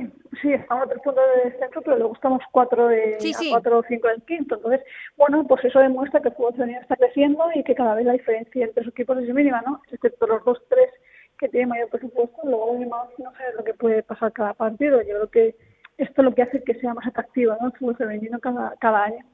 sí, 0.41 0.53
estamos 0.53 0.85
a 0.85 0.89
tres 0.89 1.03
puntos 1.03 1.25
de 1.37 1.51
descenso, 1.51 1.83
pero 1.83 1.97
luego 1.99 2.15
estamos 2.15 2.43
cuatro 2.53 2.89
de 2.89 3.17
Sí, 3.21 3.33
a 3.35 3.51
cuatro 3.51 3.79
o 3.79 3.83
cinco 3.89 4.09
del 4.09 4.23
quinto. 4.23 4.57
Entonces, 4.57 4.81
bueno, 5.17 5.47
pues 5.47 5.65
eso 5.65 5.79
demuestra 5.79 6.21
que 6.21 6.29
el 6.29 6.35
fútbol 6.35 6.55
femenino 6.55 6.81
está 6.81 6.97
creciendo 6.97 7.45
y 7.55 7.63
que 7.65 7.75
cada 7.75 7.95
vez 7.95 8.07
la 8.07 8.13
diferencia 8.13 8.65
entre 8.65 8.85
los 8.85 8.93
equipos 8.93 9.19
es 9.19 9.35
mínima, 9.35 9.63
¿no? 9.67 9.83
Excepto 9.91 10.27
los 10.27 10.45
dos, 10.45 10.59
tres 10.69 10.91
que 11.39 11.49
tienen 11.49 11.71
mayor 11.71 11.89
presupuesto, 11.89 12.37
luego 12.45 12.77
además 12.77 13.09
no 13.19 13.31
sé 13.33 13.43
lo 13.57 13.65
que 13.65 13.75
puede 13.75 14.03
pasar 14.03 14.33
cada 14.33 14.53
partido. 14.55 15.01
Yo 15.03 15.09
creo 15.09 15.31
que 15.31 15.57
esto 15.99 16.23
es 16.23 16.25
lo 16.25 16.35
que 16.35 16.43
hace 16.43 16.63
que 16.63 16.75
sea 16.75 16.95
más 16.95 17.07
atractivo, 17.07 17.57
¿no? 17.61 17.69
El 17.69 17.73
fútbol 17.73 17.97
femenino 17.97 18.39
cada, 18.41 18.75
cada 18.79 19.05
año. 19.05 19.25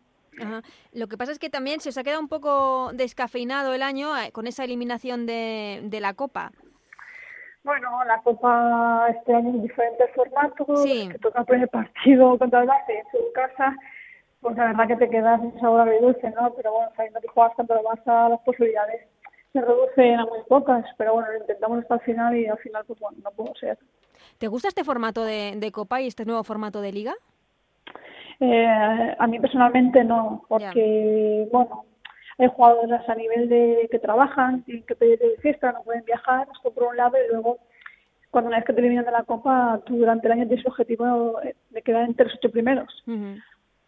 Ajá. 0.41 0.63
Lo 0.93 1.07
que 1.07 1.17
pasa 1.17 1.33
es 1.33 1.39
que 1.39 1.49
también 1.49 1.81
se 1.81 1.89
os 1.89 1.97
ha 1.99 2.05
quedado 2.05 2.21
un 2.21 2.29
poco 2.29 2.91
descafeinado 2.93 3.73
el 3.73 3.83
año 3.83 4.17
eh, 4.19 4.33
con 4.33 4.47
esa 4.47 4.65
eliminación 4.65 5.27
de, 5.27 5.81
de 5.85 6.01
la 6.01 6.15
Copa. 6.15 6.53
Bueno, 7.67 8.05
la 8.05 8.21
Copa 8.23 9.09
este 9.11 9.35
año 9.35 9.49
en 9.51 9.63
diferentes 9.63 10.09
formatos, 10.15 10.83
Sí. 10.85 11.09
que 11.11 11.19
toca 11.19 11.41
el 11.41 11.47
primer 11.47 11.69
partido 11.69 12.39
contra 12.39 12.63
el 12.63 12.69
Barça 12.69 12.91
en 12.91 13.05
su 13.11 13.33
casa, 13.35 13.75
pues 14.41 14.57
la 14.57 14.67
verdad 14.67 14.87
que 14.87 14.97
te 14.97 15.11
quedas 15.11 15.41
sin 15.41 15.59
sabor 15.59 15.81
agridulce, 15.81 16.31
¿no? 16.31 16.55
Pero 16.55 16.73
bueno, 16.75 16.91
sabiendo 16.97 17.21
que 17.21 17.27
juegas 17.27 17.55
contra 17.57 17.81
el 17.81 17.85
Barça, 17.85 18.31
las 18.31 18.41
posibilidades 18.43 19.09
se 19.53 19.61
reducen 19.61 20.21
a 20.21 20.27
muy 20.27 20.39
pocas, 20.49 20.85
pero 20.97 21.15
bueno, 21.15 21.29
lo 21.33 21.39
intentamos 21.39 21.81
hasta 21.81 21.95
el 21.97 22.01
final 22.03 22.37
y 22.37 22.47
al 22.47 22.59
final, 22.59 22.85
pues 22.87 23.01
bueno, 23.01 23.19
no 23.25 23.31
pudo 23.33 23.53
ser. 23.57 23.77
¿Te 24.39 24.47
gusta 24.47 24.69
este 24.69 24.85
formato 24.85 25.25
de, 25.25 25.55
de 25.57 25.73
Copa 25.73 26.01
y 26.01 26.07
este 26.07 26.25
nuevo 26.25 26.45
formato 26.45 26.81
de 26.81 26.93
Liga? 26.93 27.15
Eh, 28.39 29.17
a 29.19 29.27
mí 29.27 29.41
personalmente 29.41 30.05
no, 30.05 30.45
porque, 30.49 31.49
bueno, 31.51 31.85
hay 32.39 32.49
jugadoras 32.49 33.09
a 33.09 33.15
nivel 33.15 33.49
de 33.49 33.89
que 33.91 33.99
trabajan, 33.99 34.63
tienen 34.63 34.85
que 34.85 34.95
pedir 34.95 35.19
de 35.19 35.37
fiesta, 35.39 35.73
no 35.73 35.83
pueden 35.83 36.05
viajar, 36.05 36.47
esto 36.55 36.71
por 36.71 36.85
un 36.85 36.97
lado, 36.97 37.17
y 37.17 37.33
luego, 37.33 37.59
cuando 38.31 38.49
una 38.49 38.59
vez 38.59 38.67
que 38.67 38.73
te 38.73 38.81
eliminan 38.81 39.07
de 39.07 39.13
la 39.13 39.23
Copa, 39.23 39.81
tú 39.87 39.97
durante 39.97 40.27
el 40.27 40.33
año 40.33 40.47
tienes 40.47 40.65
el 40.65 40.71
objetivo 40.71 41.41
de 41.71 41.83
quedar 41.83 42.05
entre 42.05 42.27
los 42.27 42.35
ocho 42.35 42.51
primeros. 42.51 43.03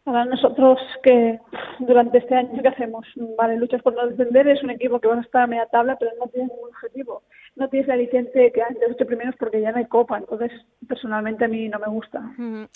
Ahora 0.09 0.24
nosotros 0.24 0.78
que 1.02 1.38
durante 1.80 2.16
este 2.16 2.34
año 2.34 2.62
¿qué 2.62 2.68
hacemos? 2.68 3.06
Vale, 3.36 3.59
luchas 3.59 3.82
por 3.82 3.94
no 3.94 4.06
descender, 4.06 4.48
es 4.48 4.62
un 4.62 4.70
equipo 4.70 4.98
que 5.00 5.06
va 5.06 5.16
a 5.16 5.20
estar 5.20 5.42
a 5.42 5.46
media 5.46 5.66
tabla, 5.66 5.96
pero 6.00 6.12
no 6.18 6.28
tienes 6.28 6.50
ningún 6.50 6.70
objetivo. 6.70 7.22
No 7.56 7.68
tienes 7.68 7.88
la 7.88 7.96
licencia 7.96 8.40
de 8.40 8.50
quedar 8.50 8.70
entre 8.70 8.88
los 8.88 8.96
ocho 8.96 9.04
primeros 9.04 9.34
porque 9.38 9.61
ya 9.61 9.70
no 9.70 9.76
hay 9.76 9.84
copa, 9.84 10.16
entonces 10.16 10.50
personalmente 10.88 11.44
a 11.44 11.48
mí 11.48 11.68
no 11.68 11.78
me 11.78 11.88
gusta. 11.88 12.22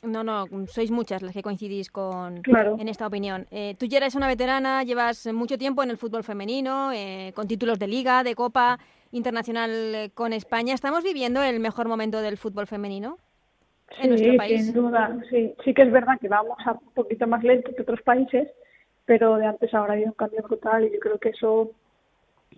No, 0.03 0.23
no, 0.23 0.45
sois 0.67 0.91
muchas 0.91 1.23
las 1.23 1.33
que 1.33 1.41
coincidís 1.43 1.91
con 1.91 2.43
Claro. 2.43 2.77
en 2.79 2.89
esta 2.89 3.07
opinión. 3.07 3.47
Eh, 3.51 3.77
tú 3.79 3.87
ya 3.87 3.97
eres 3.97 4.15
una 4.15 4.27
veterana, 4.29 4.83
llevas 4.83 5.27
mucho 5.33 5.57
tiempo 5.57 5.83
en 5.83 5.89
el 5.89 5.97
fútbol 5.97 6.25
femenino, 6.25 6.93
eh, 6.93 7.33
con 7.35 7.49
títulos 7.49 7.79
de 7.79 7.87
Liga, 7.87 8.25
de 8.25 8.35
Copa 8.35 8.79
internacional 9.11 9.71
eh, 9.71 10.11
con 10.13 10.35
España. 10.35 10.75
¿Estamos 10.75 11.03
viviendo 11.03 11.43
el 11.43 11.61
mejor 11.61 11.89
momento 11.89 12.21
del 12.21 12.37
fútbol 12.37 12.67
femenino 12.67 13.17
en 14.01 14.09
nuestro 14.11 14.33
Sí, 14.33 14.39
país? 14.39 14.65
sin 14.65 14.75
duda, 14.75 15.17
sí. 15.31 15.55
Sí 15.65 15.75
que 15.75 15.83
es 15.83 15.93
verdad 15.93 16.19
que 16.21 16.29
vamos 16.29 16.57
a 16.65 16.73
un 16.73 16.93
poquito 16.95 17.27
más 17.27 17.43
lento 17.43 17.75
que 17.75 17.83
otros 17.83 18.03
países, 18.03 18.49
pero 19.05 19.37
de 19.37 19.47
antes 19.47 19.73
a 19.75 19.79
ahora 19.79 19.93
ha 19.93 19.95
habido 19.95 20.09
un 20.11 20.15
cambio 20.17 20.43
brutal 20.43 20.85
y 20.85 20.93
yo 20.93 20.99
creo 21.01 21.19
que 21.19 21.31
eso 21.31 21.71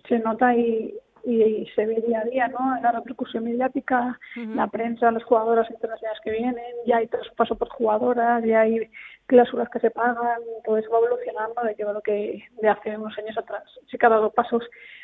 se 0.07 0.19
nota 0.19 0.55
y, 0.55 0.95
y, 1.23 1.41
y 1.43 1.67
se 1.75 1.85
ve 1.85 2.03
día 2.05 2.19
a 2.21 2.25
día, 2.25 2.47
¿no? 2.47 2.77
En 2.77 2.83
la 2.83 2.91
repercusión 2.91 3.43
mediática, 3.45 4.19
la 4.35 4.67
prensa, 4.67 5.11
las 5.11 5.23
jugadoras 5.23 5.69
internacionales 5.71 6.19
que 6.23 6.31
vienen, 6.31 6.63
ya 6.85 6.97
hay 6.97 7.07
traspaso 7.07 7.55
por 7.57 7.69
jugadoras, 7.69 8.43
ya 8.43 8.61
hay 8.61 8.89
cláusulas 9.27 9.69
que 9.69 9.79
se 9.79 9.91
pagan, 9.91 10.39
todo 10.63 10.77
eso 10.77 10.89
va 10.91 10.99
evolucionando 10.99 11.61
de 11.63 11.75
yo 11.77 11.87
creo 11.87 12.01
que 12.01 12.43
de 12.61 12.69
hace 12.69 12.97
unos 12.97 13.17
años 13.17 13.37
atrás. 13.37 13.63
Sí 13.89 13.97
que 13.97 14.05
ha 14.05 14.09
dado 14.09 14.31
pasos 14.31 14.63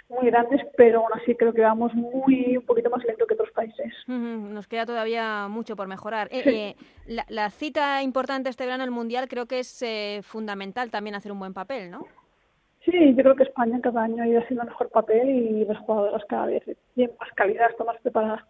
muy 0.10 0.28
grandes, 0.30 0.62
pero 0.78 1.00
aún 1.00 1.10
así 1.20 1.36
creo 1.36 1.54
que 1.54 1.62
vamos 1.62 1.94
muy 1.94 2.58
un 2.58 2.66
poquito 2.66 2.90
más 2.90 3.04
lento 3.06 3.26
que 3.26 3.34
otros 3.34 3.52
países. 3.52 3.94
Nos 4.08 4.68
queda 4.68 4.86
todavía 4.86 5.48
mucho 5.48 5.76
por 5.76 5.88
mejorar. 5.88 6.28
Eh, 6.32 6.42
Sí. 6.44 6.50
eh, 6.50 6.76
la, 7.06 7.26
la 7.30 7.50
cita 7.50 8.02
importante 8.04 8.50
este 8.50 8.66
verano, 8.66 8.84
el 8.84 8.92
Mundial, 8.92 9.28
creo 9.28 9.46
que 9.48 9.60
es 9.60 9.82
eh, 9.82 10.20
fundamental 10.24 10.92
también 10.92 11.16
hacer 11.16 11.32
un 11.32 11.40
buen 11.40 11.54
papel, 11.54 11.90
¿no? 11.90 12.06
Sí, 12.84 12.92
yo 13.16 13.24
creo 13.24 13.36
que 13.36 13.44
España 13.44 13.80
cada 13.82 14.02
año 14.04 14.24
ha 14.24 14.28
ido 14.28 14.42
haciendo 14.42 14.66
mejor 14.66 14.90
papel 14.90 15.30
y 15.30 15.66
las 15.66 15.78
jugadoras 15.80 16.24
cada 16.28 16.48
vez 16.48 16.64
tienen 16.96 17.16
más 17.20 17.30
calidad, 17.36 17.70
están 17.70 17.86
más 17.88 18.02
preparadas. 18.02 18.42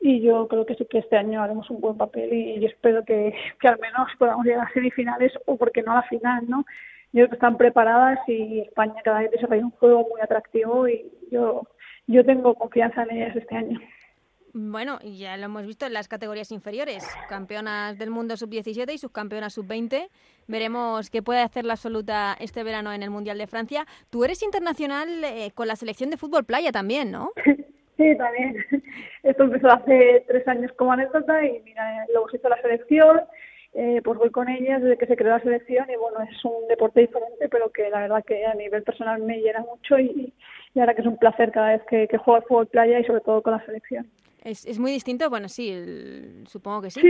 Y 0.00 0.20
yo 0.20 0.46
creo 0.48 0.66
que 0.66 0.74
sí 0.74 0.86
que 0.86 0.98
este 0.98 1.16
año 1.16 1.42
haremos 1.42 1.68
un 1.70 1.80
buen 1.80 1.96
papel 1.96 2.32
y, 2.32 2.60
yo 2.60 2.68
espero 2.68 3.04
que, 3.04 3.34
que 3.60 3.68
al 3.68 3.78
menos 3.78 4.08
podamos 4.18 4.44
llegar 4.44 4.66
a 4.66 4.72
semifinales 4.72 5.32
o 5.46 5.56
porque 5.56 5.82
no 5.82 5.92
a 5.92 5.96
la 5.96 6.02
final, 6.02 6.44
¿no? 6.48 6.64
Yo 7.12 7.20
creo 7.20 7.28
que 7.28 7.34
están 7.36 7.56
preparadas 7.56 8.18
y 8.28 8.60
España 8.60 8.94
cada 9.02 9.20
vez 9.20 9.30
desarrolla 9.30 9.64
un 9.64 9.70
juego 9.70 10.06
muy 10.10 10.20
atractivo 10.20 10.86
y 10.88 11.10
yo, 11.30 11.66
yo 12.06 12.24
tengo 12.24 12.54
confianza 12.54 13.04
en 13.04 13.16
ellas 13.16 13.36
este 13.36 13.56
año. 13.56 13.80
Bueno, 14.58 14.98
ya 15.00 15.36
lo 15.36 15.44
hemos 15.44 15.66
visto 15.66 15.84
en 15.84 15.92
las 15.92 16.08
categorías 16.08 16.50
inferiores, 16.50 17.06
campeonas 17.28 17.98
del 17.98 18.08
mundo 18.08 18.38
sub-17 18.38 18.90
y 18.90 18.96
subcampeonas 18.96 19.52
sub-20. 19.52 20.08
Veremos 20.46 21.10
qué 21.10 21.22
puede 21.22 21.42
hacer 21.42 21.66
la 21.66 21.74
absoluta 21.74 22.34
este 22.40 22.64
verano 22.64 22.90
en 22.90 23.02
el 23.02 23.10
Mundial 23.10 23.36
de 23.36 23.46
Francia. 23.46 23.86
Tú 24.08 24.24
eres 24.24 24.42
internacional 24.42 25.24
eh, 25.24 25.50
con 25.54 25.68
la 25.68 25.76
selección 25.76 26.08
de 26.08 26.16
fútbol 26.16 26.44
playa 26.44 26.72
también, 26.72 27.10
¿no? 27.10 27.32
Sí, 27.96 28.16
también. 28.16 28.56
Esto 29.22 29.44
empezó 29.44 29.68
hace 29.68 30.24
tres 30.28 30.46
años 30.48 30.72
como 30.72 30.92
anécdota 30.92 31.44
y 31.44 31.60
mira, 31.62 32.06
luego 32.12 32.28
se 32.28 32.36
hizo 32.36 32.48
la 32.48 32.60
selección, 32.60 33.20
eh, 33.74 34.00
pues 34.04 34.18
voy 34.18 34.30
con 34.30 34.48
ellas 34.48 34.82
desde 34.82 34.98
que 34.98 35.06
se 35.06 35.16
creó 35.16 35.30
la 35.30 35.42
selección 35.42 35.86
y 35.90 35.96
bueno, 35.96 36.20
es 36.30 36.44
un 36.44 36.68
deporte 36.68 37.00
diferente, 37.00 37.48
pero 37.48 37.70
que 37.70 37.88
la 37.90 38.00
verdad 38.00 38.24
que 38.24 38.44
a 38.44 38.54
nivel 38.54 38.82
personal 38.82 39.22
me 39.22 39.38
llena 39.38 39.60
mucho 39.60 39.98
y, 39.98 40.32
y 40.74 40.80
ahora 40.80 40.94
que 40.94 41.00
es 41.02 41.06
un 41.06 41.18
placer 41.18 41.52
cada 41.52 41.72
vez 41.72 41.82
que 41.88 42.06
juego 42.18 42.36
al 42.36 42.42
fútbol 42.44 42.66
playa 42.66 42.98
y 42.98 43.04
sobre 43.04 43.20
todo 43.20 43.42
con 43.42 43.52
la 43.52 43.64
selección. 43.64 44.06
¿Es, 44.46 44.64
es 44.64 44.78
muy 44.78 44.92
distinto? 44.92 45.28
Bueno, 45.28 45.48
sí, 45.48 45.70
el- 45.70 46.44
supongo 46.46 46.82
que 46.82 46.90
sí. 46.92 47.00
Sí, 47.00 47.06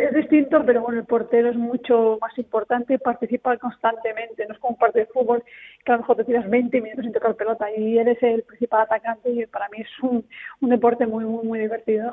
es 0.00 0.14
distinto, 0.14 0.64
pero 0.66 0.82
bueno, 0.82 0.98
el 0.98 1.06
portero 1.06 1.48
es 1.50 1.56
mucho 1.56 2.18
más 2.20 2.36
importante, 2.38 2.98
participa 2.98 3.56
constantemente, 3.56 4.44
no 4.46 4.54
es 4.54 4.58
como 4.58 4.72
un 4.72 4.78
partido 4.78 5.06
de 5.06 5.12
fútbol 5.12 5.44
que 5.84 5.92
a 5.92 5.94
lo 5.94 6.00
mejor 6.00 6.16
te 6.16 6.24
tiras 6.24 6.50
20 6.50 6.80
minutos 6.80 7.04
sin 7.04 7.12
tocar 7.12 7.36
pelota 7.36 7.66
y 7.76 7.98
eres 7.98 8.20
el 8.22 8.42
principal 8.42 8.82
atacante 8.82 9.30
y 9.30 9.46
para 9.46 9.68
mí 9.68 9.78
es 9.80 9.88
un, 10.02 10.26
un 10.60 10.68
deporte 10.70 11.06
muy, 11.06 11.24
muy, 11.24 11.44
muy 11.46 11.58
divertido. 11.60 12.12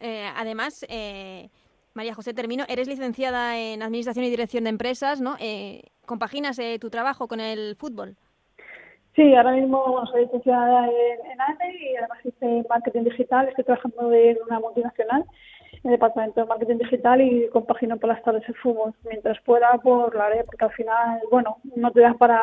Eh, 0.00 0.26
además, 0.34 0.86
eh, 0.88 1.50
María 1.92 2.14
José, 2.14 2.32
termino. 2.32 2.64
Eres 2.68 2.88
licenciada 2.88 3.58
en 3.58 3.82
Administración 3.82 4.24
y 4.24 4.30
Dirección 4.30 4.64
de 4.64 4.70
Empresas, 4.70 5.20
¿no? 5.20 5.36
Eh, 5.40 5.82
¿Compaginas 6.06 6.58
eh, 6.58 6.78
tu 6.80 6.88
trabajo 6.88 7.28
con 7.28 7.40
el 7.40 7.76
fútbol? 7.76 8.16
Sí, 9.18 9.34
ahora 9.34 9.50
mismo 9.50 9.84
bueno, 9.84 10.06
soy 10.06 10.26
licenciada 10.26 10.86
en, 10.86 10.92
en 10.92 11.74
y 11.74 11.96
además 11.96 12.18
hice 12.22 12.64
marketing 12.68 13.02
digital, 13.02 13.48
estoy 13.48 13.64
trabajando 13.64 14.12
en 14.12 14.38
una 14.46 14.60
multinacional 14.60 15.24
en 15.72 15.80
el 15.82 15.90
departamento 15.90 16.40
de 16.40 16.46
marketing 16.46 16.78
digital 16.78 17.20
y 17.20 17.48
compagino 17.48 17.96
por 17.96 18.10
las 18.10 18.22
tardes 18.22 18.48
el 18.48 18.54
fútbol. 18.54 18.94
Mientras 19.02 19.40
pueda, 19.40 19.72
pues 19.82 20.14
lo 20.14 20.22
haré, 20.22 20.44
porque 20.44 20.64
al 20.64 20.70
final, 20.70 21.20
bueno, 21.32 21.56
no 21.74 21.90
te 21.90 22.02
das 22.02 22.16
para, 22.16 22.40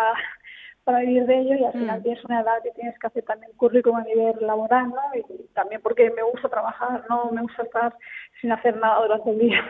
para 0.84 1.00
vivir 1.00 1.26
de 1.26 1.40
ello 1.40 1.56
y 1.56 1.64
al 1.64 1.72
final 1.72 2.04
tienes 2.04 2.26
una 2.26 2.42
edad 2.42 2.62
que 2.62 2.72
tienes 2.72 3.00
que 3.00 3.08
hacer 3.08 3.24
también 3.24 3.54
currículum 3.56 3.96
a 4.00 4.04
nivel 4.04 4.36
laboral, 4.42 4.90
¿no? 4.90 5.18
Y 5.18 5.24
también 5.54 5.82
porque 5.82 6.12
me 6.12 6.24
gusta 6.24 6.50
trabajar, 6.50 7.06
no 7.10 7.32
me 7.32 7.42
gusta 7.42 7.64
estar 7.64 7.96
sin 8.42 8.52
hacer 8.52 8.76
nada 8.76 9.00
durante 9.02 9.32
el 9.32 9.40
día. 9.40 9.62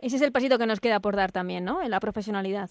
Ese 0.00 0.16
es 0.16 0.22
el 0.22 0.32
pasito 0.32 0.58
que 0.58 0.66
nos 0.66 0.80
queda 0.80 0.98
por 0.98 1.14
dar 1.14 1.30
también, 1.30 1.64
¿no? 1.64 1.82
En 1.82 1.92
la 1.92 2.00
profesionalidad. 2.00 2.68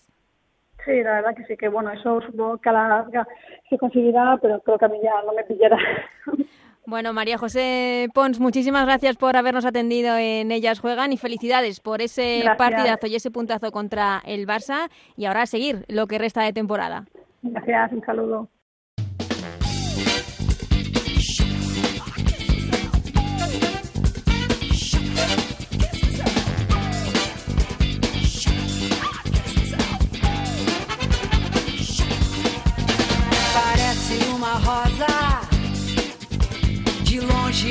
Sí, 0.85 1.03
la 1.03 1.15
verdad 1.15 1.35
que 1.35 1.43
sí, 1.45 1.57
que 1.57 1.67
bueno, 1.67 1.91
eso 1.91 2.21
supongo 2.21 2.57
que 2.59 2.69
a 2.69 2.73
la 2.73 2.87
larga 2.87 3.27
se 3.69 3.77
conseguirá, 3.77 4.37
pero 4.41 4.61
creo 4.61 4.77
que 4.77 4.85
a 4.85 4.89
mí 4.89 4.99
ya 5.03 5.21
no 5.25 5.33
me 5.33 5.43
pillará. 5.43 5.77
Bueno, 6.89 7.11
María 7.11 7.37
José 7.37 8.07
Pons, 8.13 8.39
muchísimas 8.39 8.85
gracias 8.85 9.17
por 9.17 9.35
habernos 9.35 9.65
atendido 9.65 10.15
en 10.15 10.53
Ellas 10.53 10.79
Juegan 10.79 11.11
y 11.11 11.17
felicidades 11.17 11.81
por 11.81 12.01
ese 12.01 12.43
Gracias. 12.43 12.55
partidazo 12.57 13.07
y 13.07 13.15
ese 13.15 13.29
puntazo 13.29 13.73
contra 13.73 14.21
el 14.25 14.47
Barça 14.47 14.89
y 15.17 15.25
ahora 15.25 15.41
a 15.41 15.45
seguir 15.47 15.83
lo 15.89 16.07
que 16.07 16.17
resta 16.17 16.43
de 16.43 16.53
temporada. 16.53 17.03
Gracias, 17.41 17.91
un 17.91 18.05
saludo. 18.05 18.47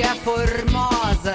Formosa. 0.05 1.35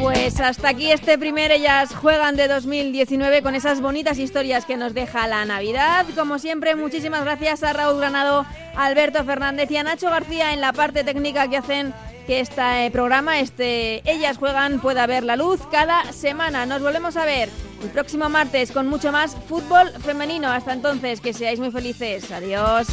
Pues 0.00 0.40
hasta 0.40 0.70
aquí 0.70 0.90
este 0.90 1.18
primer 1.18 1.52
Ellas 1.52 1.94
Juegan 1.94 2.36
de 2.36 2.48
2019 2.48 3.42
con 3.42 3.54
esas 3.54 3.80
bonitas 3.80 4.18
historias 4.18 4.64
que 4.64 4.76
nos 4.76 4.94
deja 4.94 5.26
la 5.28 5.44
Navidad. 5.44 6.06
Como 6.16 6.38
siempre, 6.38 6.74
muchísimas 6.74 7.24
gracias 7.24 7.62
a 7.62 7.72
Raúl 7.72 7.98
Granado, 7.98 8.44
Alberto 8.76 9.24
Fernández 9.24 9.70
y 9.70 9.76
a 9.76 9.82
Nacho 9.82 10.10
García 10.10 10.52
en 10.52 10.60
la 10.60 10.72
parte 10.72 11.04
técnica 11.04 11.48
que 11.48 11.58
hacen 11.58 11.94
que 12.26 12.40
este 12.40 12.90
programa, 12.92 13.40
este 13.40 14.02
Ellas 14.10 14.38
Juegan, 14.38 14.80
pueda 14.80 15.06
ver 15.06 15.24
la 15.24 15.36
luz 15.36 15.60
cada 15.70 16.12
semana. 16.12 16.66
Nos 16.66 16.82
volvemos 16.82 17.16
a 17.16 17.24
ver 17.24 17.48
el 17.82 17.90
próximo 17.90 18.28
martes 18.28 18.72
con 18.72 18.88
mucho 18.88 19.12
más 19.12 19.36
fútbol 19.48 19.90
femenino. 20.04 20.48
Hasta 20.48 20.72
entonces, 20.72 21.20
que 21.20 21.32
seáis 21.32 21.58
muy 21.58 21.70
felices. 21.70 22.30
Adiós. 22.30 22.88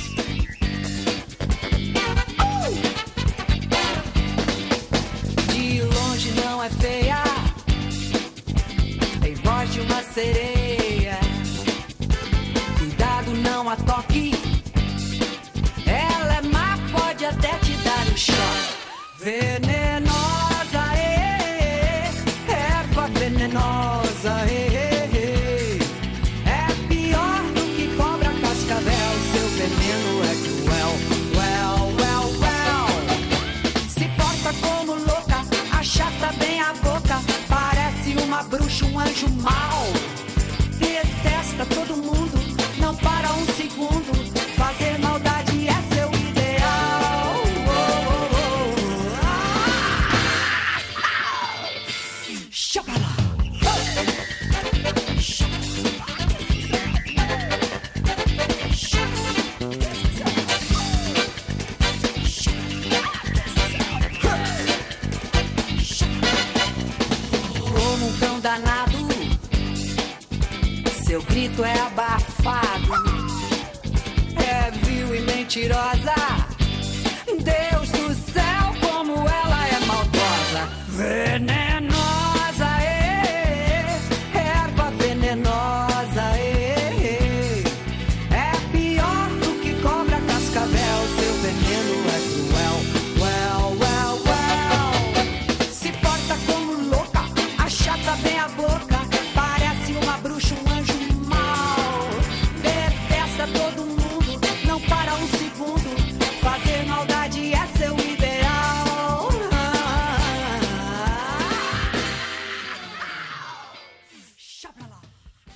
Longe 6.20 6.32
não 6.34 6.62
é 6.62 6.70
feia, 6.70 7.24
tem 9.22 9.36
voz 9.36 9.72
de 9.72 9.80
uma 9.80 10.04
sereia. 10.04 11.18
Cuidado, 12.78 13.32
não 13.36 13.70
a 13.70 13.78
toque. 13.78 14.49